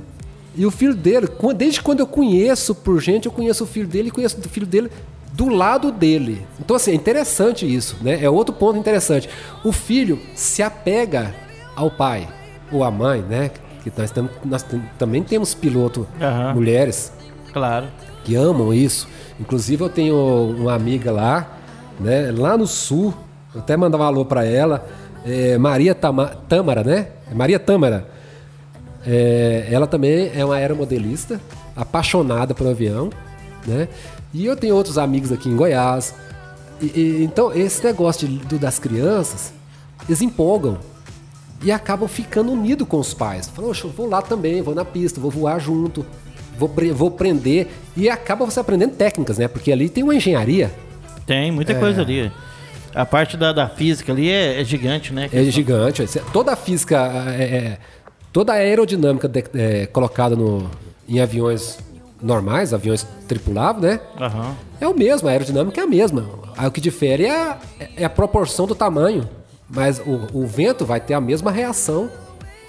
e 0.54 0.66
o 0.66 0.70
filho 0.70 0.94
dele, 0.94 1.26
desde 1.56 1.80
quando 1.80 2.00
eu 2.00 2.06
conheço 2.06 2.74
por 2.74 3.00
gente, 3.00 3.24
eu 3.26 3.32
conheço 3.32 3.64
o 3.64 3.66
filho 3.66 3.88
dele 3.88 4.08
e 4.08 4.10
conheço 4.10 4.38
o 4.38 4.42
filho 4.48 4.66
dele 4.66 4.90
do 5.32 5.48
lado 5.48 5.90
dele. 5.90 6.46
Então 6.60 6.76
assim, 6.76 6.90
é 6.92 6.94
interessante 6.94 7.64
isso, 7.66 7.96
né? 8.02 8.22
É 8.22 8.28
outro 8.28 8.54
ponto 8.54 8.78
interessante. 8.78 9.28
O 9.64 9.72
filho 9.72 10.18
se 10.34 10.62
apega 10.62 11.34
ao 11.74 11.90
pai 11.90 12.28
ou 12.70 12.84
à 12.84 12.90
mãe, 12.90 13.20
né? 13.22 13.50
Que 13.82 13.90
nós, 13.96 14.10
tam- 14.10 14.28
nós 14.44 14.62
tam- 14.62 14.82
também 14.98 15.22
temos 15.22 15.54
piloto 15.54 16.06
Aham. 16.20 16.54
mulheres 16.54 17.12
Claro. 17.52 17.86
que 18.24 18.34
amam 18.36 18.72
isso. 18.72 19.08
Inclusive 19.40 19.82
eu 19.82 19.88
tenho 19.88 20.14
uma 20.16 20.74
amiga 20.74 21.10
lá, 21.10 21.56
né, 21.98 22.30
lá 22.36 22.56
no 22.56 22.66
sul, 22.66 23.12
eu 23.54 23.60
até 23.60 23.76
mandava 23.76 24.04
um 24.04 24.06
alô 24.06 24.24
para 24.24 24.44
ela, 24.44 24.86
é, 25.26 25.56
Maria 25.58 25.94
Tama- 25.94 26.28
Tâmara, 26.48 26.84
né? 26.84 27.08
Maria 27.34 27.58
Tâmara. 27.58 28.06
É, 29.06 29.66
ela 29.70 29.86
também 29.86 30.30
é 30.34 30.44
uma 30.44 30.54
aeromodelista, 30.56 31.40
apaixonada 31.74 32.54
por 32.54 32.66
avião, 32.68 33.10
né? 33.66 33.88
E 34.32 34.44
eu 34.46 34.56
tenho 34.56 34.74
outros 34.74 34.98
amigos 34.98 35.30
aqui 35.32 35.48
em 35.48 35.56
Goiás. 35.56 36.14
E- 36.80 36.86
e- 36.86 37.24
então 37.24 37.52
esse 37.52 37.82
negócio 37.84 38.26
de- 38.26 38.38
do- 38.38 38.58
das 38.58 38.78
crianças, 38.78 39.52
eles 40.08 40.20
empolgam 40.20 40.78
e 41.62 41.70
acabam 41.70 42.08
ficando 42.08 42.50
unidos 42.52 42.86
com 42.88 42.98
os 42.98 43.14
pais. 43.14 43.48
Falam, 43.48 43.70
"Oxe, 43.70 43.84
eu 43.84 43.90
vou 43.90 44.08
lá 44.08 44.20
também, 44.20 44.60
vou 44.62 44.74
na 44.74 44.84
pista, 44.84 45.20
vou 45.20 45.30
voar 45.30 45.58
junto, 45.60 46.04
vou, 46.58 46.68
vou 46.94 47.08
aprender. 47.08 47.70
E 47.96 48.08
acaba 48.08 48.44
você 48.44 48.58
aprendendo 48.58 48.94
técnicas, 48.96 49.38
né? 49.38 49.46
Porque 49.48 49.70
ali 49.70 49.88
tem 49.88 50.02
uma 50.02 50.14
engenharia, 50.14 50.70
Tem 51.26 51.52
muita 51.52 51.74
coisa 51.76 52.02
ali. 52.02 52.32
A 52.94 53.06
parte 53.06 53.36
da, 53.36 53.52
da 53.52 53.68
física 53.68 54.12
ali 54.12 54.28
é, 54.28 54.60
é 54.60 54.64
gigante, 54.64 55.12
né? 55.14 55.28
é 55.32 55.44
gigante. 55.44 56.04
Toda 56.32 56.52
a 56.52 56.56
física, 56.56 56.96
é- 57.38 57.42
é- 57.42 57.78
toda 58.32 58.52
a 58.52 58.56
aerodinâmica 58.56 59.28
de- 59.28 59.44
é, 59.54 59.86
colocada 59.86 60.34
no, 60.34 60.68
em 61.08 61.20
aviões 61.20 61.78
normais, 62.22 62.72
aviões 62.72 63.06
tripulados, 63.26 63.82
né? 63.82 64.00
Aham. 64.20 64.54
É 64.80 64.86
o 64.86 64.94
mesmo, 64.94 65.28
a 65.28 65.32
aerodinâmica 65.32 65.80
é 65.80 65.84
a 65.84 65.86
mesma. 65.86 66.24
Aí 66.56 66.66
o 66.66 66.70
que 66.70 66.80
difere 66.80 67.24
é 67.24 67.30
a, 67.30 67.58
é 67.96 68.04
a 68.04 68.10
proporção 68.10 68.66
do 68.66 68.74
tamanho. 68.74 69.28
Mas 69.68 69.98
o, 70.00 70.28
o 70.32 70.46
vento 70.46 70.84
vai 70.84 71.00
ter 71.00 71.14
a 71.14 71.20
mesma 71.20 71.50
reação 71.50 72.10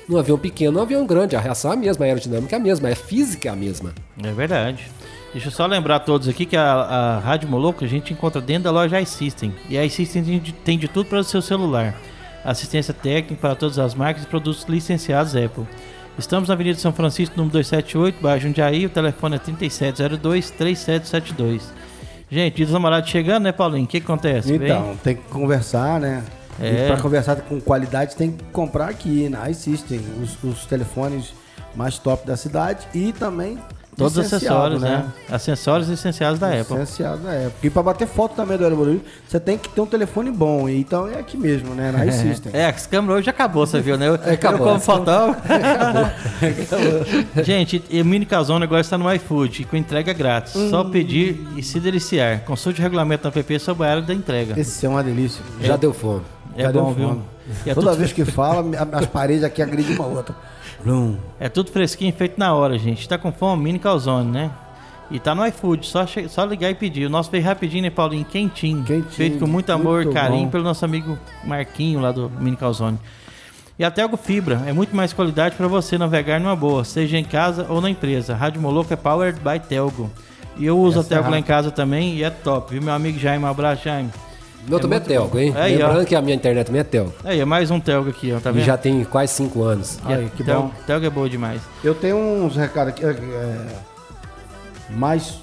no 0.07 0.17
avião 0.17 0.37
pequeno 0.37 0.71
e 0.71 0.75
no 0.75 0.81
avião 0.81 1.05
grande. 1.05 1.35
A 1.35 1.39
reação 1.39 1.71
é 1.71 1.73
a 1.75 1.77
mesma, 1.77 2.05
a 2.05 2.07
aerodinâmica 2.07 2.55
é 2.55 2.59
a 2.59 2.61
mesma, 2.61 2.89
a 2.89 2.95
física 2.95 3.49
é 3.49 3.51
a 3.51 3.55
mesma. 3.55 3.93
É 4.23 4.31
verdade. 4.31 4.89
Deixa 5.33 5.47
eu 5.47 5.51
só 5.51 5.65
lembrar 5.65 5.95
a 5.95 5.99
todos 5.99 6.27
aqui 6.27 6.45
que 6.45 6.55
a, 6.55 6.63
a 6.63 7.19
Rádio 7.19 7.49
Moloco 7.49 7.83
a 7.83 7.87
gente 7.87 8.13
encontra 8.13 8.39
dentro 8.39 8.65
da 8.65 8.71
loja 8.71 9.01
iSystem. 9.01 9.53
E 9.67 9.77
a 9.77 9.83
iSystem 9.83 10.23
tem 10.23 10.39
de, 10.39 10.53
tem 10.53 10.77
de 10.77 10.87
tudo 10.87 11.07
para 11.07 11.19
o 11.19 11.23
seu 11.23 11.41
celular. 11.41 11.95
Assistência 12.45 12.93
técnica 12.93 13.41
para 13.41 13.55
todas 13.55 13.79
as 13.79 13.95
marcas 13.95 14.23
e 14.23 14.27
produtos 14.27 14.63
licenciados 14.65 15.35
Apple. 15.35 15.65
Estamos 16.17 16.47
na 16.47 16.53
Avenida 16.53 16.79
São 16.79 16.93
Francisco, 16.93 17.35
número 17.35 17.53
278, 17.53 18.21
bairro 18.21 18.41
Jundiaí. 18.41 18.85
O 18.85 18.89
telefone 18.89 19.37
é 19.37 19.39
3702-3772. 19.39 21.63
Gente, 22.29 22.55
dia 22.55 22.65
dos 22.65 22.73
namorados 22.73 23.09
chegando, 23.09 23.43
né, 23.43 23.51
Paulinho? 23.51 23.85
O 23.85 23.87
que, 23.87 23.99
que 23.99 24.05
acontece? 24.05 24.55
Vem? 24.57 24.69
Então, 24.69 24.95
tem 25.03 25.15
que 25.15 25.23
conversar, 25.23 25.99
né? 25.99 26.23
É. 26.59 26.85
E 26.85 26.87
pra 26.87 26.97
conversar 27.01 27.37
com 27.41 27.59
qualidade 27.59 28.15
tem 28.15 28.31
que 28.31 28.43
comprar 28.45 28.89
aqui 28.89 29.27
na 29.27 29.49
iSystem 29.49 29.99
os, 30.21 30.37
os 30.43 30.65
telefones 30.65 31.33
mais 31.75 31.97
top 31.97 32.27
da 32.27 32.37
cidade 32.37 32.87
e 32.93 33.11
também 33.11 33.57
Todos 33.95 34.17
os 34.17 34.25
acessórios, 34.25 34.81
né? 34.81 35.05
Acessórios 35.31 35.87
licenciados 35.89 36.39
da 36.39 36.47
Apple. 36.47 36.77
Licenciado 36.77 37.21
da 37.23 37.31
Apple. 37.31 37.53
E 37.63 37.69
pra 37.69 37.83
bater 37.83 38.07
foto 38.07 38.35
também 38.35 38.57
do 38.57 38.63
aeromodelismo, 38.63 39.05
você 39.27 39.39
tem 39.39 39.57
que 39.57 39.69
ter 39.69 39.81
um 39.81 39.85
telefone 39.85 40.31
bom. 40.31 40.67
Então 40.67 41.07
é 41.07 41.19
aqui 41.19 41.37
mesmo, 41.37 41.73
né? 41.75 41.91
Na 41.91 42.05
iSystem. 42.05 42.51
É, 42.55 42.67
as 42.67 42.87
câmeras 42.87 43.19
hoje 43.19 43.29
acabou, 43.29 43.65
você 43.65 43.79
viu, 43.79 43.97
né? 43.97 44.09
Eu, 44.09 44.15
acabou. 44.33 44.59
eu 44.59 44.65
como 44.65 44.79
fotógrafo. 44.79 45.41
Gente, 47.43 47.83
e 47.89 48.01
o 48.01 48.05
Mini 48.05 48.25
Calzone 48.25 48.63
agora 48.63 48.81
está 48.81 48.97
no 48.97 49.11
iFood, 49.13 49.65
com 49.65 49.75
entrega 49.75 50.13
grátis. 50.13 50.55
Hum. 50.55 50.69
Só 50.69 50.83
pedir 50.83 51.45
e 51.55 51.63
se 51.63 51.79
deliciar. 51.79 52.41
Consulte 52.41 52.79
o 52.79 52.83
regulamento 52.83 53.29
da 53.29 53.39
app 53.39 53.59
sobre 53.59 53.87
a 53.87 53.91
área 53.91 54.01
da 54.01 54.13
entrega. 54.13 54.59
Esse 54.59 54.85
é 54.85 54.89
uma 54.89 55.03
delícia. 55.03 55.43
Já 55.61 55.77
deu 55.77 55.93
fome. 55.93 56.21
É 56.55 56.63
Já 56.63 56.71
deu 56.71 56.83
bom, 56.83 56.93
viu? 56.93 57.07
fome. 57.09 57.21
E 57.65 57.69
é 57.69 57.73
Toda 57.73 57.91
tudo, 57.91 57.99
vez 57.99 58.13
que 58.13 58.23
fala, 58.25 58.63
as 58.93 59.05
paredes 59.07 59.43
aqui 59.43 59.61
agridem 59.61 59.95
uma 59.95 60.05
outra. 60.05 60.35
Blum. 60.83 61.17
é 61.39 61.47
tudo 61.49 61.71
fresquinho, 61.71 62.13
feito 62.13 62.37
na 62.37 62.53
hora, 62.53 62.77
gente. 62.77 63.07
Tá 63.07 63.17
com 63.17 63.31
fome? 63.31 63.63
Mini 63.63 63.79
Calzone, 63.79 64.29
né? 64.29 64.51
E 65.11 65.19
tá 65.19 65.35
no 65.35 65.45
iFood, 65.45 65.85
só, 65.85 66.05
só 66.27 66.43
ligar 66.45 66.69
e 66.71 66.75
pedir. 66.75 67.05
O 67.05 67.09
nosso 67.09 67.29
veio 67.29 67.43
rapidinho, 67.43 67.83
né, 67.83 67.89
Paulinho? 67.89 68.25
Quentinho. 68.25 68.83
Quentinho, 68.83 69.11
Feito 69.11 69.39
com 69.39 69.47
muito 69.47 69.69
amor 69.71 70.03
e 70.03 70.11
carinho 70.11 70.45
bom. 70.45 70.49
pelo 70.51 70.63
nosso 70.63 70.83
amigo 70.83 71.17
Marquinho 71.43 71.99
lá 71.99 72.11
do 72.11 72.29
Mini 72.39 72.57
Calzone. 72.57 72.97
E 73.77 73.83
a 73.83 73.91
Telgo 73.91 74.17
Fibra 74.17 74.61
é 74.65 74.73
muito 74.73 74.95
mais 74.95 75.13
qualidade 75.13 75.55
para 75.55 75.67
você 75.67 75.97
navegar 75.97 76.39
numa 76.39 76.55
boa, 76.55 76.83
seja 76.83 77.17
em 77.17 77.23
casa 77.23 77.65
ou 77.69 77.81
na 77.81 77.89
empresa. 77.89 78.35
Rádio 78.35 78.61
Moloco 78.61 78.91
é 78.93 78.95
powered 78.95 79.39
by 79.39 79.59
Telgo. 79.59 80.09
E 80.57 80.65
eu 80.65 80.77
uso 80.79 80.99
Essa 80.99 81.07
a 81.07 81.09
Telgo 81.09 81.27
é 81.27 81.31
lá 81.31 81.39
em 81.39 81.43
casa 81.43 81.71
também 81.71 82.15
e 82.15 82.23
é 82.23 82.29
top, 82.29 82.71
viu? 82.73 82.81
Meu 82.81 82.93
amigo 82.93 83.17
Jaime, 83.19 83.43
um 83.43 83.47
abraço, 83.47 83.83
Jaime. 83.83 84.09
Meu 84.67 84.79
também 84.79 84.97
é 84.97 84.99
muito 84.99 85.09
Telgo, 85.09 85.39
hein? 85.39 85.53
Ó. 85.55 85.63
Lembrando 85.63 86.05
que 86.05 86.15
a 86.15 86.21
minha 86.21 86.35
internet 86.35 86.65
também 86.67 86.81
é 86.81 86.83
Telgo. 86.83 87.13
Aí, 87.23 87.39
é 87.39 87.45
mais 87.45 87.69
um 87.69 87.79
Telgo 87.79 88.09
aqui, 88.09 88.31
ó, 88.31 88.39
tá 88.39 88.49
E 88.49 88.53
vendo? 88.53 88.63
já 88.65 88.77
tem 88.77 89.03
quase 89.03 89.33
5 89.33 89.61
anos. 89.63 89.99
E 90.07 90.13
Aí, 90.13 90.29
que 90.35 90.43
Telgo, 90.43 90.67
bom. 90.69 90.71
Telgo 90.87 91.05
é 91.05 91.09
boa 91.09 91.29
demais. 91.29 91.61
Eu 91.83 91.93
tenho 91.93 92.17
uns 92.17 92.55
recados 92.55 92.93
aqui. 92.93 93.03
É, 93.05 93.55
mais. 94.89 95.39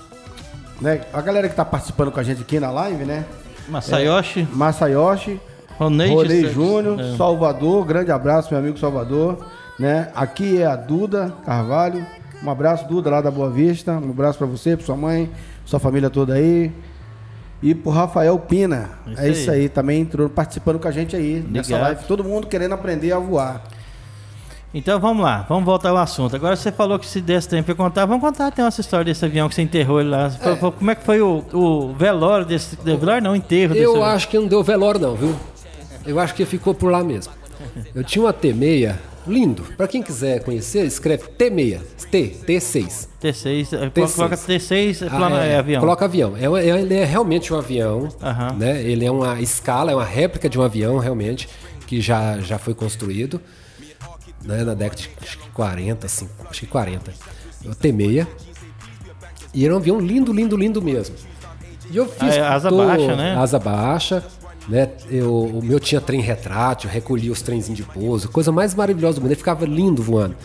Né, 0.80 1.02
a 1.12 1.20
galera 1.20 1.48
que 1.48 1.54
tá 1.54 1.64
participando 1.64 2.10
com 2.10 2.18
a 2.18 2.22
gente 2.22 2.40
aqui 2.40 2.58
na 2.58 2.70
live, 2.70 3.04
né? 3.04 3.26
Masayoshi, 3.68 4.48
Masayoshi, 4.52 5.38
Ronei. 5.78 6.48
Júnior, 6.48 6.98
É. 6.98 7.16
Salvador, 7.16 7.84
grande 7.84 8.10
abraço, 8.10 8.48
meu 8.50 8.58
amigo 8.58 8.78
Salvador. 8.78 9.44
Né? 9.78 10.08
Aqui 10.14 10.60
é 10.60 10.66
a 10.66 10.76
Duda 10.76 11.32
Carvalho. 11.44 12.04
Um 12.42 12.50
abraço, 12.50 12.86
Duda, 12.88 13.10
lá 13.10 13.20
da 13.20 13.30
Boa 13.30 13.50
Vista. 13.50 13.92
Um 13.92 14.10
abraço 14.10 14.38
pra 14.38 14.46
você, 14.46 14.76
pra 14.76 14.84
sua 14.86 14.96
mãe, 14.96 15.30
sua 15.64 15.78
família 15.78 16.08
toda 16.08 16.34
aí. 16.34 16.72
E 17.62 17.74
pro 17.74 17.90
Rafael 17.90 18.38
Pina. 18.38 18.90
Isso 19.06 19.20
é 19.20 19.28
isso 19.28 19.50
aí. 19.50 19.60
aí, 19.62 19.68
também 19.68 20.00
entrou 20.00 20.28
participando 20.30 20.78
com 20.78 20.88
a 20.88 20.90
gente 20.90 21.14
aí 21.14 21.44
nessa 21.48 21.68
Ligado. 21.72 21.82
live. 21.82 22.04
Todo 22.04 22.24
mundo 22.24 22.46
querendo 22.46 22.72
aprender 22.72 23.12
a 23.12 23.18
voar. 23.18 23.62
Então 24.72 25.00
vamos 25.00 25.22
lá, 25.24 25.44
vamos 25.48 25.64
voltar 25.64 25.88
ao 25.90 25.96
assunto. 25.96 26.36
Agora 26.36 26.54
você 26.54 26.70
falou 26.70 26.96
que 26.98 27.04
se 27.06 27.20
desse 27.20 27.48
tempo 27.48 27.66
pra 27.66 27.74
contar, 27.74 28.06
vamos 28.06 28.22
contar 28.22 28.46
até 28.46 28.62
essa 28.62 28.80
história 28.80 29.04
desse 29.04 29.24
avião 29.24 29.48
que 29.48 29.54
você 29.56 29.62
enterrou 29.62 30.00
ele 30.00 30.10
lá. 30.10 30.30
Falou, 30.30 30.70
Como 30.72 30.90
é 30.90 30.94
que 30.94 31.04
foi 31.04 31.20
o, 31.20 31.44
o 31.52 31.92
velório 31.92 32.46
desse. 32.46 32.76
de- 32.76 32.96
Velório 32.96 33.22
não, 33.22 33.34
enterro 33.34 33.72
desse 33.74 33.84
Eu 33.84 33.90
avião. 33.96 34.04
acho 34.06 34.28
que 34.28 34.38
não 34.38 34.46
deu 34.46 34.62
velório 34.62 35.00
não, 35.00 35.14
viu? 35.16 35.34
Eu 36.06 36.18
acho 36.20 36.34
que 36.34 36.44
ficou 36.46 36.72
por 36.72 36.90
lá 36.90 37.02
mesmo. 37.02 37.32
Eu 37.94 38.04
tinha 38.04 38.24
uma 38.24 38.32
T6, 38.32 38.94
lindo. 39.26 39.62
Pra 39.76 39.86
quem 39.86 40.02
quiser 40.02 40.42
conhecer, 40.42 40.84
escreve 40.84 41.24
T6, 41.38 41.80
T, 42.10 42.36
T6. 42.46 43.08
T6, 43.22 43.72
é, 43.72 43.90
T6. 43.90 44.14
coloca 44.14 44.36
T6, 44.36 45.02
é, 45.02 45.06
Ah, 45.06 45.10
plano, 45.16 45.36
é, 45.36 45.56
avião. 45.56 45.80
Coloca 45.80 46.04
avião. 46.04 46.34
É, 46.36 46.44
é- 46.44 46.80
ele 46.80 46.94
é 46.94 47.04
realmente 47.04 47.52
um 47.52 47.58
avião, 47.58 48.08
Aham. 48.22 48.52
né? 48.58 48.82
Ele 48.82 49.04
é 49.04 49.10
uma 49.10 49.40
escala, 49.40 49.92
é 49.92 49.94
uma 49.94 50.04
réplica 50.04 50.48
de 50.48 50.58
um 50.58 50.62
avião 50.62 50.98
realmente 50.98 51.48
que 51.86 52.00
já, 52.00 52.38
já 52.40 52.58
foi 52.58 52.74
construído, 52.74 53.40
né? 54.44 54.64
Na 54.64 54.74
década 54.74 55.02
de 55.02 55.10
acho 55.22 55.38
que 55.38 55.48
40, 55.50 56.06
assim, 56.06 56.28
acho 56.48 56.60
que 56.60 56.66
40. 56.66 57.12
O 57.64 57.70
T6. 57.74 58.26
E 59.52 59.64
era 59.64 59.74
um 59.74 59.78
avião 59.78 60.00
lindo, 60.00 60.32
lindo, 60.32 60.56
lindo 60.56 60.80
mesmo. 60.80 61.14
E 61.90 61.96
eu 61.96 62.06
fiz 62.08 62.34
Ah, 62.34 62.36
é, 62.36 62.40
asa 62.40 62.68
tô- 62.68 62.76
baixa, 62.86 63.16
né? 63.16 63.34
Asa 63.36 63.58
baixa, 63.58 64.24
né? 64.70 64.88
Eu, 65.10 65.34
o 65.34 65.60
meu 65.62 65.80
tinha 65.80 66.00
trem 66.00 66.20
retrátil, 66.20 66.88
recolhia 66.88 67.32
os 67.32 67.42
trenzinhos 67.42 67.76
de 67.76 67.82
pouso, 67.82 68.28
coisa 68.28 68.52
mais 68.52 68.72
maravilhosa 68.74 69.16
do 69.16 69.22
mundo. 69.22 69.32
Ele 69.32 69.36
ficava 69.36 69.66
lindo 69.66 70.00
voando. 70.00 70.36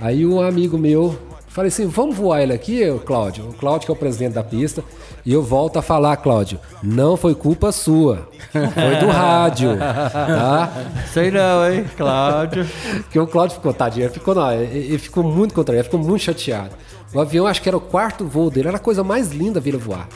Aí 0.00 0.24
um 0.24 0.40
amigo 0.40 0.78
meu, 0.78 1.16
falei 1.48 1.68
assim, 1.68 1.86
vamos 1.86 2.16
voar 2.16 2.42
ele 2.42 2.54
aqui, 2.54 2.88
ô, 2.90 2.98
Cláudio? 2.98 3.50
O 3.50 3.52
Cláudio 3.52 3.84
que 3.84 3.92
é 3.92 3.94
o 3.94 3.96
presidente 3.96 4.32
da 4.32 4.42
pista. 4.42 4.82
E 5.26 5.32
eu 5.34 5.42
volto 5.42 5.78
a 5.78 5.82
falar, 5.82 6.16
Cláudio, 6.16 6.58
não 6.82 7.18
foi 7.18 7.34
culpa 7.34 7.70
sua, 7.70 8.26
foi 8.50 8.96
do 8.96 9.08
rádio, 9.08 9.76
tá? 9.76 10.72
Sei 11.12 11.30
não, 11.30 11.70
hein, 11.70 11.84
Cláudio. 11.94 12.66
Porque 13.02 13.20
o 13.20 13.26
Cláudio 13.26 13.56
ficou, 13.56 13.74
tadinho, 13.74 14.06
ele 14.06 14.14
ficou, 14.14 14.34
não, 14.34 14.50
ele 14.50 14.96
ficou 14.96 15.22
muito 15.22 15.52
contrariado, 15.52 15.84
ficou 15.84 16.00
muito 16.00 16.22
chateado. 16.22 16.70
O 17.12 17.20
avião, 17.20 17.46
acho 17.46 17.60
que 17.60 17.68
era 17.68 17.76
o 17.76 17.80
quarto 17.80 18.24
voo 18.24 18.50
dele, 18.50 18.68
era 18.68 18.78
a 18.78 18.80
coisa 18.80 19.04
mais 19.04 19.30
linda 19.30 19.60
vir 19.60 19.76
voar. 19.76 20.08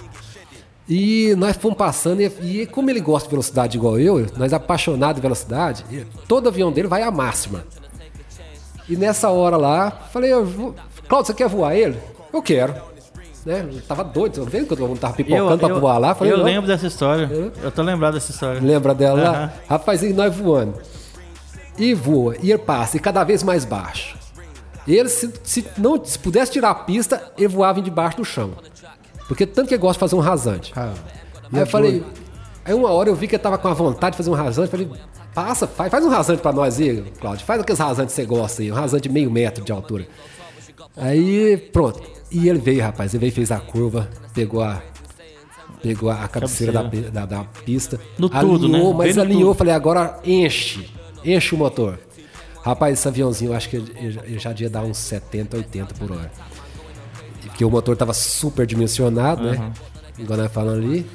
E 0.89 1.35
nós 1.39 1.57
fomos 1.57 1.79
passando, 1.79 2.21
e, 2.21 2.61
e 2.63 2.67
como 2.67 2.91
ele 2.91 3.01
gosta 3.01 3.27
de 3.27 3.31
velocidade 3.31 3.77
igual 3.77 3.99
eu, 3.99 4.27
nós 4.37 4.53
apaixonados 4.53 5.17
de 5.17 5.23
velocidade, 5.23 5.85
todo 6.29 6.49
avião 6.49 6.71
dele 6.71 6.89
vai 6.89 7.03
à 7.03 7.11
máxima. 7.11 7.65
E 8.89 8.97
nessa 8.97 9.31
hora 9.31 9.57
lá, 9.57 9.91
falei, 10.13 10.33
eu 10.33 10.45
vou- 10.45 10.75
Cláudio, 11.09 11.29
você 11.29 11.35
quer 11.35 11.49
voar 11.49 11.75
ele? 11.75 11.99
Eu 12.33 12.43
quero. 12.43 12.75
Né? 13.47 13.67
Eu 13.73 13.81
tava 13.83 14.03
doido, 14.05 14.35
tô 14.37 14.45
vendo 14.45 14.63
que 14.65 14.69
todo 14.71 14.87
mundo 14.89 14.99
tava 14.99 15.15
pipocando 15.15 15.59
pra 15.59 15.69
voar 15.81 15.99
lá. 15.99 16.15
Falei, 16.15 16.33
eu 16.33 16.39
não. 16.39 16.45
lembro 16.45 16.67
dessa 16.67 16.87
história. 16.87 17.29
Eu 17.63 17.71
tô 17.71 17.83
lembrado 17.83 18.15
dessa 18.15 18.31
história. 18.31 18.61
Lembra 18.61 18.95
dela 18.95 19.23
lá? 19.23 19.53
Rapaz, 19.69 20.03
e 20.03 20.13
nós 20.13 20.35
voando. 20.35 20.75
E 21.79 21.93
voa, 21.95 22.37
e 22.43 22.51
ele 22.51 22.59
passa, 22.59 22.97
e 22.97 23.01
cada 23.01 23.25
vez 23.25 23.43
mais 23.43 23.65
baixo. 23.65 24.17
Ele, 24.87 25.09
se, 25.09 25.33
se 25.43 25.67
não 25.79 26.03
se 26.05 26.19
pudesse 26.19 26.53
tirar 26.53 26.71
a 26.71 26.75
pista, 26.75 27.33
ele 27.39 27.49
voava 27.49 27.81
debaixo 27.81 28.19
do 28.19 28.25
chão. 28.25 28.53
Porque 29.29 29.47
tanto 29.47 29.69
que 29.69 29.75
ele 29.75 29.81
gosta 29.81 29.95
de 29.95 30.01
fazer 30.01 30.17
um 30.17 30.21
rasante. 30.21 30.73
Ah, 30.77 30.93
aí 31.53 31.61
eu 31.61 31.67
falei. 31.67 32.05
Aí 32.65 32.73
uma 32.75 32.91
hora 32.91 33.09
eu 33.09 33.15
vi 33.15 33.27
que 33.29 33.35
ele 33.37 33.43
tava 33.43 33.59
com 33.59 33.69
a 33.69 33.75
vontade 33.75 34.13
de 34.13 34.17
fazer 34.19 34.31
um 34.31 34.35
rasante. 34.35 34.71
Falei, 34.71 34.91
passa, 35.35 35.67
faz, 35.67 35.91
faz 35.91 36.05
um 36.05 36.09
rasante 36.09 36.41
pra 36.43 36.53
nós 36.53 36.79
aí, 36.81 37.03
Cláudio. 37.21 37.45
Faz 37.45 37.61
aqueles 37.61 37.79
rasantes 37.79 38.15
que 38.15 38.21
você 38.23 38.27
gosta 38.27 38.63
aí, 38.63 38.71
um 38.71 38.75
rasante 38.75 39.03
de 39.03 39.09
meio 39.09 39.31
metro 39.31 39.65
de 39.65 39.73
altura. 39.73 40.07
Aí, 40.97 41.57
pronto. 41.73 42.03
E 42.31 42.49
ele 42.49 42.59
veio, 42.59 42.83
rapaz. 42.83 43.13
Ele 43.15 43.21
veio, 43.21 43.33
fez 43.33 43.51
a 43.51 43.59
curva, 43.59 44.09
pegou 44.33 44.63
a. 44.63 44.81
Pegou 45.83 46.09
a 46.11 46.27
cabeceira 46.29 46.73
da, 46.73 46.83
Cabeceira. 46.83 47.09
pi- 47.09 47.13
da, 47.13 47.27
da 47.27 47.45
pista. 47.45 48.01
No 48.19 48.31
tudo, 48.31 48.65
alinhou, 48.67 48.93
né? 48.93 48.99
Mas 49.07 49.19
alinhou, 49.19 49.49
tudo. 49.51 49.59
falei, 49.59 49.75
agora 49.75 50.19
enche. 50.25 50.89
Enche 51.23 51.55
o 51.55 51.59
motor. 51.59 51.99
Rapaz, 52.63 52.99
esse 52.99 53.07
aviãozinho, 53.07 53.51
eu 53.53 53.57
acho 53.57 53.69
que 53.69 53.77
ele 53.77 54.11
já- 54.11 54.23
ele 54.25 54.39
já 54.39 54.51
devia 54.51 54.71
dar 54.71 54.83
uns 54.83 54.97
70, 54.97 55.59
80 55.59 55.93
por 55.95 56.11
hora. 56.13 56.33
Porque 57.55 57.65
o 57.65 57.71
motor 57.71 57.97
tava 57.97 58.13
super 58.13 58.67
dimensionado, 58.67 59.45
né? 59.45 59.73
Igual 60.19 60.39
nós 60.41 60.51
falando 60.53 60.83
ali. 60.83 61.09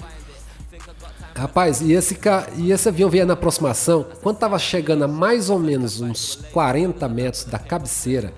Rapaz, 1.35 1.81
e 1.81 1.91
esse, 1.93 2.15
ca- 2.15 2.47
e 2.55 2.71
esse 2.71 2.87
avião 2.87 3.09
veio 3.09 3.25
na 3.25 3.33
aproximação, 3.33 4.05
quando 4.21 4.37
tava 4.37 4.57
chegando 4.57 5.03
a 5.03 5.07
mais 5.07 5.49
ou 5.49 5.59
menos 5.59 5.99
uns 6.01 6.35
40 6.53 7.07
metros 7.09 7.43
da 7.43 7.59
cabeceira, 7.59 8.33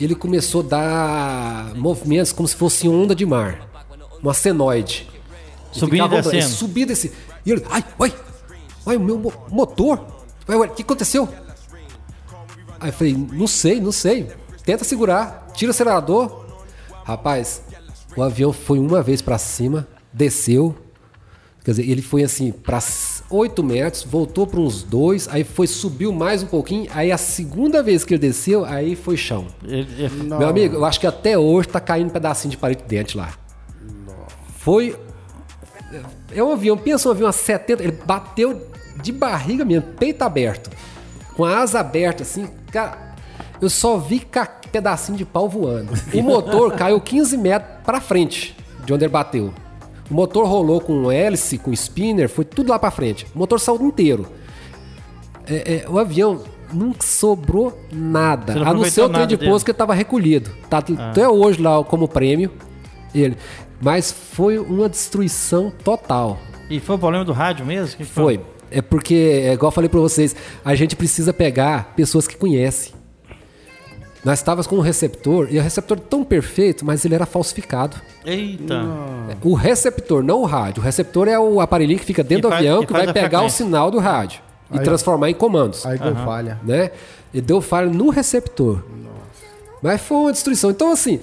ele 0.00 0.14
começou 0.14 0.62
a 0.62 0.64
dar 0.64 1.74
movimentos 1.74 2.32
como 2.32 2.46
se 2.48 2.54
fosse 2.56 2.88
onda 2.88 3.14
de 3.14 3.24
mar. 3.26 3.66
Uma 4.22 4.32
senoide. 4.34 5.08
Subindo 5.70 6.04
e 6.06 6.08
ficava- 6.08 6.22
descendo. 6.30 6.54
Subindo 6.54 6.90
esse. 6.90 7.12
E 7.44 7.52
ele, 7.52 7.64
ai, 7.70 7.84
ai, 8.00 8.14
ai, 8.86 8.96
o 8.96 9.00
meu 9.00 9.18
mo- 9.18 9.32
motor. 9.50 10.00
Ué, 10.48 10.56
ué, 10.56 10.66
O 10.66 10.70
que 10.70 10.82
aconteceu? 10.82 11.28
Aí 12.80 12.88
eu 12.88 12.92
falei, 12.92 13.14
não 13.32 13.46
sei, 13.46 13.80
não 13.80 13.92
sei. 13.92 14.30
Tenta 14.64 14.82
segurar, 14.84 15.48
tira 15.54 15.70
o 15.70 15.74
acelerador. 15.74 16.46
Rapaz, 17.08 17.62
o 18.14 18.22
avião 18.22 18.52
foi 18.52 18.78
uma 18.78 19.02
vez 19.02 19.22
pra 19.22 19.38
cima, 19.38 19.88
desceu. 20.12 20.76
Quer 21.64 21.70
dizer, 21.72 21.88
ele 21.90 22.02
foi 22.02 22.22
assim 22.22 22.52
para 22.52 22.78
8 23.30 23.62
metros, 23.64 24.04
voltou 24.04 24.46
para 24.46 24.60
uns 24.60 24.82
2, 24.82 25.26
aí 25.28 25.42
foi, 25.42 25.66
subiu 25.66 26.12
mais 26.12 26.42
um 26.42 26.46
pouquinho. 26.46 26.86
Aí 26.94 27.10
a 27.10 27.16
segunda 27.16 27.82
vez 27.82 28.04
que 28.04 28.12
ele 28.12 28.20
desceu, 28.20 28.62
aí 28.64 28.94
foi 28.94 29.16
chão. 29.16 29.46
Meu 30.38 30.48
amigo, 30.48 30.74
eu 30.76 30.84
acho 30.84 31.00
que 31.00 31.06
até 31.06 31.38
hoje 31.38 31.68
tá 31.68 31.80
caindo 31.80 32.08
um 32.08 32.12
pedacinho 32.12 32.50
de 32.50 32.58
palito 32.58 32.82
de 32.82 32.88
dente 32.90 33.16
lá. 33.16 33.32
Foi. 34.58 34.94
É 36.34 36.42
um 36.44 36.52
avião, 36.52 36.76
pensa 36.76 37.08
um 37.08 37.12
avião 37.12 37.26
a 37.28 37.32
70, 37.32 37.82
ele 37.82 37.92
bateu 38.04 38.68
de 39.02 39.12
barriga 39.12 39.64
mesmo, 39.64 39.92
peito 39.94 40.20
aberto, 40.22 40.68
com 41.34 41.42
a 41.44 41.58
asa 41.60 41.80
aberta 41.80 42.22
assim, 42.22 42.46
cara. 42.70 43.08
Eu 43.60 43.70
só 43.70 43.96
vi 43.96 44.20
ca- 44.20 44.57
pedacinho 44.70 45.16
de 45.16 45.24
pau 45.24 45.48
voando. 45.48 45.92
O 46.14 46.22
motor 46.22 46.72
caiu 46.72 47.00
15 47.00 47.36
metros 47.36 47.70
pra 47.84 48.00
frente 48.00 48.56
de 48.84 48.92
onde 48.92 49.04
ele 49.04 49.12
bateu. 49.12 49.52
O 50.10 50.14
motor 50.14 50.46
rolou 50.46 50.80
com 50.80 51.12
hélice, 51.12 51.58
com 51.58 51.72
spinner, 51.72 52.28
foi 52.28 52.44
tudo 52.44 52.70
lá 52.70 52.78
pra 52.78 52.90
frente. 52.90 53.26
O 53.34 53.38
motor 53.38 53.60
saiu 53.60 53.82
inteiro. 53.82 54.26
É, 55.46 55.84
é, 55.84 55.88
o 55.88 55.98
avião 55.98 56.42
não 56.72 56.94
sobrou 56.98 57.78
nada. 57.92 58.54
Não 58.54 58.66
A 58.66 58.74
não 58.74 58.84
ser 58.84 59.02
o 59.02 59.08
trem 59.08 59.26
de 59.26 59.36
pouso 59.36 59.64
que 59.64 59.70
estava 59.70 59.94
recolhido. 59.94 60.50
Tá 60.68 60.78
até 60.78 61.28
hoje 61.28 61.60
lá 61.60 61.82
como 61.84 62.08
prêmio. 62.08 62.50
Ele. 63.14 63.36
Mas 63.80 64.10
foi 64.10 64.58
uma 64.58 64.88
destruição 64.88 65.72
total. 65.84 66.38
E 66.68 66.80
foi 66.80 66.96
o 66.96 66.98
problema 66.98 67.24
do 67.24 67.32
rádio 67.32 67.64
mesmo? 67.64 67.96
Que 67.96 68.04
que 68.04 68.04
Foi. 68.04 68.40
É 68.70 68.82
porque, 68.82 69.44
é 69.44 69.52
igual 69.54 69.68
eu 69.68 69.74
falei 69.74 69.88
pra 69.88 70.00
vocês, 70.00 70.36
a 70.62 70.74
gente 70.74 70.94
precisa 70.94 71.32
pegar 71.32 71.94
pessoas 71.96 72.26
que 72.26 72.36
conhecem. 72.36 72.92
Nós 74.24 74.40
estávamos 74.40 74.66
com 74.66 74.76
um 74.76 74.80
receptor, 74.80 75.46
e 75.50 75.58
o 75.58 75.62
receptor 75.62 75.98
tão 75.98 76.24
perfeito, 76.24 76.84
mas 76.84 77.04
ele 77.04 77.14
era 77.14 77.24
falsificado. 77.24 77.96
Eita. 78.24 78.82
O 79.42 79.54
receptor, 79.54 80.22
não 80.24 80.42
o 80.42 80.44
rádio. 80.44 80.80
O 80.82 80.84
receptor 80.84 81.28
é 81.28 81.38
o 81.38 81.60
aparelhinho 81.60 81.98
que 81.98 82.04
fica 82.04 82.22
dentro 82.24 82.40
E 82.40 82.42
do 82.42 82.48
faz- 82.48 82.60
avião 82.60 82.82
e 82.82 82.86
que 82.86 82.92
vai 82.92 83.12
pegar 83.12 83.42
o 83.42 83.48
sinal 83.50 83.90
do 83.90 83.98
rádio 83.98 84.40
e 84.70 84.74
Aí, 84.74 84.80
ó. 84.80 84.82
transformar 84.84 85.30
em 85.30 85.34
comandos 85.34 85.86
Aí 85.86 85.98
deu 85.98 86.14
falha. 86.16 86.58
né? 86.64 86.90
E 87.32 87.40
deu 87.40 87.60
falha 87.60 87.88
no 87.88 88.10
receptor. 88.10 88.82
Mas 89.80 90.00
foi 90.00 90.16
uma 90.16 90.32
destruição. 90.32 90.70
Então, 90.70 90.90
assim, 90.90 91.20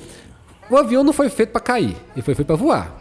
o 0.70 0.78
avião 0.78 1.04
não 1.04 1.12
foi 1.14 1.30
feito 1.30 1.50
para 1.52 1.60
cair, 1.62 1.96
ele 2.16 2.22
foi 2.24 2.34
feito 2.34 2.48
para 2.48 2.56
voar. 2.56 2.96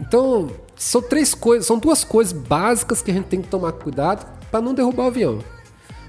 Então, 0.00 0.48
são 0.74 1.02
três 1.02 1.34
coisas, 1.34 1.66
são 1.66 1.78
duas 1.78 2.02
coisas 2.04 2.32
básicas 2.32 3.02
que 3.02 3.10
a 3.10 3.14
gente 3.14 3.26
tem 3.26 3.42
que 3.42 3.48
tomar 3.48 3.72
cuidado 3.72 4.26
para 4.50 4.60
não 4.62 4.72
derrubar 4.72 5.04
o 5.04 5.06
avião. 5.08 5.38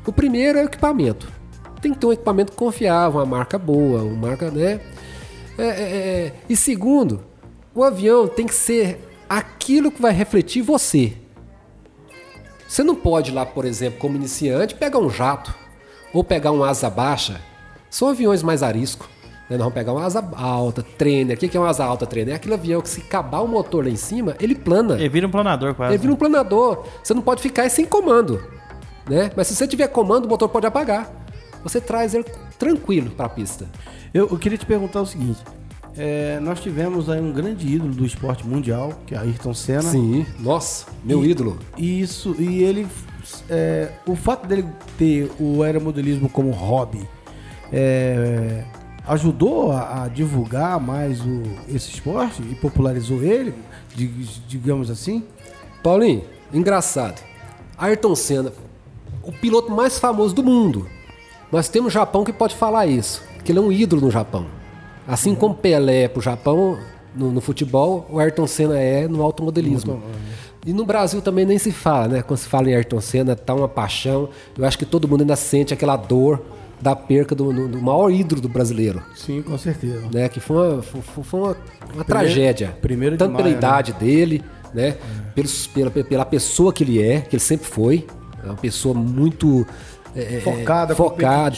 O 0.06 0.14
primeiro 0.14 0.58
é 0.58 0.62
o 0.64 0.66
equipamento. 0.66 1.28
Tem 1.82 1.94
que 1.94 2.00
ter 2.00 2.08
um 2.08 2.14
equipamento 2.14 2.52
confiável, 2.54 3.20
uma 3.20 3.26
marca 3.26 3.58
boa, 3.58 4.02
uma 4.02 4.28
marca, 4.28 4.50
né? 4.50 4.80
É, 5.58 5.66
é, 5.66 5.68
é, 5.68 6.34
e 6.48 6.56
segundo, 6.56 7.24
o 7.74 7.84
avião 7.84 8.28
tem 8.28 8.46
que 8.46 8.54
ser 8.54 9.00
aquilo 9.30 9.92
que 9.92 10.02
vai 10.02 10.12
refletir 10.12 10.62
você. 10.62 11.14
Você 12.68 12.84
não 12.84 12.96
pode 12.96 13.32
ir 13.32 13.34
lá, 13.34 13.46
por 13.46 13.66
exemplo, 13.66 14.00
como 14.00 14.16
iniciante, 14.16 14.76
pegar 14.76 15.00
um 15.00 15.10
jato 15.10 15.56
ou 16.14 16.24
pegar 16.24 16.52
um 16.52 16.64
asa 16.64 16.90
baixa. 16.90 17.40
São 17.90 18.10
aviões 18.10 18.44
mais 18.44 18.62
arisco. 18.62 19.08
Né? 19.50 19.56
Nós 19.56 19.60
vamos 19.60 19.74
pegar 19.74 19.94
uma 19.94 20.04
asa 20.06 20.28
alta, 20.36 20.84
trainer. 20.98 21.38
O 21.38 21.40
que 21.40 21.56
é 21.56 21.60
uma 21.60 21.70
asa 21.70 21.86
alta, 21.86 22.06
trainer? 22.06 22.34
É 22.34 22.36
aquele 22.36 22.54
avião 22.54 22.82
que 22.82 22.90
se 22.90 23.02
acabar 23.02 23.40
o 23.40 23.48
motor 23.48 23.86
lá 23.86 23.90
em 23.90 23.96
cima, 23.96 24.36
ele 24.40 24.54
plana. 24.54 24.96
Ele 24.96 25.10
vira 25.10 25.28
um 25.28 25.32
planador 25.32 25.74
quase. 25.74 25.94
Ele 25.94 26.02
vira 26.02 26.14
um 26.14 26.18
planador. 26.18 26.86
Você 27.02 27.14
não 27.14 27.22
pode 27.22 27.42
ficar 27.42 27.70
sem 27.70 27.86
comando. 27.86 28.44
Né? 29.10 29.32
Mas 29.36 29.48
se 29.48 29.56
você 29.56 29.66
tiver 29.66 29.88
comando, 29.88 30.26
o 30.26 30.30
motor 30.30 30.50
pode 30.50 30.66
apagar. 30.66 31.10
Você 31.64 31.82
traz 31.82 32.14
ele 32.14 32.26
tranquilo 32.58 33.12
para 33.12 33.26
a 33.26 33.30
pista. 33.30 33.66
Eu, 34.14 34.28
eu, 34.30 34.38
queria 34.38 34.58
te 34.58 34.66
perguntar 34.66 35.02
o 35.02 35.06
seguinte. 35.06 35.40
É, 35.98 36.40
nós 36.40 36.60
tivemos 36.60 37.10
aí 37.10 37.20
um 37.20 37.32
grande 37.32 37.68
ídolo 37.68 37.94
do 37.94 38.06
esporte 38.06 38.46
mundial, 38.46 38.94
que 39.06 39.16
é 39.16 39.18
Ayrton 39.18 39.54
Senna. 39.54 39.82
Sim, 39.82 40.26
nossa, 40.40 40.86
meu 41.04 41.26
e, 41.26 41.32
ídolo. 41.32 41.58
Isso, 41.78 42.36
e 42.40 42.64
ele. 42.64 42.88
É, 43.50 43.92
o 44.06 44.16
fato 44.16 44.48
dele 44.48 44.66
ter 44.98 45.30
o 45.40 45.62
aeromodelismo 45.64 46.30
como 46.30 46.50
hobby 46.52 47.06
é, 47.74 48.64
ajudou 49.08 49.72
a, 49.72 50.04
a, 50.04 50.08
divulgar 50.08 50.80
mais 50.80 51.20
o, 51.22 51.44
esse 51.68 51.90
esporte 51.92 52.42
e 52.42 52.56
popularizou 52.56 53.24
ele, 53.24 53.54
digamos 54.48 54.90
assim? 54.90 55.24
Paulinho, 55.82 56.24
engraçado. 56.54 57.22
Ayrton 57.78 58.16
Senna, 58.16 58.52
o 59.24 59.32
piloto 59.32 59.72
mais 59.72 60.00
famoso 60.00 60.34
do 60.36 60.44
mundo. 60.44 60.88
Nós 61.52 61.70
temos 61.70 61.94
Japão 61.94 62.24
que 62.24 62.34
pode 62.34 62.56
falar 62.56 62.86
isso, 62.88 63.24
que 63.44 63.52
ele 63.52 63.60
é 63.60 63.62
um 63.62 63.72
ídolo 63.72 64.02
no 64.02 64.12
Japão. 64.12 64.46
Assim 65.08 65.34
como 65.34 65.56
Pelé 65.56 66.04
é 66.04 66.08
pro 66.08 66.22
Japão 66.22 66.78
no, 67.16 67.32
no 67.32 67.40
futebol, 67.40 68.06
o 68.10 68.20
Ayrton 68.20 68.46
Senna 68.46 68.78
é 68.78 69.08
no 69.08 69.22
automodelismo. 69.24 70.02
E 70.66 70.74
no 70.74 70.86
Brasil 70.86 71.22
também 71.22 71.46
nem 71.46 71.58
se 71.58 71.72
fala, 71.72 72.10
né? 72.10 72.22
Quando 72.22 72.40
se 72.40 72.48
fala 72.48 72.70
em 72.70 72.76
Ayrton 72.76 73.00
Senna, 73.00 73.36
tá 73.36 73.54
uma 73.54 73.70
paixão. 73.70 74.30
Eu 74.58 74.66
acho 74.66 74.78
que 74.78 74.86
todo 74.86 75.08
mundo 75.08 75.22
ainda 75.22 75.38
sente 75.38 75.74
aquela 75.74 75.96
dor 75.96 76.42
da 76.82 76.94
perca 76.94 77.34
do, 77.34 77.68
do, 77.68 77.82
maior 77.82 78.12
ídolo 78.12 78.42
do 78.42 78.50
brasileiro. 78.50 79.02
Sim, 79.16 79.42
com 79.42 79.58
certeza. 79.58 80.04
Né? 80.14 80.28
Que 80.28 80.42
foi 80.42 80.76
uma, 80.76 80.82
foi, 80.84 81.24
foi 81.24 81.40
uma, 81.40 81.48
uma 81.48 81.56
primeiro, 81.86 82.06
tragédia. 82.06 82.78
Primeiro 82.82 83.18
Tanto 83.18 83.32
maio, 83.32 83.46
pela 83.46 83.50
né? 83.50 83.58
idade 83.58 83.94
dele, 83.94 84.44
né? 84.74 84.90
É. 84.90 84.98
Pelos, 85.34 85.68
pela, 85.68 85.90
pela 85.90 86.26
pessoa 86.26 86.74
que 86.74 86.84
ele 86.84 87.02
é, 87.02 87.22
que 87.22 87.36
ele 87.36 87.44
sempre 87.44 87.66
foi. 87.66 88.06
É 88.44 88.48
uma 88.48 88.58
pessoa 88.58 88.94
muito 88.94 89.66
é, 90.18 90.40
focada, 90.42 90.96
focada 90.96 91.58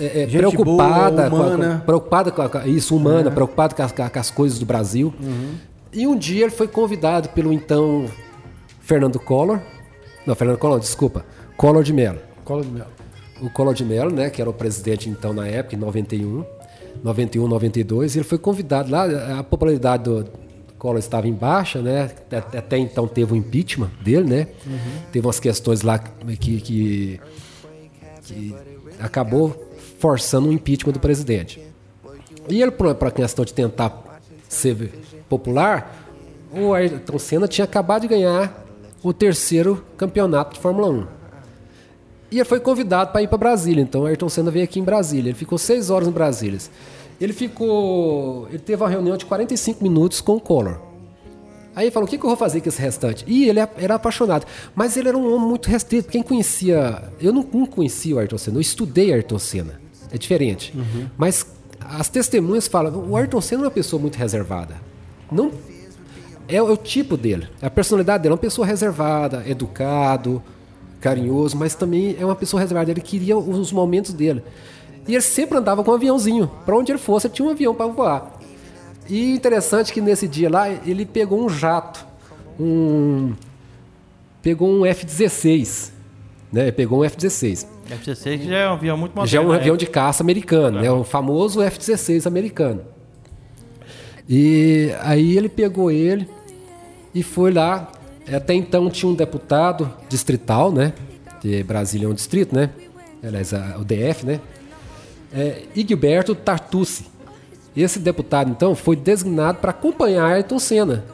é, 0.00 0.26
preocupada, 0.26 1.28
boa, 1.28 1.42
humana. 1.42 1.78
Com, 1.78 1.86
preocupada 1.86 2.30
com 2.30 2.42
a, 2.42 2.66
isso, 2.66 2.96
humana, 2.96 3.30
é. 3.30 3.32
preocupada 3.32 3.74
com, 3.74 3.82
a, 3.82 4.10
com, 4.10 4.18
as 4.18 4.30
coisas 4.30 4.58
do 4.58 4.66
Brasil. 4.66 5.12
Uhum. 5.20 5.54
E 5.92 6.06
um 6.06 6.16
dia 6.16 6.44
ele 6.44 6.52
foi 6.52 6.68
convidado 6.68 7.28
pelo 7.30 7.52
então 7.52 8.06
Fernando 8.80 9.18
Collor, 9.18 9.60
não, 10.26 10.34
Fernando 10.34 10.58
Collor, 10.58 10.78
desculpa, 10.80 11.24
Collor 11.56 11.82
de 11.82 11.92
Mello. 11.92 12.18
Collor 12.44 12.64
de 12.64 12.70
Mello. 12.70 12.90
O 13.42 13.50
Collor 13.50 13.74
de 13.74 13.84
Mello, 13.84 14.12
né, 14.12 14.30
que 14.30 14.40
era 14.40 14.48
o 14.48 14.54
presidente 14.54 15.08
então 15.08 15.32
na 15.32 15.46
época, 15.46 15.74
em 15.74 15.78
91, 15.78 16.44
91, 17.02 17.48
92, 17.48 18.16
ele 18.16 18.24
foi 18.24 18.38
convidado 18.38 18.90
lá, 18.90 19.04
a 19.38 19.42
popularidade 19.42 20.04
do 20.04 20.24
Collor 20.78 20.98
estava 20.98 21.26
em 21.26 21.32
baixa, 21.32 21.80
né? 21.80 22.10
Até 22.30 22.76
então 22.76 23.08
teve 23.08 23.32
o 23.32 23.36
impeachment 23.36 23.90
dele, 24.02 24.28
né? 24.28 24.48
Uhum. 24.66 24.78
Teve 25.10 25.26
umas 25.26 25.40
questões 25.40 25.80
lá 25.80 25.98
que, 25.98 26.60
que 26.60 27.20
que 28.24 28.54
acabou 28.98 29.72
forçando 29.98 30.48
o 30.48 30.52
impeachment 30.52 30.92
do 30.92 31.00
presidente. 31.00 31.60
E 32.48 32.60
ele, 32.60 32.70
para 32.70 33.08
a 33.08 33.10
questão 33.10 33.44
de 33.44 33.54
tentar 33.54 34.20
ser 34.48 34.92
popular, 35.28 36.08
o 36.52 36.72
Ayrton 36.72 37.18
Senna 37.18 37.48
tinha 37.48 37.64
acabado 37.64 38.02
de 38.02 38.08
ganhar 38.08 38.64
o 39.02 39.12
terceiro 39.12 39.84
campeonato 39.96 40.54
de 40.54 40.60
Fórmula 40.60 40.88
1. 40.88 41.06
E 42.30 42.36
ele 42.36 42.44
foi 42.44 42.60
convidado 42.60 43.12
para 43.12 43.22
ir 43.22 43.28
para 43.28 43.38
Brasília. 43.38 43.82
Então 43.82 44.02
o 44.02 44.06
Ayrton 44.06 44.28
Senna 44.28 44.50
veio 44.50 44.64
aqui 44.64 44.80
em 44.80 44.84
Brasília. 44.84 45.30
Ele 45.30 45.38
ficou 45.38 45.58
seis 45.58 45.90
horas 45.90 46.08
em 46.08 46.10
Brasília. 46.10 46.58
Ele 47.20 47.32
ficou. 47.32 48.48
Ele 48.48 48.58
teve 48.58 48.82
uma 48.82 48.88
reunião 48.88 49.16
de 49.16 49.24
45 49.24 49.82
minutos 49.82 50.20
com 50.20 50.36
o 50.36 50.40
Collor. 50.40 50.93
Aí 51.74 51.84
ele 51.84 51.90
falou: 51.90 52.06
o 52.06 52.10
que, 52.10 52.16
que 52.16 52.24
eu 52.24 52.28
vou 52.28 52.36
fazer 52.36 52.60
com 52.60 52.68
esse 52.68 52.80
restante? 52.80 53.24
E 53.26 53.48
ele 53.48 53.60
era 53.76 53.94
apaixonado. 53.96 54.46
Mas 54.74 54.96
ele 54.96 55.08
era 55.08 55.18
um 55.18 55.34
homem 55.34 55.48
muito 55.48 55.68
restrito. 55.68 56.08
Quem 56.08 56.22
conhecia. 56.22 57.02
Eu 57.20 57.32
não, 57.32 57.46
não 57.52 57.66
conhecia 57.66 58.14
o 58.14 58.18
Ayrton 58.18 58.38
Senna, 58.38 58.56
eu 58.56 58.60
estudei 58.60 59.12
Ayrton 59.12 59.38
Senna. 59.38 59.80
É 60.12 60.18
diferente. 60.18 60.72
Uhum. 60.76 61.08
Mas 61.16 61.46
as 61.80 62.08
testemunhas 62.08 62.68
falam: 62.68 63.10
o 63.10 63.16
Ayrton 63.16 63.40
Senna 63.40 63.62
é 63.62 63.64
uma 63.64 63.70
pessoa 63.70 64.00
muito 64.00 64.16
reservada. 64.16 64.76
Não. 65.30 65.50
É, 66.46 66.56
é 66.56 66.62
o 66.62 66.76
tipo 66.76 67.16
dele. 67.16 67.48
A 67.60 67.70
personalidade 67.70 68.22
dele 68.22 68.32
é 68.32 68.34
uma 68.34 68.40
pessoa 68.40 68.66
reservada, 68.66 69.42
educado, 69.46 70.42
carinhoso, 71.00 71.56
mas 71.56 71.74
também 71.74 72.16
é 72.18 72.24
uma 72.24 72.36
pessoa 72.36 72.60
reservada. 72.60 72.90
Ele 72.90 73.00
queria 73.00 73.36
os 73.36 73.72
momentos 73.72 74.12
dele. 74.12 74.42
E 75.06 75.12
ele 75.12 75.22
sempre 75.22 75.58
andava 75.58 75.84
com 75.84 75.90
um 75.90 75.94
aviãozinho. 75.94 76.50
Para 76.64 76.76
onde 76.76 76.92
ele 76.92 76.98
fosse, 76.98 77.26
ele 77.26 77.34
tinha 77.34 77.46
um 77.46 77.50
avião 77.50 77.74
para 77.74 77.86
voar. 77.86 78.32
E 79.08 79.32
interessante 79.32 79.92
que 79.92 80.00
nesse 80.00 80.26
dia 80.26 80.48
lá 80.48 80.68
ele 80.68 81.04
pegou 81.04 81.44
um 81.44 81.48
jato, 81.48 82.06
um 82.58 83.34
pegou 84.42 84.68
um 84.68 84.84
F-16, 84.86 85.90
né? 86.52 86.70
Pegou 86.70 87.00
um 87.00 87.04
F-16. 87.04 87.66
F-16 87.90 88.44
já 88.44 88.56
é 88.56 88.68
um 88.68 88.72
avião 88.72 88.96
muito 88.96 89.12
moderno. 89.12 89.30
Já 89.30 89.38
é 89.38 89.40
um 89.42 89.50
né? 89.50 89.56
avião 89.56 89.76
de 89.76 89.86
caça 89.86 90.22
americano, 90.22 90.80
né? 90.80 90.90
O 90.90 91.04
famoso 91.04 91.60
F-16 91.62 92.26
americano. 92.26 92.82
E 94.28 94.90
aí 95.00 95.36
ele 95.36 95.48
pegou 95.48 95.90
ele 95.90 96.28
e 97.14 97.22
foi 97.22 97.52
lá. 97.52 97.90
Até 98.32 98.54
então 98.54 98.88
tinha 98.88 99.10
um 99.10 99.14
deputado 99.14 99.92
distrital, 100.08 100.72
né? 100.72 100.94
De 101.42 101.62
Brasília 101.62 102.06
é 102.06 102.08
um 102.08 102.14
distrito, 102.14 102.54
né? 102.54 102.70
Aliás, 103.22 103.52
o 103.52 103.84
DF, 103.84 104.24
né? 104.24 104.40
É, 105.32 105.62
Igberto 105.74 106.34
Tartucci. 106.34 107.06
Esse 107.76 107.98
deputado, 107.98 108.50
então, 108.50 108.74
foi 108.74 108.94
designado 108.94 109.58
para 109.58 109.70
acompanhar 109.70 110.26
Ayrton 110.26 110.58
Senna. 110.58 111.04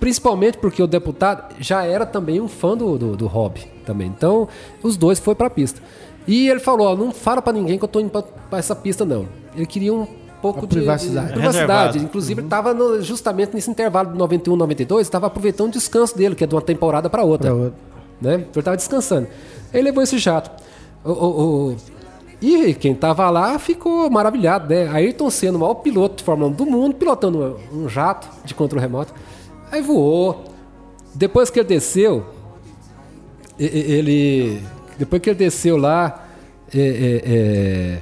Principalmente 0.00 0.58
porque 0.58 0.82
o 0.82 0.86
deputado 0.86 1.54
já 1.60 1.84
era 1.84 2.06
também 2.06 2.40
um 2.40 2.48
fã 2.48 2.76
do, 2.76 2.96
do, 2.96 3.16
do 3.16 3.26
hobby 3.26 3.66
também. 3.84 4.08
Então, 4.08 4.48
os 4.82 4.96
dois 4.96 5.18
foram 5.18 5.36
para 5.36 5.48
a 5.48 5.50
pista. 5.50 5.82
E 6.26 6.48
ele 6.48 6.60
falou: 6.60 6.86
ó, 6.86 6.96
não 6.96 7.10
fala 7.10 7.42
para 7.42 7.52
ninguém 7.52 7.78
que 7.78 7.84
eu 7.84 7.86
estou 7.86 8.00
indo 8.00 8.10
para 8.10 8.58
essa 8.58 8.76
pista, 8.76 9.04
não. 9.04 9.26
Ele 9.56 9.66
queria 9.66 9.92
um 9.92 10.06
pouco 10.40 10.66
de 10.66 10.76
privacidade. 10.76 11.28
De, 11.28 11.32
privacidade. 11.32 11.98
Inclusive, 11.98 12.40
uhum. 12.40 12.46
estava 12.46 13.02
justamente 13.02 13.54
nesse 13.54 13.70
intervalo 13.70 14.12
de 14.12 14.18
91 14.18 14.54
92, 14.54 15.06
estava 15.06 15.26
aproveitando 15.26 15.68
o 15.68 15.72
descanso 15.72 16.16
dele, 16.16 16.34
que 16.34 16.44
é 16.44 16.46
de 16.46 16.54
uma 16.54 16.62
temporada 16.62 17.10
para 17.10 17.24
outra. 17.24 17.52
outra. 17.52 17.74
Né? 18.20 18.34
Então, 18.34 18.50
ele 18.52 18.60
estava 18.60 18.76
descansando. 18.76 19.26
Ele 19.72 19.84
levou 19.84 20.02
esse 20.02 20.18
jato. 20.18 20.50
O, 21.04 21.10
o, 21.10 21.70
o, 21.70 21.76
e 22.40 22.72
quem 22.74 22.94
tava 22.94 23.28
lá 23.30 23.58
ficou 23.58 24.08
maravilhado, 24.08 24.68
né? 24.72 24.88
Ayrton 24.88 25.28
Senna, 25.28 25.56
o 25.56 25.60
maior 25.60 25.74
piloto 25.74 26.16
de 26.16 26.24
Fórmula 26.24 26.50
1 26.50 26.54
do 26.54 26.66
mundo, 26.66 26.94
pilotando 26.94 27.58
um 27.72 27.88
jato 27.88 28.28
de 28.44 28.54
controle 28.54 28.80
remoto. 28.80 29.12
Aí 29.72 29.82
voou. 29.82 30.44
Depois 31.14 31.50
que 31.50 31.58
ele 31.58 31.68
desceu, 31.68 32.24
ele. 33.58 34.62
Depois 34.96 35.20
que 35.20 35.30
ele 35.30 35.38
desceu 35.38 35.76
lá, 35.76 36.28
é, 36.72 36.78
é, 36.78 37.22
é, 37.24 37.98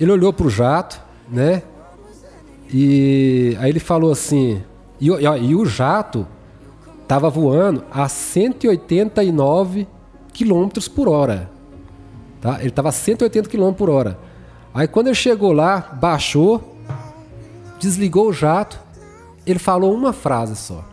ele 0.00 0.12
olhou 0.12 0.32
pro 0.32 0.48
jato, 0.48 1.00
né? 1.28 1.62
E 2.72 3.54
aí 3.60 3.68
ele 3.68 3.80
falou 3.80 4.12
assim. 4.12 4.62
E, 4.98 5.10
e, 5.10 5.44
e 5.50 5.54
o 5.54 5.66
jato 5.66 6.26
tava 7.06 7.28
voando 7.28 7.84
a 7.90 8.08
189 8.08 9.86
km 10.32 10.68
por 10.94 11.08
hora. 11.08 11.55
Tá? 12.46 12.58
Ele 12.60 12.68
estava 12.68 12.90
a 12.90 12.92
180 12.92 13.48
km 13.48 13.72
por 13.72 13.90
hora. 13.90 14.16
Aí 14.72 14.86
quando 14.86 15.08
ele 15.08 15.16
chegou 15.16 15.50
lá, 15.50 15.80
baixou, 16.00 16.78
desligou 17.80 18.28
o 18.28 18.32
jato, 18.32 18.78
ele 19.44 19.58
falou 19.58 19.92
uma 19.92 20.12
frase 20.12 20.54
só. 20.54 20.84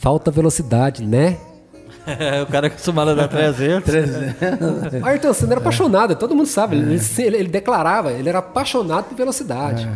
Falta 0.00 0.32
velocidade, 0.32 1.06
né? 1.06 1.38
o 2.42 2.50
cara 2.50 2.66
acostumado 2.66 3.12
a 3.12 3.14
dar 3.14 3.28
300. 3.28 3.84
300. 3.88 5.04
Ayrton 5.04 5.32
Senna 5.32 5.52
era 5.52 5.60
apaixonado, 5.60 6.16
todo 6.16 6.34
mundo 6.34 6.48
sabe. 6.48 6.74
Ele, 6.74 7.00
ele, 7.18 7.36
ele 7.36 7.48
declarava, 7.48 8.10
ele 8.10 8.28
era 8.28 8.40
apaixonado 8.40 9.04
por 9.04 9.16
velocidade. 9.16 9.88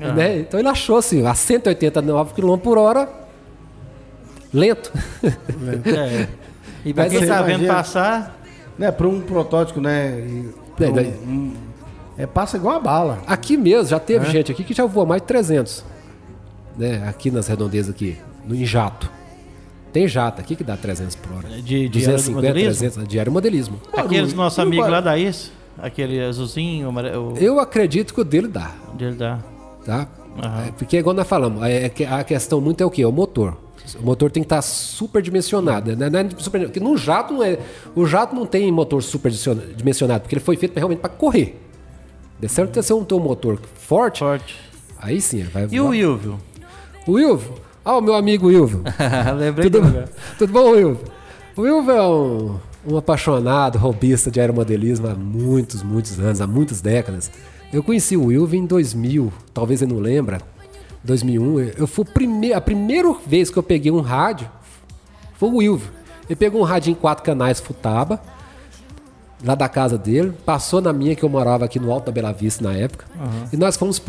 É. 0.00 0.12
Né? 0.12 0.38
Então 0.40 0.58
ele 0.58 0.68
achou 0.68 0.96
assim, 0.96 1.24
a 1.24 1.34
189 1.34 2.34
km 2.34 2.56
por 2.56 2.78
hora, 2.78 3.08
lento. 4.52 4.92
É. 5.22 6.26
E 6.84 6.92
pra 6.92 7.08
quem 7.08 7.24
tá 7.26 7.42
vendo 7.42 7.66
passar, 7.66 8.37
né, 8.78 8.92
para 8.92 9.08
um 9.08 9.20
protótipo, 9.20 9.80
né? 9.80 10.24
É, 10.80 10.84
um, 10.86 11.30
um, 11.30 11.54
é, 12.16 12.26
passa 12.26 12.56
igual 12.56 12.76
a 12.76 12.80
bala. 12.80 13.18
Aqui 13.26 13.56
mesmo, 13.56 13.88
já 13.88 13.98
teve 13.98 14.26
é. 14.26 14.30
gente 14.30 14.52
aqui 14.52 14.62
que 14.62 14.72
já 14.72 14.86
voou 14.86 15.04
mais 15.04 15.20
de 15.20 15.28
300. 15.28 15.84
Né, 16.76 17.04
aqui 17.08 17.30
nas 17.30 17.48
redondezas 17.48 17.94
aqui, 17.94 18.16
no 18.46 18.54
em 18.54 18.64
jato. 18.64 19.10
Tem 19.92 20.06
jato 20.06 20.40
aqui 20.40 20.54
que 20.54 20.62
dá 20.62 20.76
300 20.76 21.16
por 21.16 21.32
hora. 21.32 21.48
De, 21.48 21.88
de 21.88 21.88
250, 21.88 22.52
300 22.52 23.08
de 23.08 23.18
aeromodelismo. 23.18 23.80
Aqueles 23.92 24.32
nossos 24.34 24.58
amigos 24.58 24.88
lá 24.88 25.00
da 25.00 25.18
isso? 25.18 25.52
Aquele 25.80 26.20
azulzinho, 26.20 26.90
o... 26.90 27.36
Eu 27.38 27.58
acredito 27.58 28.12
que 28.12 28.20
o 28.20 28.24
dele 28.24 28.48
dá. 28.48 28.72
De 28.94 29.04
ele 29.04 29.16
dar. 29.16 29.42
tá? 29.84 30.08
É, 30.66 30.70
Porque 30.72 30.98
igual 30.98 31.14
nós 31.14 31.26
falamos, 31.26 31.62
é, 31.62 31.84
é 31.84 31.88
que 31.88 32.04
a 32.04 32.22
questão 32.22 32.60
muito 32.60 32.82
é 32.82 32.86
o 32.86 32.90
quê? 32.90 33.02
É 33.02 33.06
o 33.06 33.12
motor. 33.12 33.56
O 33.94 34.04
motor 34.04 34.30
tem 34.30 34.42
que 34.42 34.46
estar 34.46 34.62
super 34.62 35.22
dimensionado. 35.22 35.94
Né? 35.96 36.10
Não 36.10 36.18
é 36.20 36.28
super, 36.38 36.62
porque 36.62 36.80
no 36.80 36.96
jato 36.96 37.34
não 37.34 37.42
é, 37.42 37.58
o 37.94 38.06
jato 38.06 38.34
não 38.34 38.46
tem 38.46 38.70
motor 38.72 39.02
super 39.02 39.30
dimensionado, 39.76 40.22
porque 40.22 40.34
ele 40.34 40.44
foi 40.44 40.56
feito 40.56 40.76
realmente 40.76 41.00
para 41.00 41.10
correr. 41.10 41.60
De 42.40 42.48
certo 42.48 42.72
que 42.72 42.82
você 42.82 42.92
não 42.92 43.04
tem 43.04 43.18
um 43.18 43.20
motor 43.20 43.58
forte, 43.74 44.20
Forte. 44.20 44.56
aí 45.00 45.20
sim 45.20 45.42
vai. 45.44 45.66
E 45.70 45.80
o 45.80 45.88
Wilvio? 45.88 46.38
O 47.06 47.12
Wilvio? 47.12 47.54
Ah, 47.84 47.96
o 47.96 48.00
meu 48.00 48.14
amigo 48.14 48.46
Wilvio. 48.48 48.82
Lembrei 49.38 49.70
Tudo, 49.70 49.90
do 49.90 50.04
tudo 50.38 50.52
bom, 50.52 50.70
Wilvio? 50.70 51.04
O 51.56 51.62
Wilvio 51.62 51.90
é 51.92 52.02
um, 52.08 52.56
um 52.86 52.96
apaixonado 52.96 53.78
robista 53.78 54.30
de 54.30 54.40
aeromodelismo 54.40 55.08
há 55.08 55.14
muitos, 55.14 55.82
muitos 55.82 56.20
anos, 56.20 56.40
há 56.40 56.46
muitas 56.46 56.80
décadas. 56.80 57.30
Eu 57.72 57.82
conheci 57.82 58.16
o 58.16 58.26
Wilvio 58.26 58.58
em 58.60 58.66
2000, 58.66 59.32
talvez 59.52 59.82
ele 59.82 59.92
não 59.92 60.00
lembra, 60.00 60.40
2001. 61.04 61.60
Eu 61.76 61.86
fui 61.86 62.04
prime 62.04 62.52
a 62.52 62.60
primeira 62.60 63.12
vez 63.26 63.50
que 63.50 63.56
eu 63.56 63.62
peguei 63.62 63.90
um 63.90 64.00
rádio 64.00 64.48
foi 65.38 65.48
o 65.48 65.56
Wilvio. 65.56 65.90
Ele 66.28 66.36
pegou 66.36 66.60
um 66.60 66.64
rádio 66.64 66.90
em 66.90 66.94
quatro 66.94 67.24
canais 67.24 67.60
Futaba, 67.60 68.20
lá 69.42 69.54
da 69.54 69.68
casa 69.68 69.96
dele, 69.96 70.34
passou 70.44 70.80
na 70.80 70.92
minha 70.92 71.14
que 71.14 71.22
eu 71.22 71.28
morava 71.28 71.64
aqui 71.64 71.78
no 71.78 71.90
Alto 71.92 72.06
da 72.06 72.12
Bela 72.12 72.32
Vista 72.32 72.62
na 72.64 72.74
época, 72.76 73.06
e 73.52 73.56
nós 73.56 73.76
fomos 73.76 74.02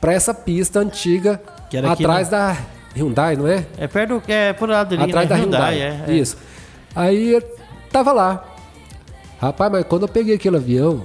para 0.00 0.12
essa 0.12 0.32
pista 0.32 0.80
antiga 0.80 1.40
Que 1.70 1.76
era 1.76 1.92
aqui, 1.92 2.04
atrás 2.04 2.30
né? 2.30 2.38
da 2.38 2.56
Hyundai, 2.96 3.36
não 3.36 3.46
é? 3.46 3.66
É 3.76 3.86
perto, 3.86 4.22
é 4.26 4.54
por 4.54 4.68
lado 4.68 4.94
ali, 4.94 5.04
Atrás 5.04 5.28
né? 5.28 5.36
da 5.36 5.42
Hyundai. 5.42 5.80
é, 5.80 6.04
é. 6.08 6.12
Isso. 6.14 6.36
Aí 6.94 7.40
tava 7.92 8.12
lá. 8.12 8.44
Rapaz, 9.38 9.70
mas 9.70 9.84
quando 9.84 10.02
eu 10.02 10.08
peguei 10.08 10.34
aquele 10.34 10.56
avião, 10.56 11.04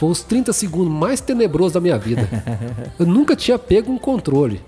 foi 0.00 0.08
os 0.08 0.22
30 0.22 0.50
segundos 0.54 0.90
mais 0.92 1.20
tenebrosos 1.20 1.74
da 1.74 1.80
minha 1.80 1.98
vida. 1.98 2.26
eu 2.98 3.04
nunca 3.04 3.36
tinha 3.36 3.58
pego 3.58 3.92
um 3.92 3.98
controle. 3.98 4.62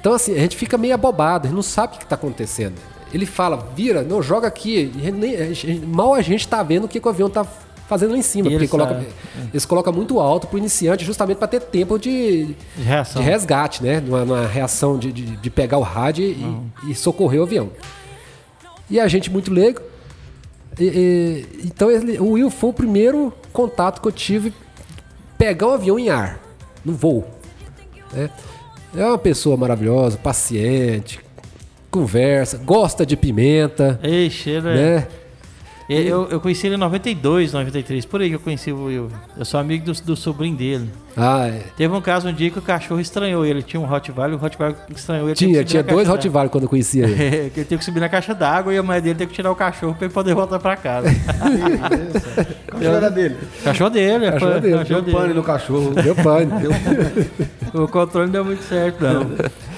Então, 0.00 0.12
assim, 0.12 0.34
a 0.34 0.38
gente 0.40 0.56
fica 0.56 0.76
meio 0.76 0.94
abobado, 0.94 1.46
a 1.46 1.48
gente 1.48 1.54
não 1.54 1.62
sabe 1.62 1.94
o 1.94 1.98
que 1.98 2.02
está 2.04 2.16
acontecendo. 2.16 2.74
Ele 3.14 3.24
fala, 3.24 3.68
vira, 3.76 4.02
não, 4.02 4.20
joga 4.20 4.48
aqui. 4.48 4.90
Mal 5.86 6.12
a 6.12 6.22
gente 6.22 6.48
tá 6.48 6.60
vendo 6.62 6.84
o 6.84 6.88
que, 6.88 6.98
que 6.98 7.06
o 7.06 7.10
avião 7.10 7.30
tá 7.30 7.44
fazendo 7.86 8.10
lá 8.12 8.18
em 8.18 8.22
cima. 8.22 8.48
E 8.48 8.50
Porque 8.50 8.62
eles 8.62 8.70
coloca, 8.70 8.94
sabem. 8.94 9.08
eles 9.52 9.64
colocam 9.64 9.92
muito 9.92 10.18
alto 10.18 10.48
pro 10.48 10.58
iniciante, 10.58 11.04
justamente 11.04 11.36
para 11.36 11.46
ter 11.46 11.60
tempo 11.60 11.96
de, 11.98 12.46
De 12.46 12.54
de 13.14 13.22
resgate, 13.22 13.80
né? 13.82 14.00
Numa, 14.00 14.24
numa 14.24 14.46
reação 14.48 14.98
de, 14.98 15.12
de, 15.12 15.36
de 15.36 15.50
pegar 15.50 15.78
o 15.78 15.82
rádio 15.82 16.24
e, 16.24 16.90
e 16.90 16.94
socorrer 16.96 17.38
o 17.40 17.44
avião. 17.44 17.70
E 18.90 18.98
a 18.98 19.06
gente 19.06 19.30
muito 19.30 19.52
leigo. 19.52 19.80
E- 20.80 20.84
e- 20.84 21.66
então 21.66 21.90
ele- 21.90 22.18
o 22.18 22.30
Will 22.32 22.50
foi 22.50 22.70
o 22.70 22.72
primeiro 22.72 23.32
contato 23.52 24.00
que 24.00 24.08
eu 24.08 24.12
tive 24.12 24.52
pegar 25.38 25.68
um 25.68 25.72
avião 25.72 25.98
em 25.98 26.08
ar, 26.08 26.40
no 26.84 26.92
voo. 26.92 27.26
né? 28.12 28.30
É 28.94 29.04
uma 29.06 29.18
pessoa 29.18 29.56
maravilhosa, 29.56 30.18
paciente, 30.18 31.18
conversa, 31.90 32.58
gosta 32.58 33.04
de 33.06 33.16
pimenta, 33.16 33.98
Ixi, 34.02 34.50
ele 34.50 34.68
é- 34.68 34.74
né? 34.74 35.08
Eu, 35.88 36.26
eu 36.30 36.40
conheci 36.40 36.66
ele 36.66 36.76
em 36.76 36.78
92, 36.78 37.52
93, 37.52 38.06
por 38.06 38.20
aí 38.22 38.30
que 38.30 38.36
eu 38.36 38.40
conheci 38.40 38.72
o 38.72 38.84
Will. 38.84 39.10
Eu 39.36 39.44
sou 39.44 39.60
amigo 39.60 39.84
do, 39.84 39.92
do 40.02 40.16
sobrinho 40.16 40.56
dele. 40.56 40.88
Ah, 41.16 41.46
é. 41.46 41.62
Teve 41.76 41.94
um 41.94 42.00
caso 42.00 42.28
um 42.28 42.32
dia 42.32 42.50
que 42.50 42.58
o 42.58 42.62
cachorro 42.62 43.00
estranhou 43.00 43.44
ele. 43.44 43.62
Tinha 43.62 43.80
um 43.80 43.84
Rottweiler, 43.84 44.36
o 44.36 44.40
Rottweiler 44.40 44.76
estranhou 44.94 45.28
ele. 45.28 45.34
Tinha, 45.36 45.58
que 45.58 45.64
tinha 45.64 45.82
dois 45.82 46.08
Rottweiler 46.08 46.50
quando 46.50 46.64
eu 46.64 46.68
conhecia 46.70 47.04
ele. 47.04 47.14
que 47.50 47.60
ele 47.60 47.66
teve 47.66 47.78
que 47.78 47.84
subir 47.84 48.00
na 48.00 48.08
caixa 48.08 48.34
d'água 48.34 48.72
e 48.72 48.78
a 48.78 48.82
mãe 48.82 49.00
dele 49.00 49.14
teve 49.16 49.30
que 49.30 49.34
tirar 49.36 49.50
o 49.50 49.56
cachorro 49.56 49.94
pra 49.94 50.06
ele 50.06 50.14
poder 50.14 50.34
voltar 50.34 50.58
pra 50.58 50.76
casa. 50.76 51.08
Qual 52.70 52.82
era 52.82 53.10
dele? 53.10 53.36
cachorro 53.62 53.90
dele, 53.90 54.32
Cachorro 54.32 54.60
dele, 54.60 54.78
cachorro 54.78 55.02
Deu 55.02 55.14
pane 55.14 55.34
no 55.34 55.42
cachorro. 55.42 55.90
Deu 55.90 56.14
pânico. 56.14 56.56
O 57.74 57.88
controle 57.88 58.26
não 58.26 58.32
deu 58.32 58.44
muito 58.44 58.62
certo, 58.64 59.02
não. 59.02 59.26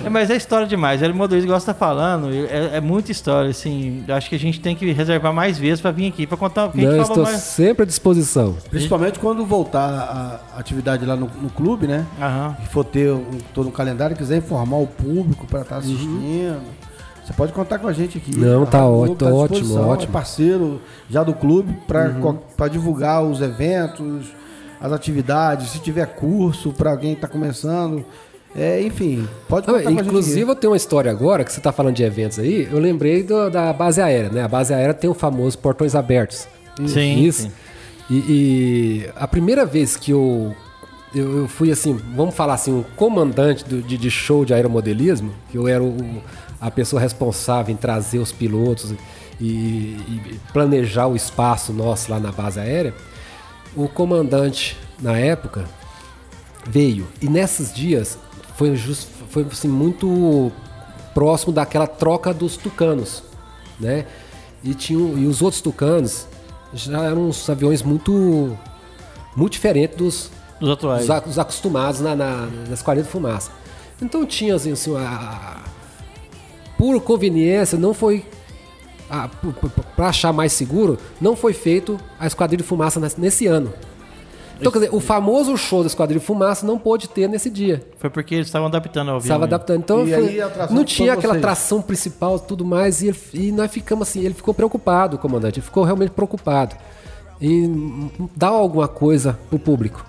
É, 0.04 0.10
mas 0.10 0.30
é 0.30 0.36
história 0.36 0.66
demais. 0.66 1.00
Ele 1.00 1.12
motorista 1.12 1.48
gosta 1.48 1.72
falando. 1.74 2.28
É, 2.32 2.76
é 2.76 2.80
muita 2.80 3.10
história, 3.12 3.50
assim. 3.50 4.04
Acho 4.08 4.28
que 4.28 4.34
a 4.34 4.38
gente 4.38 4.60
tem 4.60 4.74
que 4.74 4.90
reservar 4.92 5.32
mais 5.32 5.58
vezes 5.58 5.80
pra 5.80 5.90
vir 5.90 6.08
aqui 6.08 6.26
pra 6.26 6.36
contar. 6.36 6.68
Porque 6.68 6.80
a 6.84 6.84
Não, 6.84 6.90
gente 6.90 7.00
eu 7.00 7.06
falou 7.06 7.22
estou 7.22 7.32
mais. 7.32 7.44
sempre 7.44 7.82
à 7.84 7.86
disposição. 7.86 8.56
Principalmente 8.68 9.18
quando 9.18 9.44
voltar 9.46 10.40
a 10.54 10.58
atividade 10.58 11.06
lá 11.06 11.16
no, 11.16 11.23
no 11.40 11.50
clube, 11.50 11.86
né? 11.86 12.06
Aham. 12.20 12.56
E 12.62 12.66
for 12.68 12.84
ter 12.84 13.10
um- 13.12 13.38
todo 13.52 13.68
um 13.68 13.72
calendário, 13.72 14.16
quiser 14.16 14.36
informar 14.38 14.76
o 14.78 14.86
público 14.86 15.46
para 15.46 15.60
estar 15.62 15.76
assistindo. 15.78 16.60
Você 17.24 17.32
pode 17.32 17.52
contar 17.52 17.78
com 17.78 17.86
a 17.88 17.92
gente 17.92 18.18
aqui. 18.18 18.36
Não, 18.36 18.66
tá 18.66 18.78
Rádio 18.78 18.92
ó- 18.92 18.96
Globo 19.06 19.14
tá 19.16 19.26
à 19.28 19.34
ótimo, 19.34 19.58
disposição, 19.60 19.88
ótimo. 19.88 20.10
É 20.10 20.12
parceiro 20.12 20.80
já 21.08 21.22
do 21.22 21.32
clube 21.32 21.72
para 21.86 22.68
divulgar 22.68 23.22
os 23.24 23.40
eventos, 23.40 24.26
as 24.80 24.92
atividades, 24.92 25.70
se 25.70 25.78
tiver 25.78 26.06
curso 26.06 26.70
para 26.72 26.90
alguém 26.90 27.12
que 27.14 27.18
está 27.18 27.28
começando. 27.28 28.04
É, 28.56 28.80
enfim, 28.82 29.26
pode 29.48 29.66
Não, 29.66 29.74
contar 29.74 29.84
com 29.84 29.88
a 29.88 29.92
gente. 29.98 30.06
inclusive, 30.06 30.42
aqui. 30.42 30.50
eu 30.50 30.54
tenho 30.54 30.70
uma 30.72 30.76
história 30.76 31.10
agora, 31.10 31.42
que 31.44 31.50
você 31.52 31.58
está 31.58 31.72
falando 31.72 31.96
de 31.96 32.02
eventos 32.04 32.38
aí, 32.38 32.68
eu 32.70 32.78
lembrei 32.78 33.22
do- 33.22 33.50
da 33.50 33.72
base 33.72 34.00
aérea, 34.00 34.28
né? 34.30 34.42
A 34.44 34.48
base 34.48 34.72
aérea 34.72 34.94
tem 34.94 35.08
o 35.10 35.14
famoso 35.14 35.58
portões 35.58 35.94
abertos. 35.94 36.46
Sim, 36.86 37.24
Isso. 37.24 37.42
sim. 37.44 37.52
E, 38.10 38.14
e 38.14 39.10
a 39.16 39.26
primeira 39.26 39.64
vez 39.64 39.96
que 39.96 40.10
eu, 40.12 40.54
eu, 41.14 41.38
eu 41.38 41.48
fui 41.48 41.70
assim, 41.70 41.94
vamos 42.14 42.34
falar 42.34 42.54
assim, 42.54 42.72
um 42.72 42.82
comandante 42.96 43.64
do- 43.64 43.82
de, 43.82 43.96
de 43.96 44.10
show 44.10 44.44
de 44.44 44.52
aeromodelismo, 44.54 45.32
que 45.50 45.56
eu 45.58 45.68
era 45.68 45.82
o- 45.82 46.22
a 46.60 46.70
pessoa 46.70 47.00
responsável 47.00 47.72
em 47.72 47.76
trazer 47.76 48.18
os 48.18 48.32
pilotos 48.32 48.92
e, 49.40 49.44
e 49.46 50.40
planejar 50.52 51.06
o 51.06 51.14
espaço 51.16 51.72
nosso 51.72 52.10
lá 52.10 52.18
na 52.18 52.32
base 52.32 52.58
aérea, 52.58 52.94
o 53.76 53.88
comandante, 53.88 54.76
na 55.00 55.16
época, 55.16 55.64
veio. 56.66 57.06
E 57.20 57.28
nesses 57.28 57.72
dias 57.72 58.18
foi, 58.56 58.74
just, 58.76 59.08
foi 59.30 59.44
assim, 59.50 59.68
muito 59.68 60.50
próximo 61.12 61.52
daquela 61.52 61.86
troca 61.86 62.32
dos 62.32 62.56
tucanos, 62.56 63.22
né? 63.78 64.06
E, 64.62 64.74
tinham, 64.74 65.18
e 65.18 65.26
os 65.26 65.42
outros 65.42 65.60
tucanos 65.60 66.26
já 66.72 67.02
eram 67.04 67.28
uns 67.28 67.48
aviões 67.50 67.82
muito 67.82 68.56
muito 69.36 69.52
diferentes 69.52 69.96
dos, 69.98 70.30
Dos 70.64 70.72
atuais. 70.72 71.06
dos, 71.06 71.20
dos 71.22 71.38
acostumados 71.38 72.00
na, 72.00 72.14
na, 72.16 72.46
na 72.68 72.74
esquadrilha 72.74 73.04
de 73.04 73.10
fumaça. 73.10 73.50
Então 74.02 74.24
tinha 74.26 74.54
assim, 74.54 74.72
assim 74.72 74.94
a, 74.96 75.58
por 76.78 77.00
conveniência, 77.00 77.78
não 77.78 77.94
foi 77.94 78.24
para 79.94 80.08
achar 80.08 80.32
mais 80.32 80.52
seguro, 80.52 80.98
não 81.20 81.36
foi 81.36 81.52
feito 81.52 81.98
a 82.18 82.26
esquadrilha 82.26 82.62
de 82.62 82.68
fumaça 82.68 83.00
nesse- 83.18 83.46
ano. 83.46 83.72
Então, 84.58 84.70
quer 84.70 84.78
dizer, 84.78 84.94
o 84.94 85.00
famoso 85.00 85.56
show 85.56 85.80
da 85.82 85.88
esquadrilha 85.88 86.20
de 86.20 86.24
fumaça 86.26 86.64
não 86.64 86.78
pôde 86.78 87.08
ter 87.08 87.28
nesse 87.28 87.50
dia. 87.50 87.84
Foi 87.98 88.08
porque 88.08 88.36
eles 88.36 88.46
estavam 88.46 88.68
adaptando 88.68 89.10
ao. 89.10 89.18
Estava 89.18 89.40
né? 89.40 89.44
adaptando. 89.46 89.78
Então, 89.80 90.06
E 90.06 90.14
foi- 90.14 90.40
não 90.70 90.84
tinha 90.84 91.12
aquela 91.12 91.34
vocês. 91.34 91.44
atração 91.44 91.82
principal 91.82 92.38
tudo 92.38 92.64
mais. 92.64 93.02
E, 93.02 93.08
ele- 93.08 93.18
e 93.34 93.52
nós 93.52 93.70
ficamos 93.70 94.08
assim, 94.08 94.20
ele 94.24 94.32
ficou 94.32 94.54
preocupado, 94.54 95.16
o 95.16 95.18
comandante. 95.18 95.58
Ele 95.58 95.66
ficou 95.66 95.82
realmente 95.82 96.10
preocupado 96.10 96.76
em 97.40 98.10
dar 98.34 98.48
alguma 98.48 98.86
coisa 98.88 99.38
pro 99.50 99.58
público. 99.58 100.04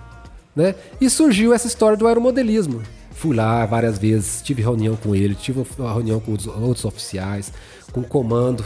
Né? 0.56 0.74
E 1.00 1.10
surgiu 1.10 1.52
essa 1.52 1.66
história 1.66 1.96
do 1.98 2.06
aeromodelismo. 2.06 2.82
Fui 3.12 3.36
lá 3.36 3.64
várias 3.66 3.98
vezes, 3.98 4.40
tive 4.42 4.62
reunião 4.62 4.96
com 4.96 5.14
ele, 5.14 5.34
tive 5.34 5.62
uma 5.78 5.92
reunião 5.92 6.18
com 6.18 6.32
os 6.32 6.46
outros 6.46 6.84
oficiais, 6.84 7.52
com 7.92 8.00
o 8.00 8.04
comando 8.04 8.64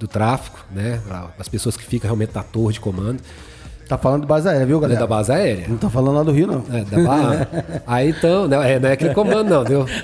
do 0.00 0.08
tráfico, 0.08 0.58
né? 0.70 1.00
As 1.38 1.48
pessoas 1.48 1.76
que 1.76 1.84
ficam 1.84 2.08
realmente 2.08 2.34
na 2.34 2.42
torre 2.42 2.72
de 2.74 2.80
comando, 2.80 3.20
Tá 3.88 3.96
falando 3.96 4.20
de 4.20 4.26
base 4.26 4.46
aérea, 4.46 4.66
viu, 4.66 4.76
né? 4.76 4.82
galera? 4.82 5.00
da 5.00 5.06
base 5.06 5.32
aérea. 5.32 5.66
Não 5.66 5.78
tá 5.78 5.88
falando 5.88 6.16
lá 6.16 6.22
do 6.22 6.30
Rio, 6.30 6.46
não. 6.46 6.62
É, 6.70 6.84
da 6.84 7.02
Barra. 7.02 7.48
aí 7.86 8.10
então, 8.10 8.46
não 8.46 8.62
é, 8.62 8.78
não 8.78 8.86
é 8.90 8.92
aquele 8.92 9.14
comando 9.14 9.48
não, 9.48 9.64
deu. 9.64 9.86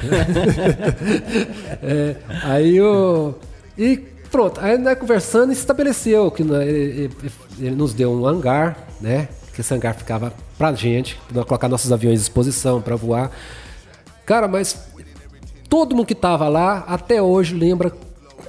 É, 1.82 2.16
aí 2.44 2.80
o. 2.80 3.34
E 3.76 3.98
pronto, 4.30 4.58
aí 4.60 4.78
nós 4.78 4.98
conversando 4.98 5.50
e 5.50 5.52
estabeleceu 5.52 6.30
que 6.30 6.42
ele, 6.42 6.54
ele- 6.54 7.10
ele 7.58 7.76
nos 7.76 7.92
deu 7.92 8.10
um 8.10 8.26
hangar, 8.26 8.88
né? 9.02 9.28
Que 9.54 9.60
esse 9.60 9.72
hangar 9.74 9.94
ficava 9.94 10.32
pra 10.58 10.72
gente, 10.72 11.18
pra 11.32 11.44
colocar 11.44 11.68
nossos 11.68 11.92
aviões 11.92 12.18
à 12.18 12.22
disposição 12.22 12.82
pra 12.82 12.96
voar. 12.96 13.30
Cara, 14.26 14.48
mas 14.48 14.88
todo 15.68 15.94
mundo 15.94 16.06
que 16.06 16.14
tava 16.14 16.48
lá 16.48 16.84
até 16.88 17.20
hoje 17.22 17.54
lembra 17.54 17.92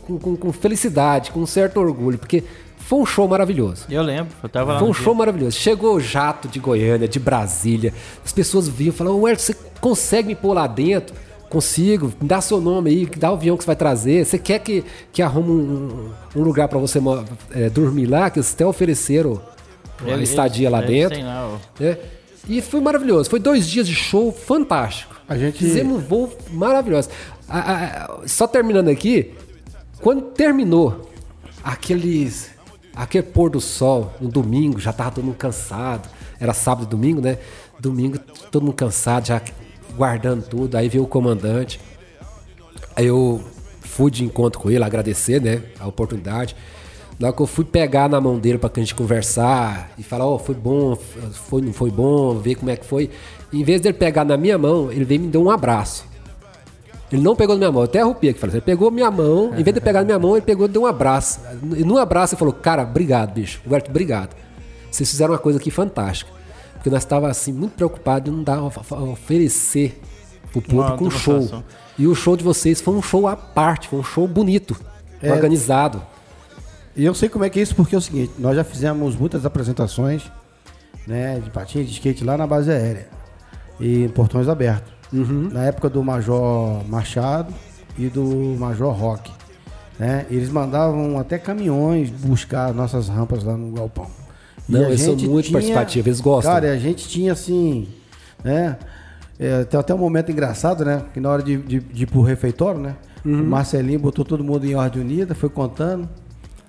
com, 0.07 0.17
com- 0.17 0.35
com 0.35 0.51
felicidade, 0.51 1.31
com 1.31 1.41
um 1.41 1.45
certo 1.45 1.79
orgulho, 1.79 2.17
porque 2.17 2.43
foi 2.77 2.99
um 2.99 3.05
show 3.05 3.27
maravilhoso. 3.27 3.85
Eu 3.89 4.01
lembro, 4.03 4.31
eu 4.43 4.49
tava 4.49 4.73
lá 4.73 4.79
Foi 4.79 4.87
um 4.89 4.93
show 4.93 5.13
dia. 5.13 5.19
maravilhoso. 5.19 5.57
Chegou 5.57 5.95
o 5.95 5.99
jato 5.99 6.47
de 6.47 6.59
Goiânia, 6.59 7.07
de 7.07 7.19
Brasília. 7.19 7.93
As 8.23 8.31
pessoas 8.31 8.67
vinham 8.67 8.93
e 8.93 8.95
falavam, 8.95 9.21
Ué, 9.21 9.35
você 9.35 9.55
consegue 9.81 10.27
me 10.29 10.35
pôr 10.35 10.53
lá 10.53 10.67
dentro? 10.67 11.15
Consigo, 11.49 12.07
me 12.19 12.27
dá 12.27 12.41
seu 12.41 12.59
nome 12.59 12.89
aí, 12.89 13.05
dá 13.17 13.31
o 13.31 13.33
avião 13.35 13.55
que 13.57 13.63
você 13.63 13.67
vai 13.67 13.75
trazer. 13.75 14.25
Você 14.25 14.37
quer 14.37 14.59
que, 14.59 14.83
que 15.11 15.21
arrume 15.21 15.49
um, 15.51 16.09
um 16.35 16.41
lugar 16.43 16.67
pra 16.67 16.79
você 16.79 16.99
é, 17.51 17.69
dormir 17.69 18.07
lá? 18.07 18.29
Que 18.29 18.39
eles 18.39 18.53
até 18.53 18.65
ofereceram 18.65 19.39
uma 20.01 20.11
Eles- 20.11 20.29
estadia 20.29 20.69
lá 20.69 20.81
dentro. 20.81 21.21
lá, 21.23 21.59
né? 21.79 21.97
E 22.47 22.61
foi 22.61 22.79
maravilhoso. 22.79 23.29
Foi 23.29 23.39
dois 23.39 23.67
dias 23.67 23.87
de 23.87 23.95
show 23.95 24.31
fantástico. 24.31 25.15
A 25.27 25.35
gente- 25.37 25.57
Fizemos 25.57 25.97
um 25.97 25.99
voo 25.99 26.31
maravilhoso. 26.51 27.09
A- 27.49 27.59
a- 27.59 27.85
a- 28.23 28.27
só 28.27 28.45
terminando 28.47 28.89
aqui, 28.89 29.33
quando 30.01 30.21
terminou 30.21 31.09
aqueles, 31.63 32.51
aquele 32.95 33.23
pôr 33.23 33.49
do 33.49 33.59
sol 33.59 34.13
no 34.21 34.29
domingo, 34.29 34.79
já 34.79 34.93
tava 34.93 35.11
todo 35.11 35.23
mundo 35.25 35.35
cansado. 35.37 36.07
era 36.37 36.53
sábado 36.53 36.85
e 36.85 36.89
domingo, 36.89 37.21
né? 37.21 37.37
Domingo, 37.79 38.19
todo 38.51 38.63
mundo 38.65 38.75
cansado, 38.75 39.25
já 39.27 39.41
guardando 39.95 40.43
tudo. 40.45 40.75
Aí 40.75 40.89
veio 40.89 41.05
o 41.05 41.07
comandante. 41.07 41.79
Aí 42.93 43.05
eu 43.05 43.41
fui 43.79 44.11
de 44.11 44.25
encontro 44.25 44.59
com 44.59 44.69
ele, 44.69 44.83
agradecer, 44.83 45.41
né? 45.41 45.61
A 45.79 45.87
oportunidade. 45.87 46.53
Na 47.19 47.27
hora 47.27 47.35
que 47.35 47.41
eu 47.41 47.47
fui 47.47 47.63
pegar 47.63 48.09
na 48.09 48.19
mão 48.19 48.37
dele 48.37 48.57
pra 48.57 48.69
gente 48.75 48.93
conversar 48.93 49.91
e 49.97 50.03
falar, 50.03 50.25
ó, 50.25 50.35
oh, 50.35 50.39
foi 50.39 50.55
bom, 50.55 50.97
foi, 51.31 51.61
não 51.61 51.71
foi 51.71 51.89
bom, 51.89 52.37
ver 52.37 52.55
como 52.55 52.69
é 52.69 52.75
que 52.75 52.85
foi. 52.85 53.09
Em 53.53 53.63
vez 53.63 53.79
dele 53.79 53.93
pegar 53.93 54.25
na 54.25 54.35
minha 54.35 54.57
mão, 54.57 54.91
ele 54.91 55.05
veio 55.05 55.21
e 55.21 55.23
me 55.25 55.27
deu 55.29 55.43
um 55.43 55.49
abraço. 55.49 56.05
Ele 57.09 57.21
não 57.21 57.35
pegou 57.35 57.55
na 57.55 57.59
minha 57.59 57.71
mão, 57.71 57.83
eu 57.83 57.85
até 57.85 58.01
arrupia 58.01 58.31
aqui. 58.31 58.39
Falei, 58.39 58.55
ele 58.55 58.61
pegou 58.61 58.91
minha 58.91 59.09
mão, 59.09 59.53
em 59.57 59.63
vez 59.63 59.73
de 59.73 59.79
pegar 59.79 59.99
na 59.99 60.05
minha 60.05 60.19
mão, 60.19 60.35
ele 60.35 60.45
pegou 60.45 60.65
e 60.65 60.69
deu 60.69 60.81
um 60.81 60.85
abraço. 60.85 61.39
E 61.77 61.83
no 61.83 61.97
abraço 61.97 62.33
ele 62.33 62.39
falou, 62.39 62.53
cara, 62.53 62.83
obrigado, 62.83 63.33
bicho. 63.33 63.61
Roberto, 63.63 63.89
obrigado. 63.89 64.35
Vocês 64.91 65.09
fizeram 65.09 65.33
uma 65.33 65.39
coisa 65.39 65.57
aqui 65.57 65.71
fantástica. 65.71 66.31
Porque 66.73 66.89
nós 66.89 67.03
estávamos 67.03 67.37
assim, 67.37 67.53
muito 67.53 67.73
preocupados 67.73 68.31
em 68.31 68.35
não 68.35 68.43
dar, 68.43 68.61
oferecer 68.61 70.01
pro 70.51 70.61
público 70.61 71.05
um 71.05 71.09
show. 71.09 71.63
E 71.97 72.07
o 72.07 72.13
show 72.13 72.35
de 72.35 72.43
vocês 72.43 72.81
foi 72.81 72.93
um 72.93 73.01
show 73.01 73.25
à 73.25 73.37
parte, 73.37 73.87
foi 73.87 73.99
um 73.99 74.03
show 74.03 74.27
bonito, 74.27 74.75
é, 75.21 75.31
organizado. 75.31 76.01
E 76.95 77.03
eu 77.03 77.13
sei 77.13 77.27
como 77.27 77.43
é 77.43 77.49
que 77.49 77.59
é 77.59 77.63
isso, 77.63 77.75
porque 77.75 77.93
é 77.93 77.97
o 77.97 78.01
seguinte, 78.01 78.31
nós 78.39 78.55
já 78.55 78.63
fizemos 78.63 79.15
muitas 79.15 79.45
apresentações 79.45 80.23
né, 81.05 81.39
de 81.39 81.49
patins, 81.49 81.87
de 81.87 81.93
skate 81.93 82.23
lá 82.23 82.37
na 82.37 82.47
base 82.47 82.71
aérea. 82.71 83.07
E 83.79 84.03
em 84.03 84.09
portões 84.09 84.47
abertos. 84.47 84.93
Uhum. 85.11 85.49
Na 85.51 85.65
época 85.65 85.89
do 85.89 86.03
Major 86.03 86.83
Machado 86.87 87.53
e 87.97 88.07
do 88.07 88.55
Major 88.57 88.93
Rock. 88.93 89.31
Né? 89.99 90.25
Eles 90.29 90.49
mandavam 90.49 91.19
até 91.19 91.37
caminhões 91.37 92.09
buscar 92.09 92.73
nossas 92.73 93.09
rampas 93.09 93.43
lá 93.43 93.55
no 93.57 93.71
galpão. 93.71 94.07
Não, 94.67 94.83
eles 94.83 95.01
são 95.01 95.15
muito 95.15 95.45
tinha, 95.45 95.53
participativos, 95.53 96.07
eles 96.07 96.21
gostam. 96.21 96.53
Cara, 96.53 96.71
a 96.71 96.77
gente 96.77 97.07
tinha 97.07 97.33
assim, 97.33 97.87
né? 98.43 98.77
É, 99.37 99.63
tem 99.63 99.79
até 99.79 99.93
um 99.93 99.97
momento 99.97 100.31
engraçado, 100.31 100.83
né? 100.83 101.03
Que 101.13 101.19
na 101.19 101.29
hora 101.29 101.43
de, 101.43 101.57
de, 101.57 101.79
de 101.79 102.03
ir 102.03 102.05
pro 102.07 102.21
refeitório, 102.21 102.81
né? 102.81 102.95
Uhum. 103.23 103.41
O 103.41 103.45
Marcelinho 103.45 103.99
botou 103.99 104.25
todo 104.25 104.43
mundo 104.43 104.65
em 104.65 104.73
ordem 104.73 105.01
unida, 105.01 105.35
foi 105.35 105.49
contando. 105.49 106.09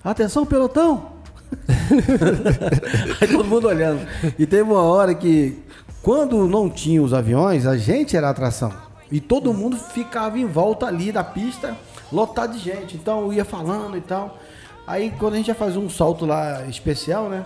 Atenção, 0.06 0.46
pelotão! 0.46 1.16
Aí 3.20 3.26
todo 3.26 3.44
mundo 3.44 3.66
olhando. 3.66 4.06
E 4.38 4.46
teve 4.46 4.62
uma 4.62 4.82
hora 4.82 5.12
que 5.12 5.60
quando 6.00 6.46
não 6.46 6.70
tinha 6.70 7.02
os 7.02 7.12
aviões, 7.12 7.66
a 7.66 7.76
gente 7.76 8.16
era 8.16 8.28
a 8.28 8.30
atração. 8.30 8.72
E 9.10 9.20
todo 9.20 9.52
mundo 9.52 9.76
ficava 9.76 10.38
em 10.38 10.46
volta 10.46 10.86
ali 10.86 11.10
da 11.10 11.24
pista, 11.24 11.76
lotado 12.12 12.52
de 12.52 12.60
gente. 12.60 12.94
Então 12.94 13.32
ia 13.32 13.44
falando 13.44 13.96
e 13.96 14.00
tal. 14.00 14.38
Aí 14.86 15.12
quando 15.18 15.34
a 15.34 15.36
gente 15.38 15.48
ia 15.48 15.56
fazer 15.56 15.78
um 15.78 15.90
salto 15.90 16.24
lá 16.24 16.64
especial, 16.66 17.28
né? 17.28 17.44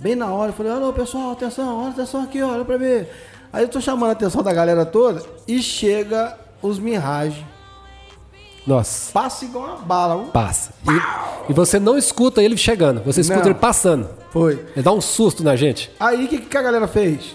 Bem 0.00 0.14
na 0.14 0.32
hora, 0.32 0.48
eu 0.48 0.54
falei, 0.54 0.72
alô 0.72 0.90
pessoal, 0.94 1.32
atenção, 1.32 1.88
atenção 1.88 2.22
aqui, 2.22 2.40
olha 2.40 2.64
pra 2.64 2.78
ver. 2.78 3.12
Aí 3.52 3.64
eu 3.64 3.68
tô 3.68 3.82
chamando 3.82 4.08
a 4.08 4.12
atenção 4.12 4.42
da 4.42 4.54
galera 4.54 4.86
toda 4.86 5.22
e 5.46 5.62
chega 5.62 6.38
os 6.62 6.78
Mirage. 6.78 7.44
Nossa. 8.68 9.12
Passa 9.12 9.44
igual 9.44 9.64
uma 9.64 9.76
bala. 9.76 10.14
Um... 10.14 10.26
Passa. 10.26 10.72
E, 10.86 11.50
e, 11.50 11.54
você 11.54 11.80
não 11.80 11.98
escuta 11.98 12.42
ele 12.42 12.56
chegando, 12.56 13.02
você 13.02 13.22
escuta 13.22 13.40
não. 13.40 13.48
ele 13.48 13.58
passando. 13.58 14.08
Foi. 14.30 14.64
Ele 14.76 14.82
dá 14.82 14.92
um 14.92 15.00
susto 15.00 15.42
na 15.42 15.56
gente. 15.56 15.90
Aí 15.98 16.26
o 16.26 16.28
que, 16.28 16.38
que 16.38 16.56
a 16.56 16.62
galera 16.62 16.86
fez? 16.86 17.34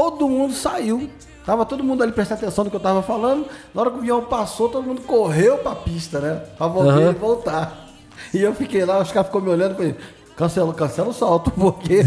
todo 0.00 0.26
mundo 0.26 0.54
saiu. 0.54 1.10
Tava 1.44 1.66
todo 1.66 1.84
mundo 1.84 2.02
ali 2.02 2.12
prestando 2.12 2.40
atenção 2.40 2.64
no 2.64 2.70
que 2.70 2.76
eu 2.76 2.80
tava 2.80 3.02
falando. 3.02 3.46
Na 3.74 3.80
hora 3.82 3.90
que 3.90 3.96
o 3.96 4.00
avião 4.00 4.22
passou, 4.22 4.68
todo 4.68 4.82
mundo 4.82 5.02
correu 5.02 5.58
pra 5.58 5.74
pista, 5.74 6.20
né? 6.20 6.42
Pra 6.56 6.66
voltar 6.66 6.98
uhum. 6.98 7.10
e 7.10 7.14
voltar. 7.14 7.88
E 8.32 8.40
eu 8.40 8.54
fiquei 8.54 8.84
lá, 8.84 9.00
os 9.00 9.10
caras 9.12 9.26
ficou 9.26 9.42
me 9.42 9.50
olhando 9.50 9.72
e 9.72 9.76
falei, 9.76 9.96
cancela, 10.40 10.72
cancela 10.72 11.08
o 11.08 11.12
salto, 11.12 11.50
porque 11.52 12.00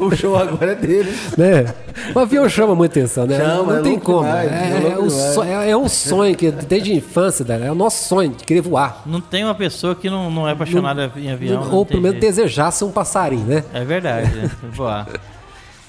o 0.00 0.16
show 0.16 0.36
agora 0.36 0.72
é 0.72 0.74
dele. 0.74 1.14
Né? 1.36 1.74
O 2.14 2.18
avião 2.18 2.48
chama 2.48 2.74
muita 2.74 2.98
atenção, 2.98 3.26
né? 3.26 3.36
Chama, 3.36 3.74
não 3.74 3.78
é 3.80 3.82
tem 3.82 3.98
como. 3.98 4.24
Demais, 4.24 4.52
é, 4.52 4.88
é, 4.92 4.98
um 4.98 5.10
sonho, 5.10 5.50
é, 5.50 5.70
é, 5.70 5.76
um 5.76 5.88
sonho 5.88 6.34
que 6.36 6.50
desde 6.50 6.92
a 6.92 6.94
infância, 6.94 7.44
é 7.52 7.70
o 7.70 7.74
nosso 7.74 8.08
sonho 8.08 8.30
de 8.30 8.44
querer 8.44 8.62
voar. 8.62 9.02
Não 9.04 9.20
tem 9.20 9.44
uma 9.44 9.54
pessoa 9.54 9.94
que 9.94 10.08
não, 10.08 10.30
não 10.30 10.48
é 10.48 10.52
apaixonada 10.52 11.12
não, 11.14 11.22
em 11.22 11.30
avião. 11.30 11.70
Ou 11.70 11.84
pelo 11.84 12.00
menos 12.00 12.18
desejar 12.18 12.70
ser 12.70 12.84
um 12.84 12.90
passarinho, 12.90 13.44
né? 13.44 13.64
É 13.74 13.84
verdade, 13.84 14.34
né? 14.34 14.50
voar. 14.72 15.06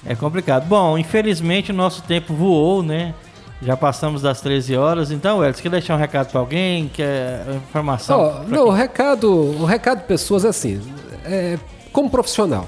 É 0.06 0.16
complicado. 0.16 0.66
Bom, 0.66 0.98
infelizmente 0.98 1.72
o 1.72 1.76
nosso 1.76 2.04
tempo 2.04 2.34
voou, 2.34 2.84
né? 2.84 3.14
Já 3.62 3.76
passamos 3.76 4.22
das 4.22 4.40
13 4.42 4.76
horas. 4.76 5.12
Então, 5.12 5.44
Elton, 5.44 5.58
você 5.58 5.64
quer 5.64 5.70
deixar 5.70 5.96
um 5.96 5.98
recado 5.98 6.30
para 6.30 6.40
alguém? 6.40 6.90
Quer 6.90 7.44
informação? 7.56 8.20
Oh, 8.20 8.44
não, 8.44 8.64
quem? 8.64 8.68
o 8.68 8.70
recado, 8.70 9.34
o 9.34 9.66
recado 9.66 10.00
de 10.00 10.06
pessoas 10.06 10.46
é 10.46 10.50
assim, 10.50 10.80
é, 11.28 11.60
como 11.92 12.10
profissional. 12.10 12.68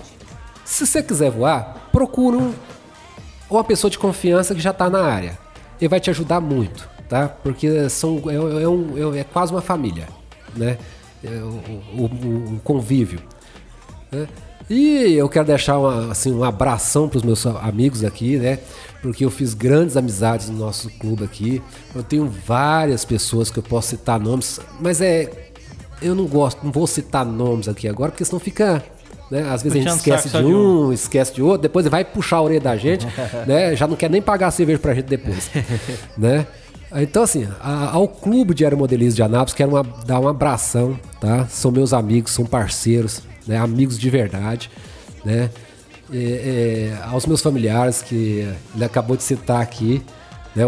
Se 0.66 0.86
você 0.86 1.02
quiser 1.02 1.32
voar, 1.32 1.90
procura 1.92 2.38
um, 2.38 2.54
uma 3.50 3.64
pessoa 3.64 3.90
de 3.90 3.98
confiança 3.98 4.54
que 4.54 4.62
já 4.62 4.72
está 4.72 4.90
na 4.90 5.04
área. 5.04 5.38
Ele 5.80 5.88
vai 5.88 6.00
te 6.00 6.10
ajudar 6.10 6.40
muito, 6.40 6.88
tá? 7.08 7.28
Porque 7.28 7.90
são, 7.90 8.22
é, 8.28 8.36
é, 8.64 8.68
um, 8.68 9.16
é, 9.16 9.20
é 9.20 9.24
quase 9.24 9.52
uma 9.52 9.62
família, 9.62 10.08
né? 10.56 10.78
É, 11.24 11.30
o, 11.30 12.02
o, 12.02 12.56
o 12.56 12.62
convívio. 12.64 13.22
Né? 14.12 14.28
E 14.70 15.14
eu 15.14 15.28
quero 15.28 15.48
deixar 15.48 15.80
uma, 15.80 16.12
assim, 16.12 16.32
um 16.32 16.44
abração 16.44 17.10
para 17.10 17.18
os 17.18 17.24
meus 17.24 17.46
amigos 17.48 18.04
aqui, 18.04 18.38
né? 18.38 18.60
Porque 19.02 19.26
eu 19.26 19.32
fiz 19.32 19.56
grandes 19.56 19.98
amizades 19.98 20.50
no 20.50 20.58
nosso 20.60 20.90
clube 21.00 21.24
aqui. 21.24 21.62
Eu 21.96 22.04
tenho 22.04 22.28
várias 22.28 23.04
pessoas 23.04 23.50
que 23.50 23.58
eu 23.58 23.64
posso 23.64 23.90
citar 23.90 24.20
nomes, 24.20 24.60
mas 24.80 25.02
é. 25.02 25.49
Eu 26.02 26.16
não 26.16 26.26
gosto, 26.26 26.64
não 26.64 26.72
vou 26.72 26.88
citar 26.88 27.26
nomes 27.26 27.68
aqui 27.68 27.88
agora, 27.88 28.12
porque 28.12 28.24
senão 28.26 28.40
fica. 28.40 28.84
Né? 29.30 29.42
Às 29.42 29.62
vezes 29.62 29.78
a 29.78 29.90
gente 29.90 29.98
esquece 29.98 30.30
de 30.30 30.44
um, 30.44 30.92
esquece 30.92 31.34
de 31.34 31.42
outro, 31.42 31.62
depois 31.62 31.86
vai 31.88 32.04
puxar 32.04 32.38
a 32.38 32.42
orelha 32.42 32.62
da 32.62 32.76
gente, 32.76 33.06
né? 33.46 33.76
Já 33.76 33.88
não 33.88 33.96
quer 33.96 34.10
nem 34.10 34.22
pagar 34.22 34.48
a 34.48 34.52
cerveja 34.52 34.80
pra 34.80 34.94
gente 34.94 35.06
depois. 35.06 35.52
né? 36.18 36.48
Então, 36.96 37.22
assim, 37.22 37.48
a, 37.62 37.92
ao 37.92 38.08
Clube 38.08 38.56
de 38.56 38.64
Aeromodelismo 38.64 39.16
de 39.16 39.24
Anápolis, 39.24 39.54
quero 39.54 39.70
uma, 39.70 39.84
dar 40.06 40.20
um 40.20 40.28
abração, 40.28 41.00
tá? 41.22 41.46
São 41.48 41.72
meus 41.72 41.94
amigos, 41.94 42.32
são 42.32 42.46
parceiros, 42.46 43.22
né, 43.46 43.58
amigos 43.58 44.00
de 44.00 44.10
verdade, 44.10 44.72
né? 45.24 45.52
É, 46.12 46.18
é, 46.18 47.08
aos 47.12 47.28
meus 47.28 47.40
familiares 47.40 48.02
que 48.02 48.48
ele 48.74 48.84
acabou 48.84 49.16
de 49.16 49.22
citar 49.22 49.62
aqui, 49.62 50.02
né? 50.56 50.64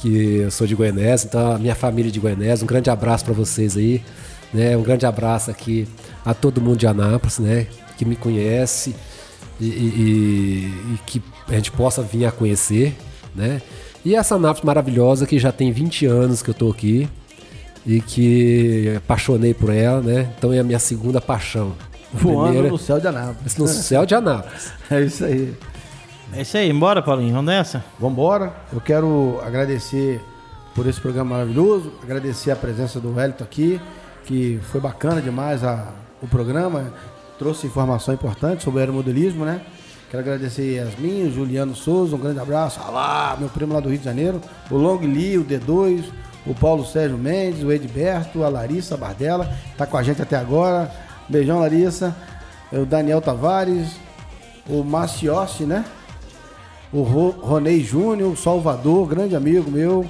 que 0.00 0.38
eu 0.38 0.50
sou 0.50 0.66
de 0.66 0.74
Goianés, 0.74 1.24
então 1.24 1.52
a 1.52 1.58
minha 1.58 1.74
família 1.74 2.10
de 2.10 2.18
Goianés, 2.18 2.62
um 2.62 2.66
grande 2.66 2.90
abraço 2.90 3.24
para 3.24 3.32
vocês 3.34 3.76
aí, 3.76 4.02
né? 4.52 4.76
Um 4.76 4.82
grande 4.82 5.06
abraço 5.06 5.50
aqui 5.50 5.88
a 6.24 6.34
todo 6.34 6.60
mundo 6.60 6.76
de 6.76 6.86
Anápolis, 6.86 7.38
né? 7.38 7.66
Que 7.96 8.04
me 8.04 8.16
conhece 8.16 8.94
e, 9.60 9.66
e, 9.66 10.94
e 10.94 10.98
que 11.06 11.22
a 11.48 11.54
gente 11.54 11.70
possa 11.70 12.02
vir 12.02 12.26
a 12.26 12.32
conhecer, 12.32 12.96
né? 13.34 13.62
E 14.04 14.14
essa 14.16 14.34
Anápolis 14.34 14.64
maravilhosa 14.64 15.26
que 15.26 15.38
já 15.38 15.52
tem 15.52 15.70
20 15.72 16.06
anos 16.06 16.42
que 16.42 16.50
eu 16.50 16.54
tô 16.54 16.70
aqui 16.70 17.08
e 17.86 18.00
que 18.00 18.94
apaixonei 18.96 19.54
por 19.54 19.70
ela, 19.70 20.00
né? 20.00 20.32
Então 20.36 20.52
é 20.52 20.58
a 20.58 20.64
minha 20.64 20.78
segunda 20.78 21.20
paixão. 21.20 21.72
Voando 22.12 22.48
primeira, 22.48 22.68
no 22.68 22.78
céu 22.78 23.00
de 23.00 23.06
Anápolis. 23.06 23.56
No 23.56 23.66
céu 23.66 24.04
de 24.04 24.14
Anápolis. 24.14 24.72
é 24.90 25.00
isso 25.00 25.24
aí. 25.24 25.54
É 26.34 26.42
isso 26.42 26.56
aí, 26.56 26.72
bora, 26.72 27.02
Paulinho, 27.02 27.34
vamos 27.34 27.46
nessa? 27.46 27.84
Vamos 27.98 28.14
embora. 28.14 28.54
Eu 28.72 28.80
quero 28.80 29.40
agradecer 29.44 30.20
por 30.74 30.86
esse 30.86 31.00
programa 31.00 31.36
maravilhoso, 31.36 31.92
agradecer 32.02 32.50
a 32.50 32.56
presença 32.56 32.98
do 32.98 33.14
Wellington 33.14 33.44
aqui, 33.44 33.80
que 34.24 34.60
foi 34.70 34.80
bacana 34.80 35.20
demais 35.20 35.64
a, 35.64 35.88
o 36.22 36.26
programa, 36.26 36.92
trouxe 37.38 37.66
informação 37.66 38.14
importante 38.14 38.62
sobre 38.62 38.78
o 38.78 38.80
aeromodelismo, 38.80 39.44
né? 39.44 39.60
Quero 40.10 40.22
agradecer 40.22 40.74
Yasmin, 40.74 41.30
Juliano 41.32 41.74
Souza, 41.74 42.14
um 42.14 42.18
grande 42.18 42.38
abraço. 42.38 42.80
Alá, 42.80 43.36
meu 43.38 43.48
primo 43.48 43.72
lá 43.72 43.80
do 43.80 43.88
Rio 43.88 43.98
de 43.98 44.04
Janeiro, 44.04 44.40
o 44.70 44.76
Long 44.76 44.98
Lee, 44.98 45.38
o 45.38 45.44
D2, 45.44 46.04
o 46.46 46.54
Paulo 46.54 46.84
Sérgio 46.84 47.16
Mendes, 47.16 47.62
o 47.62 47.72
Edberto, 47.72 48.42
a 48.42 48.48
Larissa 48.48 48.96
Bardella, 48.96 49.50
tá 49.76 49.86
com 49.86 49.96
a 49.96 50.02
gente 50.02 50.20
até 50.20 50.36
agora. 50.36 50.90
Beijão, 51.28 51.60
Larissa. 51.60 52.14
O 52.72 52.84
Daniel 52.84 53.20
Tavares. 53.20 53.96
O 54.68 54.84
Maciossi, 54.84 55.64
né? 55.64 55.84
O 56.92 57.02
Ronei 57.02 57.82
Júnior, 57.82 58.36
Salvador, 58.36 59.08
grande 59.08 59.34
amigo 59.34 59.70
meu. 59.70 60.06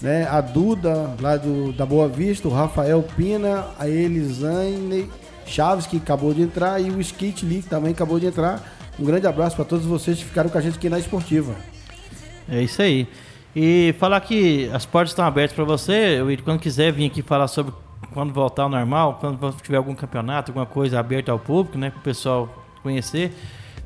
Né? 0.00 0.26
A 0.28 0.40
Duda, 0.40 1.14
lá 1.20 1.36
do, 1.36 1.72
da 1.72 1.84
Boa 1.84 2.08
Vista. 2.08 2.48
O 2.48 2.50
Rafael 2.50 3.02
Pina. 3.16 3.66
A 3.78 3.88
Elisane 3.88 5.08
Chaves, 5.46 5.86
que 5.86 5.96
acabou 5.96 6.32
de 6.34 6.42
entrar. 6.42 6.80
E 6.80 6.90
o 6.90 7.00
Skate 7.00 7.44
Lee, 7.44 7.62
que 7.62 7.68
também 7.68 7.92
acabou 7.92 8.18
de 8.18 8.26
entrar. 8.26 8.62
Um 8.98 9.04
grande 9.04 9.26
abraço 9.26 9.56
para 9.56 9.64
todos 9.64 9.86
vocês 9.86 10.18
que 10.18 10.24
ficaram 10.24 10.50
com 10.50 10.58
a 10.58 10.60
gente 10.60 10.76
aqui 10.76 10.88
na 10.88 10.98
Esportiva. 10.98 11.54
É 12.48 12.62
isso 12.62 12.82
aí. 12.82 13.08
E 13.54 13.94
falar 13.98 14.20
que 14.20 14.70
as 14.72 14.86
portas 14.86 15.10
estão 15.10 15.24
abertas 15.24 15.54
para 15.54 15.64
você, 15.64 16.18
quando 16.44 16.60
quiser 16.60 16.92
vir 16.92 17.06
aqui 17.06 17.22
falar 17.22 17.48
sobre 17.48 17.72
quando 18.12 18.32
voltar 18.32 18.64
ao 18.64 18.68
normal, 18.68 19.18
quando 19.20 19.52
tiver 19.62 19.76
algum 19.76 19.94
campeonato, 19.94 20.50
alguma 20.50 20.66
coisa 20.66 20.98
aberta 20.98 21.32
ao 21.32 21.38
público, 21.38 21.78
né, 21.78 21.90
para 21.90 21.98
o 21.98 22.02
pessoal 22.02 22.48
conhecer, 22.82 23.32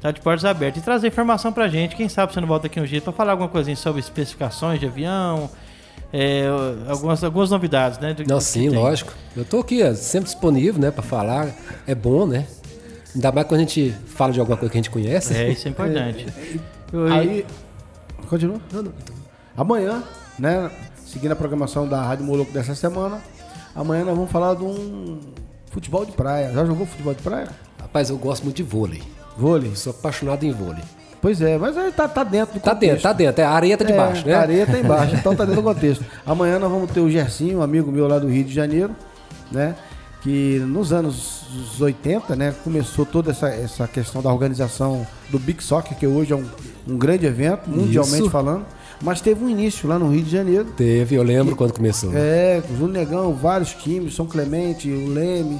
tá 0.01 0.11
de 0.11 0.21
portas 0.21 0.45
abertas 0.45 0.83
e 0.83 0.85
trazer 0.85 1.09
informação 1.09 1.53
para 1.53 1.69
gente. 1.69 1.97
Quem 1.97 2.09
sabe 2.09 2.33
você 2.33 2.41
não 2.41 2.49
volta 2.49 2.67
aqui 2.67 2.81
um 2.81 2.85
dia 2.85 3.01
para 3.01 3.13
falar 3.13 3.33
alguma 3.33 3.49
coisinha 3.49 3.77
sobre 3.77 4.01
especificações 4.01 4.81
de 4.81 4.87
avião, 4.87 5.51
é, 6.17 6.47
algumas, 6.87 7.25
algumas 7.25 7.51
novidades, 7.51 7.99
né? 7.99 8.15
Do, 8.15 8.25
não, 8.25 8.41
sim, 8.41 8.69
lógico. 8.69 9.13
Eu 9.37 9.45
tô 9.45 9.59
aqui 9.59 9.83
sempre 9.97 10.27
disponível, 10.27 10.81
né, 10.81 10.93
para 10.93 11.03
falar. 11.03 11.49
É 11.89 11.95
bom, 11.95 12.25
né? 12.25 12.47
Ainda 13.13 13.33
mais 13.33 13.47
quando 13.49 13.61
a 13.61 13.65
gente 13.65 13.93
fala 14.07 14.33
de 14.33 14.39
alguma 14.39 14.57
coisa 14.57 14.71
que 14.71 14.79
a 14.79 14.81
gente 14.81 14.91
conhece. 14.91 15.35
É, 15.35 15.51
isso 15.51 15.67
é 15.67 15.71
importante. 15.73 16.27
Eu- 16.93 17.13
Aí. 17.13 17.45
Continua? 18.29 18.61
Amanhã, 19.57 20.05
né? 20.39 20.71
Seguindo 21.05 21.33
a 21.33 21.37
programação 21.37 21.89
da 21.89 22.01
Rádio 22.01 22.25
Moloco 22.25 22.53
dessa 22.53 22.77
semana, 22.77 23.21
amanhã 23.75 24.05
nós 24.05 24.15
vamos 24.17 24.31
falar 24.31 24.55
de 24.55 24.63
um 24.63 25.19
futebol 25.73 26.05
de 26.05 26.13
praia. 26.13 26.53
Já 26.53 26.65
jogou 26.65 26.87
futebol 26.87 27.13
de 27.15 27.23
praia? 27.23 27.49
Rapaz, 27.81 28.09
eu 28.11 28.17
gosto 28.17 28.45
muito 28.45 28.57
de 28.57 28.63
vôlei. 28.63 29.03
Vôlei? 29.37 29.75
Sou 29.75 29.91
apaixonado 29.91 30.45
em 30.45 30.53
vôlei. 30.53 30.83
Pois 31.25 31.41
é, 31.41 31.57
mas 31.57 31.75
aí 31.79 31.91
tá, 31.91 32.07
tá 32.07 32.23
dentro 32.23 32.53
do 32.53 32.61
Tá 32.61 32.75
dentro, 32.75 32.89
contexto. 32.89 33.03
tá 33.03 33.13
dentro. 33.15 33.41
É, 33.41 33.45
a 33.47 33.51
areia 33.51 33.79
tá 33.79 33.85
debaixo, 33.87 34.25
é, 34.27 34.29
né? 34.29 34.35
A 34.35 34.41
areia 34.41 34.67
tá 34.67 34.79
embaixo, 34.79 35.15
então 35.17 35.35
tá 35.35 35.47
dentro 35.47 35.63
do 35.63 35.65
contexto. 35.67 36.05
Amanhã 36.27 36.59
nós 36.59 36.71
vamos 36.71 36.91
ter 36.91 37.01
o 37.01 37.09
Gersinho, 37.09 37.61
um 37.61 37.63
amigo 37.63 37.91
meu 37.91 38.07
lá 38.07 38.19
do 38.19 38.29
Rio 38.29 38.45
de 38.45 38.53
Janeiro, 38.53 38.91
né? 39.51 39.75
Que 40.21 40.59
nos 40.67 40.93
anos 40.93 41.81
80, 41.81 42.37
né, 42.37 42.55
começou 42.63 43.07
toda 43.07 43.31
essa, 43.31 43.49
essa 43.49 43.89
questão 43.89 44.21
da 44.21 44.31
organização 44.31 45.07
do 45.31 45.39
Big 45.39 45.65
Soccer, 45.65 45.97
que 45.97 46.07
hoje 46.07 46.35
é 46.35 46.37
um, 46.37 46.45
um 46.87 46.99
grande 46.99 47.25
evento, 47.25 47.71
mundialmente 47.71 48.21
Isso. 48.25 48.31
falando. 48.31 48.67
Mas 49.01 49.23
teve 49.23 49.43
um 49.43 49.49
início 49.49 49.89
lá 49.89 49.99
no 49.99 50.11
Rio 50.11 50.23
de 50.23 50.31
Janeiro. 50.31 50.67
Teve, 50.77 51.15
eu 51.15 51.23
lembro 51.23 51.57
quando 51.57 51.73
começou. 51.73 52.11
É, 52.15 52.63
o 52.71 52.77
Júnior 52.77 52.91
Negão, 53.07 53.33
vários 53.33 53.73
times, 53.73 54.15
São 54.15 54.27
Clemente, 54.27 54.91
o 54.91 55.09
Leme 55.09 55.59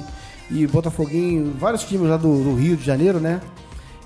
e 0.51 0.67
Botafoguinho, 0.67 1.55
vários 1.59 1.83
times 1.83 2.07
lá 2.07 2.17
do, 2.17 2.43
do 2.43 2.53
Rio 2.53 2.77
de 2.77 2.85
Janeiro, 2.85 3.19
né? 3.19 3.41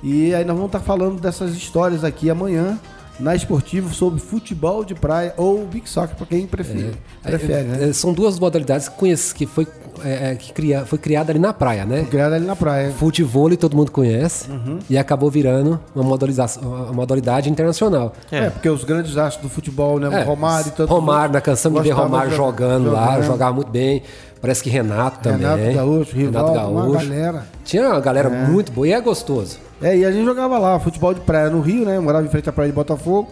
E 0.01 0.33
aí 0.33 0.43
nós 0.45 0.55
vamos 0.55 0.69
estar 0.69 0.79
falando 0.79 1.19
dessas 1.19 1.53
histórias 1.55 2.03
aqui 2.03 2.29
amanhã 2.29 2.77
na 3.19 3.35
Esportivo 3.35 3.93
sobre 3.93 4.17
futebol 4.21 4.85
de 4.85 4.95
praia 4.95 5.33
ou 5.35 5.65
Big 5.65 5.89
Soccer, 5.89 6.15
para 6.15 6.25
quem 6.25 6.47
prefere, 6.47 6.93
prefere 7.21 7.63
né? 7.67 7.89
É, 7.89 7.93
São 7.93 8.13
duas 8.13 8.39
modalidades 8.39 8.87
que, 8.87 8.95
conhece, 8.95 9.35
que 9.35 9.45
foi, 9.45 9.67
é, 10.05 10.31
é, 10.31 10.35
que 10.35 10.53
cria, 10.53 10.85
foi 10.85 10.97
criada 10.97 11.29
ali 11.29 11.37
na 11.37 11.51
praia, 11.51 11.83
né? 11.83 12.07
Criado 12.09 12.31
ali 12.35 12.45
na 12.45 12.55
praia. 12.55 12.91
Futebol 12.91 13.53
todo 13.57 13.75
mundo 13.75 13.91
conhece 13.91 14.49
Uhum. 14.49 14.79
e 14.89 14.97
acabou 14.97 15.29
virando 15.29 15.77
uma, 15.93 16.01
modalização, 16.05 16.63
uma 16.63 16.93
modalidade 16.93 17.49
internacional. 17.49 18.13
É. 18.31 18.49
porque 18.49 18.69
os 18.69 18.85
grandes 18.85 19.17
astros 19.17 19.43
do 19.43 19.49
futebol, 19.53 19.99
né? 19.99 20.21
É, 20.21 20.23
o 20.23 20.25
Romário 20.25 20.69
e 20.69 20.71
tanto. 20.71 20.89
Romário, 20.93 21.33
na 21.33 21.41
canção 21.41 21.73
de 21.73 21.81
ver 21.81 21.89
Romário 21.91 22.29
de- 22.31 22.37
jogando, 22.37 22.89
lá, 22.89 23.07
jogando. 23.15 23.25
jogava 23.25 23.53
muito 23.53 23.69
bem. 23.69 24.01
Parece 24.41 24.63
que 24.63 24.69
Renato 24.69 25.19
também. 25.19 25.41
Renato 25.41 25.73
Gaúcho, 25.75 26.15
Rivaldo, 26.15 26.51
Renato 26.51 26.71
uma 26.71 26.81
Gaúcho. 26.81 27.09
galera. 27.09 27.45
Tinha 27.65 27.89
uma 27.89 27.99
galera 27.99 28.29
muito 28.29 28.71
boa 28.71 28.87
e 28.87 28.93
é 28.93 29.01
gostoso. 29.01 29.57
É, 29.81 29.97
e 29.97 30.05
a 30.05 30.11
gente 30.11 30.25
jogava 30.25 30.57
lá, 30.57 30.79
futebol 30.79 31.13
de 31.13 31.21
praia 31.21 31.49
no 31.49 31.61
Rio, 31.61 31.85
né? 31.85 31.97
Eu 31.97 32.01
morava 32.01 32.25
em 32.25 32.29
frente 32.29 32.49
à 32.49 32.51
praia 32.53 32.69
de 32.69 32.75
Botafogo. 32.75 33.29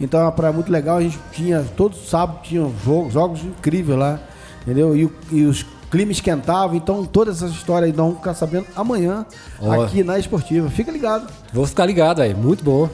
Então 0.00 0.20
é 0.20 0.24
uma 0.24 0.32
praia 0.32 0.52
muito 0.52 0.70
legal. 0.70 0.98
A 0.98 1.02
gente 1.02 1.18
tinha, 1.32 1.64
todo 1.76 1.96
sábado 1.96 2.40
tinha 2.42 2.70
jogos, 2.84 3.12
jogos 3.12 3.42
incríveis 3.42 3.98
lá, 3.98 4.20
entendeu? 4.62 4.96
E, 4.96 5.10
e 5.30 5.44
os 5.44 5.64
climas 5.90 6.16
esquentavam. 6.16 6.76
Então 6.76 7.04
todas 7.04 7.36
essas 7.42 7.52
histórias 7.52 7.90
aí 7.90 7.96
nós 7.96 8.06
vamos 8.06 8.18
ficar 8.18 8.34
sabendo 8.34 8.66
amanhã 8.74 9.24
Ó. 9.60 9.82
aqui 9.82 10.02
na 10.02 10.18
Esportiva. 10.18 10.68
Fica 10.70 10.90
ligado. 10.90 11.30
Vou 11.52 11.66
ficar 11.66 11.86
ligado 11.86 12.20
aí, 12.20 12.34
muito 12.34 12.64
bom. 12.64 12.88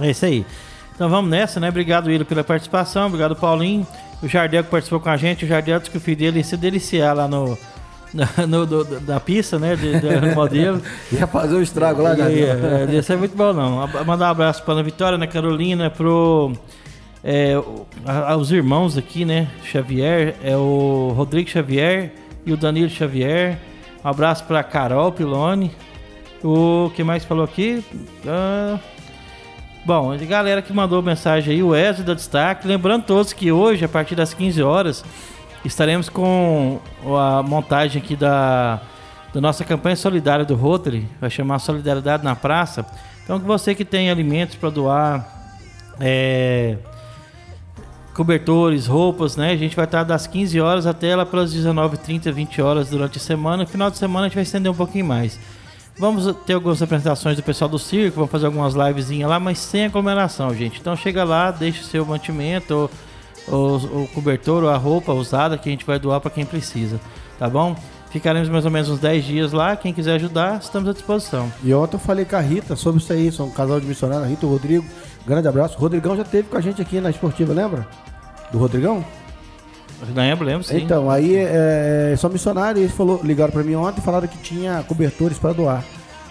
É 0.00 0.10
isso 0.10 0.24
aí. 0.24 0.44
Então 0.94 1.08
vamos 1.10 1.30
nessa, 1.30 1.58
né? 1.58 1.68
Obrigado, 1.68 2.06
William, 2.06 2.24
pela 2.24 2.44
participação. 2.44 3.06
Obrigado, 3.06 3.34
Paulinho. 3.34 3.84
O 4.24 4.28
Jardel 4.28 4.64
que 4.64 4.70
participou 4.70 5.00
com 5.00 5.08
a 5.10 5.16
gente. 5.16 5.44
O 5.44 5.48
Jardel 5.48 5.78
disse 5.78 5.90
que 5.90 5.98
o 5.98 6.00
filho 6.00 6.16
dele 6.16 6.38
ia 6.38 6.44
se 6.44 6.56
deliciar 6.56 7.14
lá 7.14 7.28
no, 7.28 7.58
na, 8.12 8.28
no- 8.46 8.66
da 9.00 9.20
pista, 9.20 9.58
né? 9.58 9.76
De, 9.76 9.98
do 10.00 10.34
modelo. 10.34 10.80
Ia 11.12 11.26
fazer 11.26 11.54
um 11.56 11.62
estrago 11.62 12.02
lá, 12.02 12.14
E, 12.14 12.16
galera. 12.16 12.90
é, 12.92 12.94
Isso 12.96 13.12
é 13.12 13.16
muito 13.16 13.36
bom, 13.36 13.52
não. 13.52 13.86
Mandar 14.06 14.28
um 14.28 14.30
abraço 14.30 14.62
para 14.62 14.80
a 14.80 14.82
Vitória, 14.82 15.16
Ana 15.16 15.26
Carolina, 15.26 15.90
pro. 15.90 16.52
É, 17.22 17.54
aos 18.04 18.50
irmãos 18.50 18.96
aqui, 18.98 19.24
né? 19.24 19.48
Xavier, 19.64 20.34
é 20.42 20.56
o 20.56 21.12
Rodrigo 21.16 21.48
Xavier 21.48 22.12
e 22.44 22.52
o 22.52 22.56
Danilo 22.56 22.90
Xavier. 22.90 23.58
Um 24.04 24.08
abraço 24.08 24.44
para 24.44 24.62
Carol 24.62 25.10
Piloni. 25.12 25.70
O 26.42 26.90
que 26.94 27.02
mais 27.02 27.24
falou 27.24 27.42
aqui? 27.44 27.82
Ah, 28.26 28.78
Bom, 29.86 30.12
a 30.12 30.16
galera 30.16 30.62
que 30.62 30.72
mandou 30.72 31.02
mensagem 31.02 31.52
aí, 31.52 31.62
o 31.62 31.68
Wesley 31.68 32.06
da 32.06 32.14
Destaque. 32.14 32.66
Lembrando 32.66 33.04
todos 33.04 33.34
que 33.34 33.52
hoje, 33.52 33.84
a 33.84 33.88
partir 33.88 34.14
das 34.14 34.32
15 34.32 34.62
horas, 34.62 35.04
estaremos 35.62 36.08
com 36.08 36.80
a 37.18 37.42
montagem 37.42 38.00
aqui 38.00 38.16
da, 38.16 38.80
da 39.34 39.42
nossa 39.42 39.62
campanha 39.62 39.94
solidária 39.94 40.42
do 40.42 40.54
Rotary. 40.54 41.06
Vai 41.20 41.28
chamar 41.28 41.58
Solidariedade 41.58 42.24
na 42.24 42.34
Praça. 42.34 42.86
Então, 43.22 43.38
que 43.38 43.44
você 43.44 43.74
que 43.74 43.84
tem 43.84 44.10
alimentos 44.10 44.56
para 44.56 44.70
doar, 44.70 45.52
é, 46.00 46.78
cobertores, 48.14 48.86
roupas, 48.86 49.36
né? 49.36 49.50
A 49.50 49.56
gente 49.56 49.76
vai 49.76 49.84
estar 49.84 50.02
das 50.02 50.26
15 50.26 50.58
horas 50.62 50.86
até 50.86 51.14
lá 51.14 51.26
pelas 51.26 51.54
19h30, 51.54 52.32
20 52.32 52.62
horas 52.62 52.88
durante 52.88 53.18
a 53.18 53.20
semana. 53.20 53.64
No 53.64 53.68
final 53.68 53.90
de 53.90 53.98
semana 53.98 54.24
a 54.24 54.28
gente 54.28 54.36
vai 54.36 54.44
estender 54.44 54.72
um 54.72 54.74
pouquinho 54.74 55.04
mais. 55.04 55.38
Vamos 55.96 56.34
ter 56.44 56.54
algumas 56.54 56.82
apresentações 56.82 57.36
do 57.36 57.42
pessoal 57.42 57.68
do 57.68 57.78
circo, 57.78 58.16
vamos 58.16 58.30
fazer 58.30 58.46
algumas 58.46 58.74
livezinhas 58.74 59.30
lá, 59.30 59.38
mas 59.38 59.58
sem 59.58 59.86
aglomeração, 59.86 60.52
gente. 60.54 60.80
Então 60.80 60.96
chega 60.96 61.22
lá, 61.22 61.50
deixa 61.50 61.82
o 61.82 61.84
seu 61.84 62.04
mantimento, 62.04 62.90
o 63.46 64.08
cobertor, 64.12 64.64
ou 64.64 64.70
a 64.70 64.76
roupa 64.76 65.12
usada 65.12 65.56
que 65.56 65.68
a 65.68 65.72
gente 65.72 65.84
vai 65.84 65.98
doar 65.98 66.20
para 66.20 66.30
quem 66.30 66.44
precisa, 66.44 67.00
tá 67.38 67.48
bom? 67.48 67.76
Ficaremos 68.10 68.48
mais 68.48 68.64
ou 68.64 68.70
menos 68.70 68.88
uns 68.88 69.00
10 69.00 69.24
dias 69.24 69.52
lá. 69.52 69.74
Quem 69.74 69.92
quiser 69.92 70.14
ajudar, 70.14 70.60
estamos 70.60 70.88
à 70.88 70.92
disposição. 70.92 71.52
E 71.64 71.74
ontem 71.74 71.96
eu 71.96 72.00
falei 72.00 72.24
com 72.24 72.36
a 72.36 72.40
Rita 72.40 72.76
sobre 72.76 73.02
isso 73.02 73.12
aí. 73.12 73.32
São 73.32 73.46
um 73.46 73.50
casal 73.50 73.80
de 73.80 73.86
missionários, 73.86 74.28
Rita 74.28 74.46
e 74.46 74.48
o 74.48 74.52
Rodrigo. 74.52 74.84
Grande 75.26 75.48
abraço. 75.48 75.76
O 75.76 75.80
Rodrigão 75.80 76.16
já 76.16 76.22
teve 76.22 76.48
com 76.48 76.56
a 76.56 76.60
gente 76.60 76.80
aqui 76.80 77.00
na 77.00 77.10
Esportiva, 77.10 77.52
lembra? 77.52 77.84
Do 78.52 78.58
Rodrigão? 78.58 79.04
Lembro, 80.14 80.44
lembro 80.44 80.62
sim. 80.64 80.78
Então, 80.82 81.10
aí 81.10 81.36
é, 81.36 82.14
são 82.18 82.28
missionários, 82.30 82.80
eles 82.80 82.94
falou, 82.94 83.20
ligaram 83.22 83.52
pra 83.52 83.62
mim 83.62 83.74
ontem 83.74 84.00
e 84.00 84.02
falaram 84.04 84.26
que 84.28 84.38
tinha 84.38 84.82
cobertores 84.86 85.38
para 85.38 85.52
doar. 85.52 85.84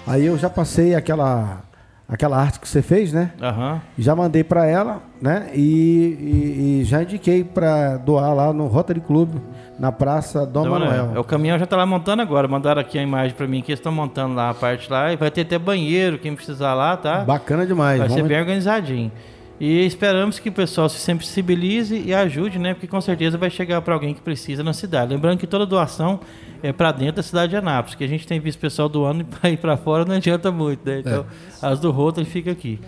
Aí 0.06 0.26
eu 0.26 0.38
já 0.38 0.50
passei 0.50 0.94
aquela, 0.96 1.62
aquela 2.08 2.38
arte 2.38 2.60
que 2.60 2.68
você 2.68 2.82
fez, 2.82 3.14
né? 3.14 3.32
Aham. 3.42 3.82
Já 3.98 4.16
mandei 4.16 4.44
pra 4.44 4.66
ela, 4.66 5.02
né? 5.22 5.50
E, 5.54 5.60
e- 5.62 6.82
e 6.82 6.84
já 6.84 7.02
indiquei 7.04 7.44
pra 7.44 7.98
doar 7.98 8.34
lá 8.36 8.52
no 8.54 8.68
Rotary 8.68 9.00
Club, 9.00 9.36
na 9.80 9.92
Praça 9.92 10.46
Dom 10.46 10.70
Manuel. 10.70 11.12
é, 11.16 11.20
o 11.20 11.24
caminhão 11.24 11.58
já 11.58 11.66
tá 11.66 11.76
lá 11.76 11.86
montando 11.86 12.22
agora. 12.22 12.48
Mandaram 12.48 12.80
aqui 12.82 13.00
a 13.00 13.02
imagem 13.02 13.36
pra 13.36 13.48
mim 13.48 13.62
que 13.62 13.72
eles 13.72 13.80
estão 13.80 13.92
montando 13.92 14.36
lá 14.36 14.50
a 14.50 14.54
parte 14.54 14.92
lá. 14.92 15.12
E 15.12 15.16
vai 15.16 15.32
ter 15.32 15.42
até 15.42 15.58
banheiro, 15.58 16.20
quem 16.20 16.36
precisar 16.36 16.74
lá, 16.74 16.96
tá? 16.96 17.20
Bacana 17.24 17.66
demais. 17.66 17.98
Vai 18.00 18.10
ser 18.10 18.16
Vamos- 18.16 18.28
bem 18.28 18.40
organizadinho. 18.40 19.12
E 19.60 19.86
esperamos 19.86 20.40
que 20.40 20.50
o 20.50 20.52
pessoal 20.52 20.90
se 20.90 21.00
sensibilize 21.00 21.96
e 22.06 22.14
ajude, 22.14 22.58
né? 22.60 22.74
Porque 22.74 22.88
com 22.88 23.00
certeza 23.00 23.38
vai 23.38 23.50
chegar 23.50 23.82
para 23.82 23.94
alguém 23.94 24.14
que 24.14 24.22
precisa 24.22 24.64
na 24.64 24.74
cidade. 24.74 25.14
Lembrando 25.14 25.38
que 25.38 25.48
toda 25.48 25.66
doação 25.66 26.20
é 26.62 26.74
para 26.74 26.92
dentro 26.92 27.18
da 27.18 27.24
cidade 27.24 27.52
de 27.52 27.56
Anápolis, 27.58 27.96
que 27.96 28.04
a 28.04 28.08
gente 28.08 28.26
tem 28.28 28.40
visto 28.40 28.58
o 28.58 28.62
pessoal 28.62 28.90
doando 28.90 29.22
e 29.22 29.24
para 29.24 29.50
ir 29.50 29.58
para 29.58 29.78
fora 29.78 30.06
não 30.06 30.16
adianta 30.16 30.52
muito, 30.52 30.82
né? 30.90 31.00
Então, 31.00 31.26
as 31.62 31.80
do 31.80 31.92
Rotary 31.92 32.26
fica 32.26 32.52
aqui. 32.52 32.80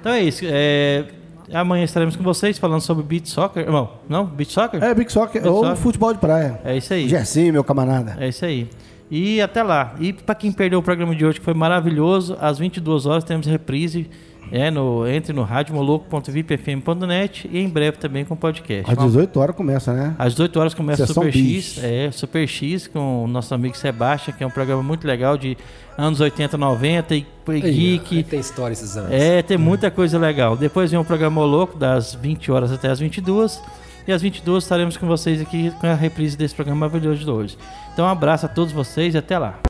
Então 0.00 0.12
é 0.12 0.22
isso. 0.22 0.44
é, 0.44 1.04
Amanhã 1.52 1.84
estaremos 1.84 2.14
com 2.14 2.22
vocês 2.22 2.58
falando 2.58 2.80
sobre 2.82 3.02
beat 3.02 3.26
soccer. 3.26 3.70
Não, 3.70 3.90
não 4.08 4.26
beat 4.26 4.50
soccer? 4.50 4.82
É, 4.82 4.94
Big 4.94 5.10
Soccer 5.10 5.46
ou 5.46 5.62
Soccer. 5.62 5.76
futebol 5.76 6.12
de 6.12 6.18
praia. 6.18 6.60
É 6.64 6.76
isso 6.76 6.92
aí. 6.92 7.08
Gersinho, 7.08 7.52
meu 7.52 7.64
camarada. 7.64 8.16
É 8.20 8.28
isso 8.28 8.44
aí. 8.44 8.68
E 9.10 9.40
até 9.40 9.62
lá. 9.62 9.94
E 9.98 10.12
para 10.12 10.34
quem 10.34 10.52
perdeu 10.52 10.78
o 10.78 10.82
programa 10.82 11.14
de 11.14 11.24
hoje, 11.24 11.38
que 11.38 11.44
foi 11.44 11.54
maravilhoso, 11.54 12.36
às 12.40 12.58
22 12.58 13.06
horas 13.06 13.24
temos 13.24 13.46
reprise. 13.46 14.10
É, 14.52 14.70
no, 14.70 15.06
entre 15.06 15.32
no 15.32 15.42
radiomoloco.vipfm.net 15.42 17.48
e 17.50 17.58
em 17.58 17.68
breve 17.68 17.98
também 17.98 18.24
com 18.24 18.36
podcast. 18.36 18.90
Às 18.90 18.98
18 18.98 19.40
horas 19.40 19.56
começa, 19.56 19.92
né? 19.92 20.14
Às 20.18 20.32
18 20.32 20.60
horas 20.60 20.74
começa 20.74 21.04
o 21.04 21.06
Sessão 21.06 21.22
Super 21.22 21.32
bis. 21.32 21.74
X, 21.74 21.84
é, 21.84 22.10
Super 22.10 22.46
X 22.46 22.86
com 22.86 23.24
o 23.24 23.28
nosso 23.28 23.54
amigo 23.54 23.76
Sebastião, 23.76 24.36
que 24.36 24.44
é 24.44 24.46
um 24.46 24.50
programa 24.50 24.82
muito 24.82 25.06
legal 25.06 25.36
de 25.36 25.56
anos 25.96 26.20
80, 26.20 26.56
90 26.56 27.14
e, 27.14 27.18
e 27.18 27.26
Aí, 27.50 27.60
geek. 27.60 28.22
tem 28.24 28.40
história 28.40 28.72
esses 28.72 28.96
anos. 28.96 29.10
É, 29.12 29.42
tem 29.42 29.58
muita 29.58 29.90
coisa 29.90 30.18
legal. 30.18 30.56
Depois 30.56 30.90
vem 30.90 31.00
o 31.00 31.04
programa 31.04 31.42
Louco, 31.44 31.78
das 31.78 32.14
20 32.14 32.50
horas 32.52 32.72
até 32.72 32.88
as 32.88 33.00
22. 33.00 33.60
E 34.06 34.12
às 34.12 34.22
22 34.22 34.64
estaremos 34.64 34.96
com 34.96 35.06
vocês 35.06 35.40
aqui 35.40 35.70
com 35.80 35.86
a 35.86 35.94
reprise 35.94 36.36
desse 36.36 36.54
programa 36.54 36.80
maravilhoso 36.80 37.22
de 37.22 37.30
hoje. 37.30 37.58
Então, 37.92 38.06
um 38.06 38.08
abraço 38.08 38.46
a 38.46 38.48
todos 38.48 38.72
vocês 38.72 39.14
e 39.14 39.18
até 39.18 39.38
lá. 39.38 39.58